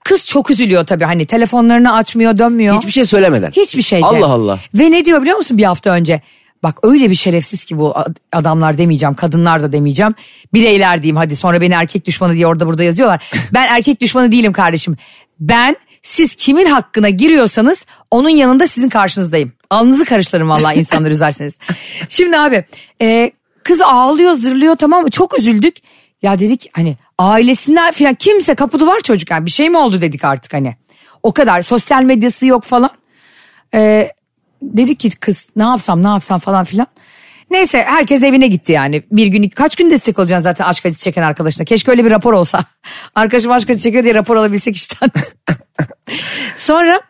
Kız 0.04 0.26
çok 0.26 0.52
üzülüyor 0.52 0.86
tabii 0.86 1.04
hani 1.04 1.26
telefonlarını 1.26 1.94
açmıyor 1.94 2.38
dönmüyor. 2.38 2.76
Hiçbir 2.78 2.92
şey 2.92 3.06
söylemeden. 3.06 3.52
Hiçbir 3.52 3.82
şey. 3.82 4.00
Cem. 4.00 4.08
Allah 4.10 4.26
Allah. 4.34 4.60
Ve 4.74 4.92
ne 4.92 5.06
diyor 5.06 5.22
biliyor 5.22 5.38
musun 5.38 5.58
bir 5.58 5.64
hafta 5.64 5.90
önce? 5.90 6.22
Bak 6.64 6.78
öyle 6.84 7.10
bir 7.10 7.16
şerefsiz 7.16 7.66
ki 7.66 7.78
bu 7.78 7.98
ad- 7.98 8.16
adamlar 8.32 8.78
demeyeceğim, 8.78 9.16
kadınlar 9.16 9.62
da 9.64 9.72
demeyeceğim. 9.72 10.14
Bireyler 10.54 11.04
diyeyim 11.04 11.16
hadi 11.18 11.36
sonra 11.36 11.62
beni 11.62 11.74
erkek 11.74 12.06
düşmanı 12.08 12.34
diye 12.34 12.48
orada 12.48 12.68
burada 12.68 12.84
yazıyorlar. 12.84 13.30
Ben 13.54 13.68
erkek 13.68 14.02
düşmanı 14.02 14.32
değilim 14.32 14.54
kardeşim. 14.54 14.96
Ben 15.40 15.76
siz 16.04 16.36
kimin 16.36 16.66
hakkına 16.66 17.10
giriyorsanız 17.10 17.86
onun 18.12 18.30
yanında 18.30 18.68
sizin 18.68 18.90
karşınızdayım. 18.90 19.52
Alnınızı 19.70 20.06
karıştırırım 20.06 20.50
vallahi 20.50 20.80
insanları 20.80 21.14
üzerseniz. 21.14 21.58
Şimdi 22.10 22.38
abi 22.38 22.66
e, 23.02 23.32
kız 23.64 23.82
ağlıyor 23.82 24.34
zırlıyor 24.34 24.76
tamam 24.76 25.04
mı 25.04 25.10
çok 25.10 25.40
üzüldük. 25.40 25.76
Ya 26.22 26.40
dedik 26.40 26.70
hani 26.74 26.98
ailesinden 27.18 27.92
falan 27.92 28.14
kimse 28.14 28.56
kapı 28.56 28.80
duvar 28.80 29.00
çocuk 29.00 29.32
yani 29.32 29.46
bir 29.46 29.52
şey 29.52 29.70
mi 29.70 29.78
oldu 29.78 30.02
dedik 30.02 30.24
artık 30.24 30.54
hani. 30.54 30.76
O 31.24 31.34
kadar 31.34 31.62
sosyal 31.62 32.04
medyası 32.04 32.46
yok 32.46 32.64
falan. 32.64 32.92
Ee, 33.74 34.12
dedi 34.62 34.96
ki 34.96 35.10
kız 35.10 35.50
ne 35.56 35.64
yapsam 35.64 36.04
ne 36.04 36.08
yapsam 36.08 36.40
falan 36.40 36.64
filan. 36.64 36.88
Neyse 37.52 37.84
herkes 37.88 38.24
evine 38.24 38.48
gitti 38.48 38.72
yani. 38.72 39.04
Bir 39.12 39.28
gün 39.28 39.50
kaç 39.50 39.76
gün 39.76 39.92
destek 39.92 40.20
olacaksın 40.20 40.44
zaten 40.44 40.66
aşk 40.66 40.86
acısı 40.86 41.04
çeken 41.04 41.24
arkadaşına. 41.24 41.66
Keşke 41.66 41.92
öyle 41.92 42.06
bir 42.06 42.12
rapor 42.12 42.34
olsa. 42.34 42.64
Arkadaşım 43.16 43.52
aşk 43.52 43.70
acısı 43.70 43.84
çekiyor 43.84 44.04
diye 44.04 44.14
rapor 44.14 44.36
alabilsek 44.36 44.76
işten. 44.76 45.10
sonra 46.58 47.02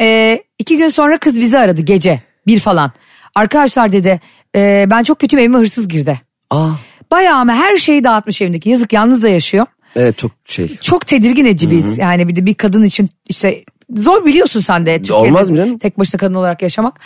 e, 0.00 0.38
iki 0.58 0.76
gün 0.76 0.88
sonra 0.88 1.18
kız 1.18 1.40
bizi 1.40 1.58
aradı 1.58 1.82
gece 1.82 2.20
bir 2.46 2.60
falan. 2.60 2.92
Arkadaşlar 3.34 3.92
dedi 3.92 4.20
e, 4.56 4.86
ben 4.90 5.02
çok 5.02 5.18
kötüyüm 5.18 5.42
evime 5.44 5.58
hırsız 5.58 5.88
girdi. 5.88 6.20
Aa, 6.50 6.68
Bayağı 7.10 7.38
ama 7.38 7.52
her 7.54 7.76
şeyi 7.76 8.04
dağıtmış 8.04 8.42
evindeki. 8.42 8.70
Yazık 8.70 8.92
yalnız 8.92 9.22
da 9.22 9.28
yaşıyor. 9.28 9.66
evet 9.96 10.18
çok 10.18 10.30
şey. 10.44 10.76
Çok 10.76 11.06
tedirgin 11.06 11.44
edici 11.44 11.70
biz. 11.70 11.98
Yani 11.98 12.28
bir 12.28 12.36
de 12.36 12.46
bir 12.46 12.54
kadın 12.54 12.82
için 12.84 13.10
işte 13.28 13.64
zor 13.94 14.24
biliyorsun 14.24 14.60
sen 14.60 14.86
de. 14.86 14.96
Türkiye'de 14.96 15.26
Olmaz 15.26 15.50
mı 15.50 15.56
canım? 15.56 15.78
Tek 15.78 15.98
başına 15.98 16.18
kadın 16.18 16.34
olarak 16.34 16.62
yaşamak. 16.62 17.00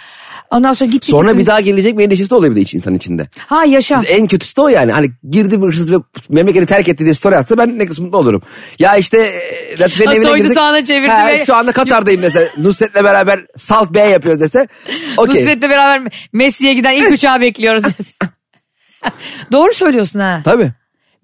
Ondan 0.51 0.73
sonra 0.73 0.91
gittik. 0.91 1.11
Sonra 1.11 1.27
bir 1.29 1.33
hepimiz- 1.33 1.47
daha 1.47 1.61
gelecek 1.61 1.99
bir 1.99 2.05
endişesi 2.05 2.31
de 2.31 2.35
oluyor 2.35 2.51
bir 2.53 2.57
de 2.57 2.61
iç 2.61 2.75
insan 2.75 2.95
içinde. 2.95 3.29
Ha 3.39 3.65
yaşa. 3.65 4.01
En 4.09 4.27
kötüsü 4.27 4.57
de 4.57 4.61
o 4.61 4.69
yani. 4.69 4.93
Hani 4.93 5.11
girdi 5.31 5.63
bir 5.63 5.67
hırsız 5.67 5.93
ve 5.93 5.97
memleketi 6.29 6.67
terk 6.67 6.89
etti 6.89 7.05
diye 7.05 7.15
story 7.15 7.37
atsa 7.37 7.59
ben 7.59 7.79
ne 7.79 7.87
kısmı 7.87 8.05
mutlu 8.05 8.19
olurum. 8.19 8.43
Ya 8.79 8.97
işte 8.97 9.19
e, 9.19 9.79
Latife'nin 9.79 10.11
evine 10.11 10.23
soydu 10.23 10.37
girdik. 10.43 10.55
sağına 10.55 10.85
çevirdi 10.85 11.11
Ha, 11.11 11.29
ve- 11.29 11.45
Şu 11.47 11.55
anda 11.55 11.73
Katar'dayım 11.73 12.21
mesela. 12.21 12.49
Nusret'le 12.59 12.95
beraber 12.95 13.41
Salt 13.57 13.91
B'ye 13.95 14.07
yapıyoruz 14.09 14.41
dese. 14.41 14.69
Okey. 15.17 15.35
Nusret'le 15.43 15.63
beraber 15.63 16.13
Messi'ye 16.33 16.75
giden 16.75 16.93
ilk 16.95 17.11
uçağı 17.13 17.41
bekliyoruz. 17.41 17.83
Doğru 19.53 19.73
söylüyorsun 19.73 20.19
ha. 20.19 20.41
Tabii. 20.45 20.73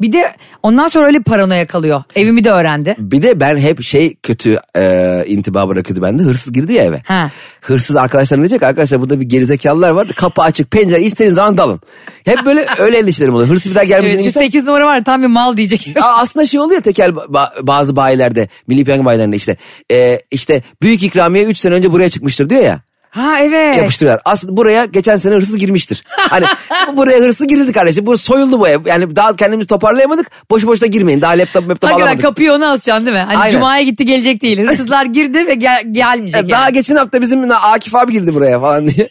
Bir 0.00 0.12
de 0.12 0.32
ondan 0.62 0.86
sonra 0.86 1.06
öyle 1.06 1.20
paranoya 1.20 1.66
kalıyor. 1.66 2.02
Evimi 2.16 2.44
de 2.44 2.50
öğrendi. 2.50 2.94
Bir 2.98 3.22
de 3.22 3.40
ben 3.40 3.56
hep 3.58 3.82
şey 3.82 4.14
kötü 4.22 4.58
e, 4.76 5.24
intiba 5.26 5.68
bırakıyordu 5.68 6.02
bende. 6.02 6.22
Hırsız 6.22 6.52
girdi 6.52 6.72
ya 6.72 6.84
eve. 6.84 7.00
Ha. 7.04 7.30
Hırsız 7.60 7.96
arkadaşlar 7.96 8.38
diyecek 8.38 8.62
arkadaşlar 8.62 9.00
burada 9.00 9.20
bir 9.20 9.24
gerizekalılar 9.24 9.90
var. 9.90 10.08
Kapı 10.16 10.42
açık 10.42 10.70
pencere 10.70 11.02
istediğiniz 11.02 11.34
zaman 11.34 11.58
dalın. 11.58 11.80
Hep 12.24 12.38
böyle 12.44 12.66
öyle 12.78 12.98
endişelerim 12.98 13.34
oluyor. 13.34 13.48
Hırsız 13.48 13.70
bir 13.70 13.74
daha 13.74 13.84
gelmeyeceğini 13.84 14.22
Evet, 14.22 14.34
bilsem- 14.36 14.42
8 14.42 14.64
numara 14.64 14.86
var 14.86 15.04
tam 15.04 15.22
bir 15.22 15.26
mal 15.26 15.56
diyecek. 15.56 15.88
Aa, 16.02 16.16
aslında 16.18 16.46
şey 16.46 16.60
oluyor 16.60 16.80
tekel 16.80 17.10
ba- 17.10 17.66
bazı 17.66 17.96
bayilerde, 17.96 18.48
milli 18.66 18.84
piyango 18.84 19.04
bayilerinde 19.04 19.36
işte. 19.36 19.56
E, 19.92 20.20
işte 20.30 20.62
büyük 20.82 21.02
ikramiye 21.02 21.44
3 21.44 21.58
sene 21.58 21.74
önce 21.74 21.92
buraya 21.92 22.10
çıkmıştır 22.10 22.50
diyor 22.50 22.62
ya. 22.62 22.80
Ha 23.10 23.38
evet. 23.40 23.76
Yapıştırıyorlar. 23.76 24.22
Aslında 24.24 24.56
buraya 24.56 24.84
geçen 24.84 25.16
sene 25.16 25.34
hırsız 25.34 25.58
girmiştir. 25.58 26.04
Hani 26.08 26.46
bu- 26.92 26.96
buraya 26.96 27.18
hırsız 27.20 27.46
girildi 27.46 27.72
kardeşim. 27.72 28.06
Bu 28.06 28.16
soyuldu 28.16 28.60
bu 28.60 28.68
ev. 28.68 28.86
Yani 28.86 29.16
daha 29.16 29.36
kendimizi 29.36 29.66
toparlayamadık. 29.68 30.26
Boşu 30.50 30.66
boşuna 30.66 30.86
girmeyin. 30.86 31.20
Daha 31.20 31.32
laptop 31.32 31.62
laptop 31.68 31.90
Hakikaten 31.90 32.02
alamadık. 32.06 32.22
kapıyı 32.22 32.52
ona 32.52 32.70
asacaksın 32.72 33.06
değil 33.06 33.16
mi? 33.16 33.22
Hani 33.22 33.38
Aynen. 33.38 33.52
Cuma'ya 33.52 33.82
gitti 33.82 34.04
gelecek 34.04 34.42
değil. 34.42 34.58
Hırsızlar 34.68 35.04
girdi 35.06 35.46
ve 35.46 35.54
gel- 35.54 35.84
gelmeyecek 35.90 36.42
Ya 36.42 36.48
Daha 36.56 36.64
yani. 36.64 36.72
geçen 36.72 36.96
hafta 36.96 37.22
bizim 37.22 37.50
Akif 37.50 37.94
abi 37.94 38.12
girdi 38.12 38.34
buraya 38.34 38.60
falan 38.60 38.88
diye. 38.88 39.08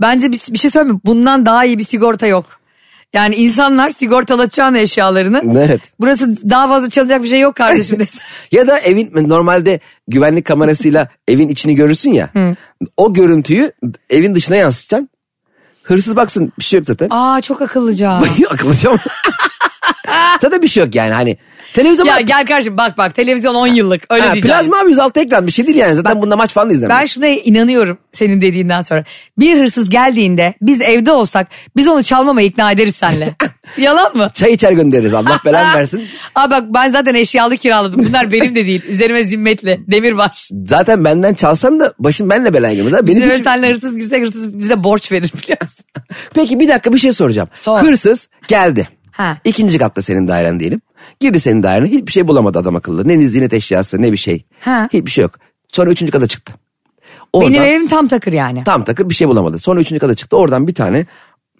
Bence 0.00 0.32
bir, 0.32 0.40
bir 0.50 0.58
şey 0.58 0.70
söyleyeyim 0.70 0.94
mi? 0.94 1.00
Bundan 1.04 1.46
daha 1.46 1.64
iyi 1.64 1.78
bir 1.78 1.84
sigorta 1.84 2.26
yok. 2.26 2.57
Yani 3.12 3.34
insanlar 3.34 3.90
sigortalatacağını 3.90 4.78
eşyalarını. 4.78 5.58
Evet. 5.58 5.80
Burası 6.00 6.50
daha 6.50 6.68
fazla 6.68 6.90
çalacak 6.90 7.22
bir 7.22 7.28
şey 7.28 7.40
yok 7.40 7.56
kardeşim 7.56 7.98
desin. 7.98 8.20
Ya 8.52 8.66
da 8.66 8.78
evin 8.78 9.28
normalde 9.28 9.80
güvenlik 10.08 10.44
kamerasıyla 10.44 11.08
evin 11.28 11.48
içini 11.48 11.74
görürsün 11.74 12.12
ya. 12.12 12.30
O 12.96 13.14
görüntüyü 13.14 13.72
evin 14.10 14.34
dışına 14.34 14.56
yansıtacaksın. 14.56 15.08
Hırsız 15.82 16.16
baksın 16.16 16.52
bir 16.58 16.64
şey 16.64 16.78
yok 16.78 16.86
zaten. 16.86 17.08
Aa 17.10 17.40
çok 17.40 17.62
akıllıca. 17.62 18.10
Akıllıca 18.50 18.92
mı? 18.92 18.98
Bir 20.68 20.72
şey 20.72 20.84
yok 20.84 20.94
yani 20.94 21.12
hani. 21.12 21.36
Televizyon 21.74 22.06
ya 22.06 22.14
var. 22.14 22.20
gel 22.20 22.46
kardeşim 22.46 22.76
bak 22.76 22.98
bak 22.98 23.14
televizyon 23.14 23.54
10 23.54 23.66
yıllık 23.66 24.02
öyle 24.10 24.22
Ha, 24.22 24.32
diyeceğim. 24.34 24.56
plazma 24.56 24.78
abi 24.78 24.90
106 24.90 25.20
ekran 25.20 25.46
bir 25.46 25.52
şey 25.52 25.66
değil 25.66 25.78
yani. 25.78 25.94
Zaten 25.94 26.22
bunda 26.22 26.36
maç 26.36 26.52
falan 26.52 26.70
da 26.70 26.72
izlenmez. 26.74 27.00
Ben 27.00 27.06
şuna 27.06 27.26
inanıyorum 27.26 27.98
senin 28.12 28.40
dediğinden 28.40 28.82
sonra. 28.82 29.04
Bir 29.38 29.58
hırsız 29.58 29.90
geldiğinde 29.90 30.54
biz 30.62 30.80
evde 30.80 31.12
olsak 31.12 31.48
biz 31.76 31.88
onu 31.88 32.02
çalmamaya 32.04 32.46
ikna 32.46 32.72
ederiz 32.72 32.96
senle. 32.96 33.34
Yalan 33.78 34.16
mı? 34.16 34.30
Çay 34.34 34.52
içer 34.52 34.72
göndeririz 34.72 35.14
Allah 35.14 35.40
belanı 35.44 35.78
versin. 35.78 36.02
Aa 36.34 36.50
bak 36.50 36.64
ben 36.74 36.90
zaten 36.90 37.14
eşyalı 37.14 37.56
kiraladım. 37.56 38.06
Bunlar 38.08 38.32
benim 38.32 38.54
de 38.54 38.66
değil. 38.66 38.82
Üzerime 38.88 39.24
zimmetli. 39.24 39.80
Demir 39.86 40.12
var. 40.12 40.48
Zaten 40.66 41.04
benden 41.04 41.34
çalsan 41.34 41.80
da 41.80 41.94
başın 41.98 42.30
benle 42.30 42.54
belaya 42.54 42.74
girmez. 42.74 42.92
Benim 42.92 43.06
Bizim 43.06 43.30
hiç- 43.30 43.44
senle 43.44 43.68
hırsız 43.70 43.98
girsek 43.98 44.22
hırsız 44.22 44.58
bize 44.58 44.84
borç 44.84 45.12
verir 45.12 45.32
biliyor 45.42 45.58
musun? 45.62 45.84
Peki 46.34 46.60
bir 46.60 46.68
dakika 46.68 46.92
bir 46.92 46.98
şey 46.98 47.12
soracağım. 47.12 47.48
Sor. 47.54 47.80
Hırsız 47.82 48.28
geldi. 48.48 48.88
Ha. 49.18 49.38
İkinci 49.44 49.78
katta 49.78 50.02
senin 50.02 50.28
dairen 50.28 50.60
diyelim. 50.60 50.80
Girdi 51.20 51.40
senin 51.40 51.62
dairene 51.62 51.88
hiçbir 51.88 52.12
şey 52.12 52.28
bulamadı 52.28 52.58
adam 52.58 52.76
akıllı. 52.76 53.08
Ne 53.08 53.22
ziynet 53.28 53.52
eşyası 53.52 54.02
ne 54.02 54.12
bir 54.12 54.16
şey. 54.16 54.44
Ha. 54.60 54.88
Hiçbir 54.92 55.10
şey 55.10 55.22
yok. 55.22 55.32
Sonra 55.72 55.90
üçüncü 55.90 56.12
kata 56.12 56.26
çıktı. 56.26 56.54
Oradan, 57.32 57.52
Benim 57.52 57.62
evim 57.62 57.88
tam 57.88 58.08
takır 58.08 58.32
yani. 58.32 58.64
Tam 58.64 58.84
takır 58.84 59.10
bir 59.10 59.14
şey 59.14 59.28
bulamadı. 59.28 59.58
Sonra 59.58 59.80
üçüncü 59.80 60.00
kata 60.00 60.14
çıktı. 60.14 60.36
Oradan 60.36 60.66
bir 60.66 60.74
tane 60.74 61.06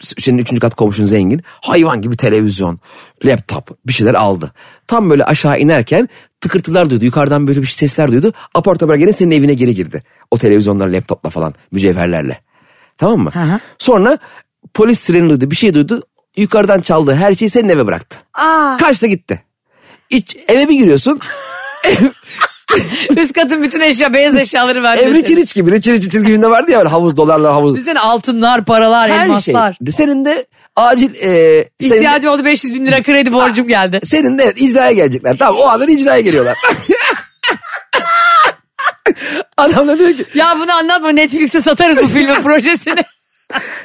senin 0.01 0.39
üçüncü 0.39 0.61
kat 0.61 0.75
komşun 0.75 1.05
zengin. 1.05 1.43
Hayvan 1.47 2.03
gibi 2.03 2.17
televizyon, 2.17 2.79
laptop 3.25 3.79
bir 3.87 3.93
şeyler 3.93 4.15
aldı. 4.15 4.53
Tam 4.87 5.11
böyle 5.11 5.25
aşağı 5.25 5.61
inerken 5.61 6.09
tıkırtılar 6.41 6.91
duydu. 6.91 7.05
Yukarıdan 7.05 7.47
böyle 7.47 7.63
bir 7.63 7.67
sesler 7.67 8.13
duydu. 8.13 8.33
Apar 8.55 8.75
topar 8.75 8.95
gene 8.95 9.13
senin 9.13 9.31
evine 9.31 9.55
geri 9.55 9.75
girdi. 9.75 10.03
O 10.31 10.39
televizyonlar, 10.39 10.89
laptopla 10.89 11.31
falan 11.31 11.55
mücevherlerle. 11.73 12.41
Tamam 12.99 13.21
mı? 13.21 13.31
hı. 13.35 13.61
Sonra 13.79 14.19
polis 14.75 15.01
sireni 15.01 15.31
duydu 15.31 15.51
bir 15.51 15.57
şey 15.57 15.75
duydu. 15.75 16.03
Yukarıdan 16.39 16.81
çaldığı 16.81 17.15
her 17.15 17.35
şeyi 17.35 17.51
senin 17.51 17.69
eve 17.69 17.87
bıraktı. 17.87 18.19
Aa. 18.35 18.77
Kaçta 18.77 19.07
gitti. 19.07 19.43
İç, 20.11 20.37
eve 20.49 20.69
bir 20.69 20.75
giriyorsun. 20.75 21.21
Üst 23.17 23.33
katın 23.33 23.63
bütün 23.63 23.81
eşya 23.81 24.13
beyaz 24.13 24.37
eşyaları 24.37 24.83
verdi. 24.83 25.01
Ev 25.01 25.15
Richie 25.15 25.37
Rich 25.37 25.55
gibi. 25.55 25.71
Richie 25.71 25.93
Rich 25.93 26.11
çizgi 26.11 26.27
filmde 26.33 26.51
vardı 26.51 26.71
ya 26.71 26.79
böyle 26.79 26.89
havuz 26.89 27.17
dolarla 27.17 27.55
havuz. 27.55 27.75
Düşünsene 27.75 27.99
altınlar, 28.01 28.65
paralar, 28.65 29.11
Her 29.11 29.17
şey. 29.17 29.25
elmaslar. 29.25 29.79
Senin 29.97 30.25
de 30.25 30.47
acil 30.77 31.15
e, 31.15 31.69
senin 31.81 32.23
de, 32.23 32.31
oldu 32.31 32.45
500 32.45 32.75
bin 32.75 32.87
lira 32.87 33.03
kredi 33.03 33.33
borcum 33.33 33.69
geldi. 33.69 34.01
senin 34.05 34.39
de 34.39 34.43
evet, 34.45 34.63
icraya 34.63 34.93
gelecekler. 34.93 35.37
Tamam 35.39 35.61
o 35.61 35.67
andan 35.67 35.89
icraya 35.89 36.21
geliyorlar. 36.21 36.57
Adam 39.57 39.89
da 39.89 39.99
diyor 39.99 40.17
ki 40.17 40.27
Ya 40.35 40.55
bunu 40.61 40.73
anlatma 40.73 41.09
Netflix'e 41.09 41.63
satarız 41.63 41.99
bu 42.03 42.07
filmin 42.07 42.35
projesini. 42.43 43.03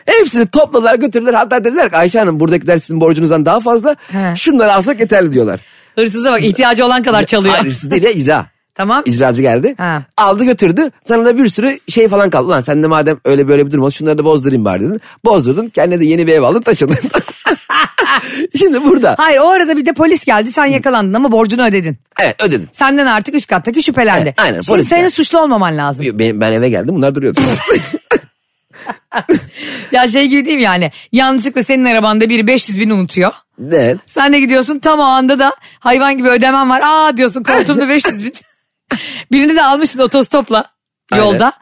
Hepsini 0.06 0.48
topladılar 0.48 0.96
götürdüler. 0.96 1.34
Hatta 1.34 1.64
dediler 1.64 1.90
ki 1.90 1.98
Ayşe 1.98 2.20
Hanım 2.20 2.40
buradakiler 2.40 2.78
sizin 2.78 3.02
borcunuzdan 3.02 3.46
daha 3.46 3.60
fazla. 3.60 3.96
He. 4.12 4.36
Şunları 4.36 4.74
alsak 4.74 5.00
yeterli 5.00 5.32
diyorlar. 5.32 5.60
Hırsıza 5.96 6.32
bak 6.32 6.44
ihtiyacı 6.44 6.86
olan 6.86 7.04
kadar 7.04 7.24
çalıyor. 7.24 7.54
Hayır 7.54 7.66
hırsız 7.68 7.92
değil 7.92 8.04
ya 8.04 8.12
icra. 8.12 8.46
Tamam. 8.76 9.04
İcracı 9.06 9.42
geldi. 9.42 9.76
Ha. 9.78 10.04
Aldı 10.18 10.44
götürdü. 10.44 10.92
Sana 11.08 11.26
da 11.26 11.38
bir 11.38 11.50
sürü 11.50 11.80
şey 11.90 12.08
falan 12.08 12.30
kaldı. 12.30 12.50
Lan 12.50 12.62
sen 12.62 12.84
de 12.84 12.88
madem 12.88 13.18
öyle 13.26 13.48
böyle 13.48 13.66
bir 13.66 13.72
durum 13.72 13.84
oldu 13.84 13.92
şunları 13.92 14.18
da 14.18 14.26
bozdurayım 14.26 14.66
bari 14.66 14.80
dedin. 14.84 15.02
Bozdurdun. 15.26 15.68
Kendine 15.70 16.00
de 16.00 16.06
yeni 16.06 16.28
bir 16.28 16.34
ev 16.34 16.42
aldın 16.42 16.62
taşındın. 16.62 16.98
Şimdi 18.60 18.84
burada. 18.84 19.16
Hayır 19.18 19.40
o 19.40 19.48
arada 19.50 19.78
bir 19.78 19.86
de 19.86 19.94
polis 19.94 20.26
geldi 20.26 20.52
sen 20.52 20.66
yakalandın 20.66 21.14
ama 21.14 21.32
borcunu 21.32 21.66
ödedin. 21.66 21.98
Evet 22.22 22.36
ödedim. 22.44 22.68
Senden 22.72 23.06
artık 23.06 23.36
üst 23.36 23.48
kattaki 23.48 23.84
şüphelendi. 23.84 24.22
Evet, 24.24 24.42
aynen, 24.42 24.54
Şimdi 24.62 24.68
polis 24.68 24.88
senin 24.88 25.02
geldi. 25.02 25.12
suçlu 25.12 25.40
olmaman 25.40 25.78
lazım. 25.78 26.06
Ben, 26.12 26.42
ben 26.42 26.52
eve 26.52 26.70
geldim 26.70 26.96
bunlar 26.96 27.16
duruyordu. 27.16 27.40
Ya 29.92 30.08
şey 30.08 30.28
gibi 30.28 30.46
değil 30.46 30.58
mi 30.58 30.64
yani? 30.64 30.92
Yanlışlıkla 31.12 31.64
senin 31.64 31.86
arabanda 31.86 32.30
biri 32.30 32.48
500 32.48 32.80
bin 32.80 32.90
unutuyor. 32.90 33.32
evet. 33.72 33.98
Sen 34.06 34.34
de 34.34 34.40
gidiyorsun 34.40 34.80
tam 34.80 35.00
o 35.00 35.04
anda 35.04 35.40
da 35.40 35.56
hayvan 35.80 36.18
gibi 36.18 36.30
ödemem 36.30 36.70
var. 36.70 36.82
Aa 36.86 37.18
diyorsun 37.18 37.44
koltuğumda 37.44 37.90
500 37.90 38.24
bin. 38.24 38.34
Birini 39.32 39.56
de 39.56 39.64
almışsın 39.64 40.00
otostopla 40.00 40.66
Aynen. 41.12 41.24
yolda. 41.26 41.54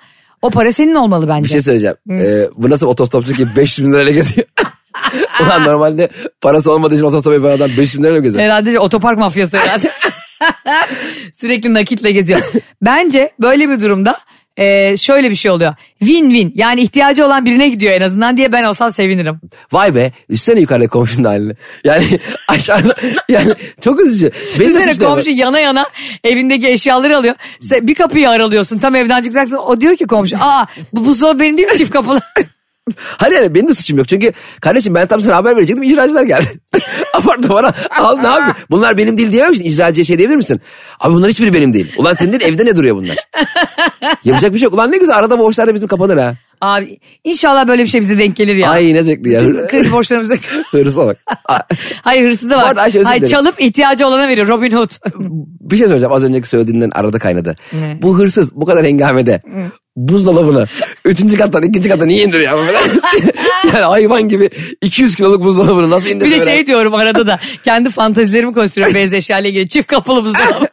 O 0.42 0.50
para 0.50 0.72
senin 0.72 0.96
olmalı 0.96 1.28
bence. 1.28 1.44
Bir 1.44 1.50
şey 1.50 1.62
söyleyeceğim. 1.62 1.96
Ee, 2.12 2.48
bu 2.56 2.70
nasıl 2.70 2.88
otostopçu 2.88 3.34
ki 3.34 3.48
500 3.56 3.88
bin 3.88 3.94
lirayla 3.94 4.12
geziyor? 4.12 4.48
Ulan 5.46 5.64
normalde 5.66 6.10
parası 6.42 6.72
olmadığı 6.72 6.96
için 6.96 7.04
otostop 7.04 7.34
yapan 7.34 7.50
adam 7.50 7.70
500 7.78 7.98
bin 7.98 8.04
lirayla 8.04 8.20
mı 8.20 8.24
geziyor? 8.24 8.44
Herhalde 8.44 8.80
otopark 8.80 9.18
mafyası 9.18 9.58
herhalde. 9.58 9.92
Sürekli 11.34 11.74
nakitle 11.74 12.12
geziyor. 12.12 12.42
Bence 12.82 13.32
böyle 13.42 13.70
bir 13.70 13.82
durumda 13.82 14.20
e, 14.58 14.98
şöyle 14.98 15.30
bir 15.30 15.36
şey 15.36 15.52
oluyor. 15.52 15.74
Win-win 16.02 16.52
yani 16.56 16.82
ihtiyacı 16.82 17.26
olan 17.26 17.46
birine 17.46 17.70
gidiyor 17.70 17.94
en 17.94 18.02
azından 18.02 18.38
diye 18.38 18.52
ben 18.52 18.64
olsam 18.64 18.92
sevinirim. 18.92 19.40
Vay 19.72 19.96
be 19.96 20.12
düşünsene 20.30 20.60
yukarıda 20.60 20.88
komşunun 20.88 21.24
halini. 21.24 21.54
Yani 21.84 22.06
aşağıda 22.48 22.96
yani 23.30 23.54
çok 23.82 24.02
üzücü. 24.02 24.32
Beni 24.60 24.80
suçluyor. 24.80 25.14
komşu 25.14 25.32
yana 25.32 25.60
yana 25.60 25.86
evindeki 26.24 26.68
eşyaları 26.68 27.18
alıyor. 27.18 27.36
Sen 27.60 27.88
bir 27.88 27.96
kapıyı 27.96 28.30
aralıyorsun 28.30 28.80
tam 28.80 28.96
evden 28.96 29.22
çıkacaksın. 29.22 29.56
O 29.56 29.82
diyor 29.82 29.96
ki 29.96 30.08
komşu 30.08 30.38
aa 30.40 30.66
bu 30.94 31.06
buzdolabı 31.06 31.40
benim 31.40 31.58
değil 31.58 31.70
mi 31.70 31.78
çift 31.78 31.92
kapılı? 31.92 32.22
Hayır 33.18 33.34
yani 33.34 33.56
benim 33.56 33.68
de 33.68 33.74
suçum 33.74 33.98
yok. 33.98 34.08
Çünkü 34.08 34.34
kardeşim 34.62 34.96
ben 34.96 35.08
tam 35.08 35.22
sana 35.22 35.36
haber 35.36 35.56
verecektim 35.58 35.84
icracılar 35.84 36.24
geldi. 36.24 36.48
Apartmana 37.14 37.74
al 38.00 38.18
ne 38.18 38.28
yapayım? 38.28 38.56
Bunlar 38.70 38.98
benim 38.98 39.18
değil 39.18 39.32
diyemem 39.32 39.52
misin? 39.52 39.64
İcracıya 39.64 40.06
şey 40.06 40.18
diyebilir 40.18 40.38
misin? 40.38 40.62
Abi 41.00 41.14
bunlar 41.14 41.30
hiçbiri 41.30 41.54
benim 41.54 41.74
değil. 41.74 41.94
Ulan 41.98 42.14
senin 42.14 42.32
değil 42.32 42.54
evde 42.54 42.66
ne 42.66 42.76
duruyor 42.76 42.96
bunlar? 42.96 43.16
Yapacak 44.24 44.54
bir 44.54 44.60
şey 44.60 44.64
yok. 44.66 44.74
Ulan 44.74 44.92
ne 44.92 44.98
güzel 44.98 45.18
arada 45.18 45.40
borçlar 45.40 45.68
da 45.68 45.76
bizim 45.76 45.88
kapanır 45.88 46.18
ha. 46.18 46.34
Abi 46.62 46.98
inşallah 47.24 47.68
böyle 47.68 47.84
bir 47.84 47.88
şey 47.88 48.02
bize 48.02 48.18
denk 48.18 48.36
gelir 48.36 48.56
ya. 48.56 48.70
Ay 48.70 48.94
ne 48.94 49.04
zevkli 49.04 49.32
ya. 49.32 49.68
Kredi 49.68 49.92
borçlarımıza. 49.92 50.36
Hırsa 50.72 51.08
bak. 51.08 51.18
Hayır 52.02 52.26
hırsı 52.26 52.50
da 52.50 52.58
var. 52.58 52.64
arada 52.64 52.86
özür 52.86 53.04
Hayır 53.04 53.28
çalıp 53.28 53.62
ihtiyacı 53.62 54.08
olana 54.08 54.28
veriyor 54.28 54.48
Robin 54.48 54.72
Hood. 54.72 54.90
Bir 55.62 55.78
şey 55.78 55.88
söyleyeceğim 55.88 56.14
az 56.14 56.24
önceki 56.24 56.50
söylediğinden 56.50 56.90
arada 56.94 57.20
kaynadı. 57.20 57.56
Ne? 57.74 57.98
Bu 58.02 58.18
hırsız 58.18 58.56
bu 58.56 58.66
kadar 58.66 58.86
hengamede 58.86 59.42
buzdolabını 59.96 60.68
üçüncü 61.06 61.38
kattan 61.38 61.64
ikinci 61.64 61.90
kata 61.90 62.06
niye 62.06 62.24
indiriyor? 62.24 62.54
ama? 62.54 62.64
yani 63.74 63.86
hayvan 63.86 64.30
gibi 64.30 64.50
200 64.82 65.16
kiloluk 65.16 65.44
buzdolabını 65.44 65.90
nasıl 65.90 66.06
bir 66.06 66.12
indiriyor? 66.16 66.40
de 66.40 66.46
şey 66.46 66.68
diyorum 66.68 66.94
arada 66.94 67.28
da 67.28 67.40
kendi 67.64 67.90
fantazilerimi 67.90 68.54
konuşturuyorum 68.54 68.96
beyaz 68.96 69.14
eşyayla 69.14 69.50
ilgili. 69.50 69.68
Çift 69.68 69.88
kapılı 69.88 70.26
buzdolabı. 70.26 70.68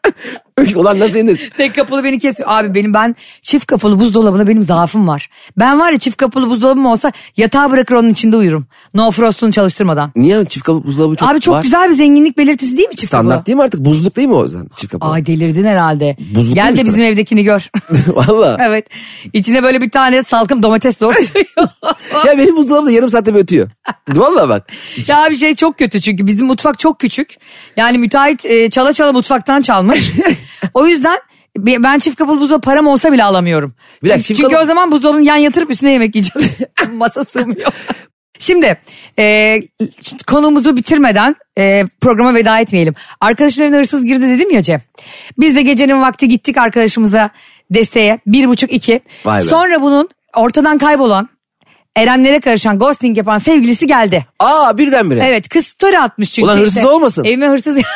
Ulan 0.74 0.98
nasıl 0.98 1.16
indir? 1.16 1.50
Tek 1.56 1.74
kapılı 1.74 2.04
beni 2.04 2.18
kesiyor. 2.18 2.48
Abi 2.52 2.74
benim 2.74 2.94
ben 2.94 3.16
çift 3.42 3.66
kapılı 3.66 4.00
buzdolabına 4.00 4.46
benim 4.48 4.62
zaafım 4.62 5.08
var. 5.08 5.30
Ben 5.56 5.80
var 5.80 5.92
ya 5.92 5.98
çift 5.98 6.16
kapılı 6.16 6.50
buzdolabım 6.50 6.86
olsa 6.86 7.12
yatağa 7.36 7.70
bırakır 7.70 7.94
onun 7.94 8.08
içinde 8.08 8.36
uyurum. 8.36 8.66
No 8.94 9.10
frost'unu 9.10 9.52
çalıştırmadan. 9.52 10.12
Niye 10.16 10.44
çift 10.44 10.66
kapı 10.66 10.86
buzdolabı 10.86 11.16
çok 11.16 11.28
Abi 11.28 11.40
çok 11.40 11.54
var? 11.54 11.62
güzel 11.62 11.88
bir 11.88 11.94
zenginlik 11.94 12.38
belirtisi 12.38 12.76
değil 12.76 12.88
mi 12.88 12.96
çift 12.96 13.08
Standart 13.08 13.32
kapılı? 13.32 13.46
değil 13.46 13.56
mi 13.56 13.62
artık? 13.62 13.80
Buzluk 13.84 14.16
değil 14.16 14.28
mi 14.28 14.34
o 14.34 14.44
yüzden 14.44 14.66
çift 14.76 14.92
kapı? 14.92 15.06
Ay 15.06 15.26
delirdin 15.26 15.64
herhalde. 15.64 16.16
Buzluk 16.34 16.54
Gel 16.54 16.64
de 16.64 16.68
değilmiş 16.76 16.84
bizim 16.84 17.02
evdekini 17.02 17.44
gör. 17.44 17.70
Valla. 18.08 18.56
evet. 18.60 18.86
İçine 19.32 19.62
böyle 19.62 19.80
bir 19.80 19.90
tane 19.90 20.22
salkım 20.22 20.62
domates 20.62 21.00
doğruyor. 21.00 21.28
ya 22.26 22.38
benim 22.38 22.56
buzdolabı 22.56 22.86
da 22.86 22.90
yarım 22.90 23.10
saatte 23.10 23.34
bir 23.34 23.38
ötüyor. 23.40 23.70
Valla 24.08 24.48
bak. 24.48 24.72
ya 25.08 25.26
bir 25.30 25.36
şey 25.36 25.54
çok 25.54 25.78
kötü 25.78 26.00
çünkü 26.00 26.26
bizim 26.26 26.46
mutfak 26.46 26.78
çok 26.78 27.00
küçük. 27.00 27.28
Yani 27.76 27.98
müteahhit 27.98 28.44
e, 28.46 28.70
çala 28.70 28.92
çala 28.92 29.12
mutfaktan 29.12 29.62
çalmış. 29.62 30.12
O 30.74 30.86
yüzden 30.86 31.18
be- 31.58 31.82
ben 31.82 31.98
çift 31.98 32.16
kapılı 32.16 32.40
buzdolabı 32.40 32.60
param 32.60 32.86
olsa 32.86 33.12
bile 33.12 33.24
alamıyorum. 33.24 33.72
Bir 34.04 34.08
dakika, 34.08 34.24
çünkü 34.26 34.42
kapı- 34.42 34.62
o 34.62 34.64
zaman 34.64 34.92
buzdolabını 34.92 35.22
yan 35.22 35.36
yatırıp 35.36 35.70
üstüne 35.70 35.92
yemek 35.92 36.14
yiyeceğiz. 36.14 36.56
Masa 36.92 37.24
sığmıyor. 37.24 37.72
Şimdi 38.38 38.78
e, 39.18 39.54
konumuzu 40.26 40.76
bitirmeden 40.76 41.36
e, 41.58 41.84
programa 42.00 42.34
veda 42.34 42.58
etmeyelim. 42.58 42.94
Arkadaşım 43.20 43.62
evine 43.62 43.76
hırsız 43.76 44.04
girdi 44.04 44.22
dedim 44.22 44.50
ya 44.50 44.62
Cem. 44.62 44.80
Biz 45.38 45.56
de 45.56 45.62
gecenin 45.62 46.02
vakti 46.02 46.28
gittik 46.28 46.56
arkadaşımıza 46.56 47.30
desteğe. 47.70 48.18
Bir 48.26 48.48
buçuk 48.48 48.72
iki. 48.72 49.00
Sonra 49.50 49.82
bunun 49.82 50.08
ortadan 50.36 50.78
kaybolan 50.78 51.28
Erenlere 51.96 52.40
karışan 52.40 52.78
ghosting 52.78 53.16
yapan 53.16 53.38
sevgilisi 53.38 53.86
geldi. 53.86 54.26
Aa 54.38 54.78
birdenbire. 54.78 55.24
Evet 55.26 55.48
kız 55.48 55.66
story 55.66 55.98
atmış 55.98 56.32
çünkü. 56.32 56.46
Ulan 56.46 56.58
hırsız 56.58 56.76
işte. 56.76 56.88
olmasın? 56.88 57.24
Evime 57.24 57.48
hırsız... 57.48 57.78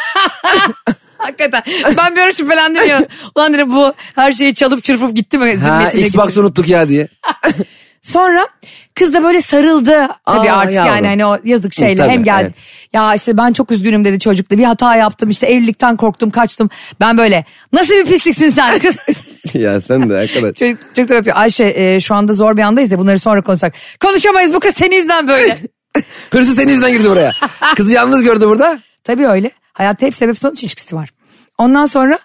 Hakikaten. 1.22 1.62
Ben 1.96 2.16
bir 2.16 2.20
ara 2.20 2.32
şüphelendim 2.32 2.88
ya. 2.88 3.06
Ulan 3.36 3.54
dedim 3.54 3.70
bu 3.70 3.92
her 4.14 4.32
şeyi 4.32 4.54
çalıp 4.54 4.84
çırpıp 4.84 5.16
gitti 5.16 5.38
mi? 5.38 5.56
Ha, 5.56 5.88
Xbox 5.94 6.28
gitti. 6.28 6.40
unuttuk 6.40 6.68
ya 6.68 6.88
diye. 6.88 7.08
Sonra 8.02 8.48
kız 8.94 9.14
da 9.14 9.22
böyle 9.24 9.40
sarıldı. 9.40 10.08
Tabii 10.26 10.50
Aa, 10.50 10.56
artık 10.56 10.74
yavrum. 10.74 10.94
yani 10.94 11.06
hani 11.06 11.26
o 11.26 11.38
yazık 11.44 11.74
şeyle 11.74 11.96
tabii, 11.96 12.08
hem 12.12 12.24
geldi. 12.24 12.42
evet. 12.42 12.54
Ya 12.92 13.14
işte 13.14 13.36
ben 13.36 13.52
çok 13.52 13.70
üzgünüm 13.70 14.04
dedi 14.04 14.18
çocukla. 14.18 14.58
Bir 14.58 14.64
hata 14.64 14.96
yaptım 14.96 15.30
işte 15.30 15.46
evlilikten 15.46 15.96
korktum 15.96 16.30
kaçtım. 16.30 16.70
Ben 17.00 17.18
böyle 17.18 17.44
nasıl 17.72 17.94
bir 17.94 18.04
pisliksin 18.06 18.50
sen 18.50 18.78
kız. 18.78 18.96
ya 19.54 19.80
sen 19.80 20.10
de 20.10 20.14
arkadaş. 20.16 20.56
çocuk, 20.56 20.80
çocuk 20.96 21.10
da 21.10 21.14
yapıyor. 21.14 21.36
Ayşe 21.36 21.72
e, 21.76 22.00
şu 22.00 22.14
anda 22.14 22.32
zor 22.32 22.56
bir 22.56 22.62
andayız 22.62 22.90
ya 22.92 22.98
bunları 22.98 23.18
sonra 23.18 23.42
konuşsak. 23.42 23.74
Konuşamayız 24.00 24.54
bu 24.54 24.60
kız 24.60 24.74
senin 24.74 24.94
yüzünden 24.94 25.28
böyle. 25.28 25.58
Hırsız 26.30 26.56
senin 26.56 26.68
yüzünden 26.68 26.92
girdi 26.92 27.10
buraya. 27.10 27.32
Kızı 27.76 27.92
yalnız 27.92 28.22
gördü 28.22 28.46
burada. 28.46 28.78
Tabii 29.04 29.26
öyle. 29.28 29.50
Hayatta 29.72 30.06
hep 30.06 30.14
sebep 30.14 30.38
sonuç 30.38 30.62
ilişkisi 30.62 30.96
var. 30.96 31.10
Ondan 31.58 31.84
sonra 31.84 32.18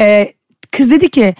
e, 0.00 0.32
kız 0.70 0.90
dedi 0.90 1.08
ki 1.10 1.34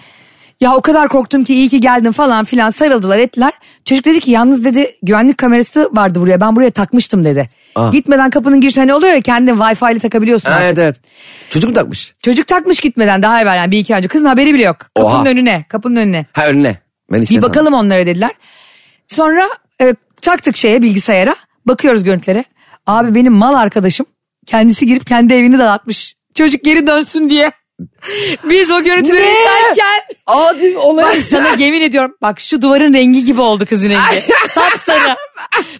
ya 0.61 0.75
o 0.75 0.81
kadar 0.81 1.09
korktum 1.09 1.43
ki 1.43 1.53
iyi 1.55 1.69
ki 1.69 1.79
geldin 1.79 2.11
falan 2.11 2.45
filan 2.45 2.69
sarıldılar 2.69 3.17
ettiler. 3.19 3.53
Çocuk 3.85 4.05
dedi 4.05 4.19
ki 4.19 4.31
yalnız 4.31 4.65
dedi 4.65 4.97
güvenlik 5.03 5.37
kamerası 5.37 5.89
vardı 5.93 6.21
buraya 6.21 6.41
ben 6.41 6.55
buraya 6.55 6.71
takmıştım 6.71 7.25
dedi. 7.25 7.49
Ah. 7.75 7.91
Gitmeden 7.91 8.29
kapının 8.29 8.61
girişi 8.61 8.79
hani 8.79 8.93
oluyor 8.93 9.13
ya 9.13 9.21
kendin 9.21 9.55
Wi-Fi 9.55 9.91
ile 9.91 9.99
takabiliyorsun 9.99 10.49
artık. 10.49 10.63
evet 10.65 10.77
evet. 10.77 10.95
Çocuk 11.49 11.69
mu 11.69 11.73
takmış? 11.75 12.13
Çocuk 12.23 12.47
takmış 12.47 12.79
gitmeden 12.79 13.21
daha 13.21 13.41
evvel 13.41 13.55
yani 13.55 13.71
bir 13.71 13.79
iki 13.79 13.93
önce. 13.93 14.07
Kızın 14.07 14.25
haberi 14.25 14.53
bile 14.53 14.63
yok. 14.63 14.77
Kapının 14.95 15.13
Oha. 15.13 15.29
önüne 15.29 15.65
kapının 15.69 15.95
önüne. 15.95 16.25
Ha 16.33 16.47
önüne. 16.47 16.77
Ben 17.11 17.21
işte 17.21 17.35
Bir 17.35 17.41
bakalım 17.41 17.73
onlara 17.73 18.05
dediler. 18.05 18.31
Sonra 19.07 19.49
e, 19.81 19.93
taktık 20.21 20.57
şeye 20.57 20.81
bilgisayara. 20.81 21.35
Bakıyoruz 21.65 22.03
görüntülere. 22.03 22.43
Abi 22.87 23.15
benim 23.15 23.33
mal 23.33 23.53
arkadaşım 23.53 24.05
kendisi 24.47 24.85
girip 24.85 25.07
kendi 25.07 25.33
evini 25.33 25.59
dağıtmış. 25.59 26.15
Çocuk 26.37 26.63
geri 26.63 26.87
dönsün 26.87 27.29
diye. 27.29 27.51
Biz 28.43 28.71
o 28.71 28.83
görüntüleri 28.83 29.31
izlerken 29.31 30.01
Adi 30.27 30.77
olay. 30.77 31.05
bak 31.05 31.15
sana 31.23 31.49
yemin 31.57 31.81
ediyorum 31.81 32.15
bak 32.21 32.39
şu 32.39 32.61
duvarın 32.61 32.93
rengi 32.93 33.25
gibi 33.25 33.41
oldu 33.41 33.65
kızın 33.65 33.89
rengi. 33.89 34.25
Sapsarı. 34.51 35.15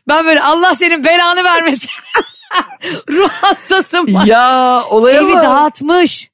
Ben 0.08 0.26
böyle 0.26 0.42
Allah 0.42 0.76
senin 0.76 1.04
belanı 1.04 1.44
vermesin. 1.44 1.90
Ruh 3.10 3.30
hastasın 3.30 4.14
bak. 4.16 4.28
ya 4.28 4.84
olaya 4.90 5.22
Evi 5.22 5.34
bak. 5.34 5.44
dağıtmış. 5.44 6.30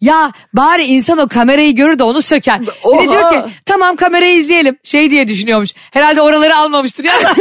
Ya 0.00 0.32
bari 0.52 0.84
insan 0.84 1.18
o 1.18 1.28
kamerayı 1.28 1.74
görür 1.74 1.98
de 1.98 2.04
onu 2.04 2.22
söker. 2.22 2.60
Bir 2.60 2.66
de 2.66 2.70
Oha. 2.84 3.10
diyor 3.10 3.30
ki 3.30 3.50
tamam 3.66 3.96
kamerayı 3.96 4.36
izleyelim. 4.36 4.78
Şey 4.84 5.10
diye 5.10 5.28
düşünüyormuş. 5.28 5.70
Herhalde 5.92 6.22
oraları 6.22 6.56
almamıştır 6.56 7.04
ya. 7.04 7.12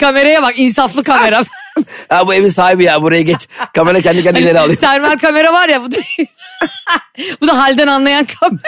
Kameraya 0.00 0.42
bak 0.42 0.58
insaflı 0.58 1.04
kamera. 1.04 1.42
Ha 2.08 2.26
bu 2.26 2.34
evin 2.34 2.48
sahibi 2.48 2.84
ya 2.84 3.02
buraya 3.02 3.22
geç. 3.22 3.48
Kamera 3.74 4.00
kendi 4.00 4.22
kendine 4.22 4.42
ileri 4.44 4.60
alıyor. 4.60 4.76
Termal 4.76 5.18
kamera 5.18 5.52
var 5.52 5.68
ya 5.68 5.82
bu 5.82 5.92
da, 5.92 5.96
bu 7.40 7.46
da 7.46 7.58
halden 7.58 7.86
anlayan 7.86 8.26
kamera. 8.40 8.60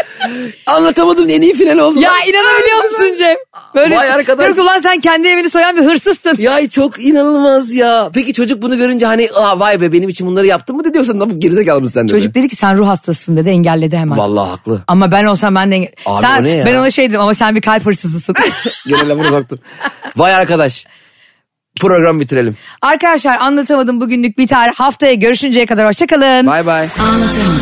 Anlatamadım 0.66 1.28
en 1.28 1.40
iyi 1.40 1.54
final 1.54 1.78
oldu. 1.78 2.00
Ya 2.00 2.10
lan. 2.10 2.18
inanabiliyor 2.28 2.84
musun 2.84 3.14
Cem? 3.18 3.36
Böyle 3.74 3.96
Vay 3.96 4.10
arkadaş. 4.10 4.38
diyorum 4.38 4.56
ki 4.56 4.62
ulan 4.62 4.80
sen 4.80 5.00
kendi 5.00 5.28
evini 5.28 5.50
soyan 5.50 5.76
bir 5.76 5.82
hırsızsın. 5.82 6.34
Ya 6.38 6.68
çok 6.70 7.04
inanılmaz 7.04 7.72
ya. 7.72 8.10
Peki 8.14 8.32
çocuk 8.32 8.62
bunu 8.62 8.76
görünce 8.76 9.06
hani 9.06 9.28
Aa, 9.34 9.60
vay 9.60 9.80
be 9.80 9.92
benim 9.92 10.08
için 10.08 10.26
bunları 10.26 10.46
yaptın 10.46 10.76
mı 10.76 10.84
dedi 10.84 10.98
yoksa 10.98 11.14
ne 11.14 11.20
bu 11.20 11.40
gerizekalı 11.40 11.80
mısın 11.80 11.94
sen 11.94 12.08
dedi. 12.08 12.12
Çocuk 12.12 12.34
dedi 12.34 12.48
ki 12.48 12.56
sen 12.56 12.76
ruh 12.78 12.86
hastasısın 12.86 13.36
dedi 13.36 13.48
engelledi 13.48 13.96
hemen. 13.96 14.18
Vallahi 14.18 14.50
haklı. 14.50 14.82
Ama 14.88 15.12
ben 15.12 15.24
olsam 15.24 15.54
ben 15.54 15.70
de 15.70 15.74
engel... 15.74 15.90
Abi 16.06 16.20
sen, 16.20 16.40
o 16.40 16.44
ne 16.44 16.50
ya? 16.50 16.66
Ben 16.66 16.74
ona 16.74 16.90
şey 16.90 17.08
dedim 17.08 17.20
ama 17.20 17.34
sen 17.34 17.56
bir 17.56 17.60
kalp 17.60 17.86
hırsızısın. 17.86 18.34
Gene 18.86 19.08
lafını 19.08 19.30
soktun. 19.30 19.58
Vay 20.16 20.34
arkadaş. 20.34 20.86
Program 21.80 22.20
bitirelim. 22.20 22.56
Arkadaşlar 22.82 23.36
anlatamadım 23.36 24.00
bugünlük 24.00 24.38
biter. 24.38 24.72
Haftaya 24.76 25.14
görüşünceye 25.14 25.66
kadar 25.66 25.86
hoşçakalın. 25.86 26.46
Bay 26.46 26.66
bay. 26.66 26.88
Anlatamadım. 27.00 27.60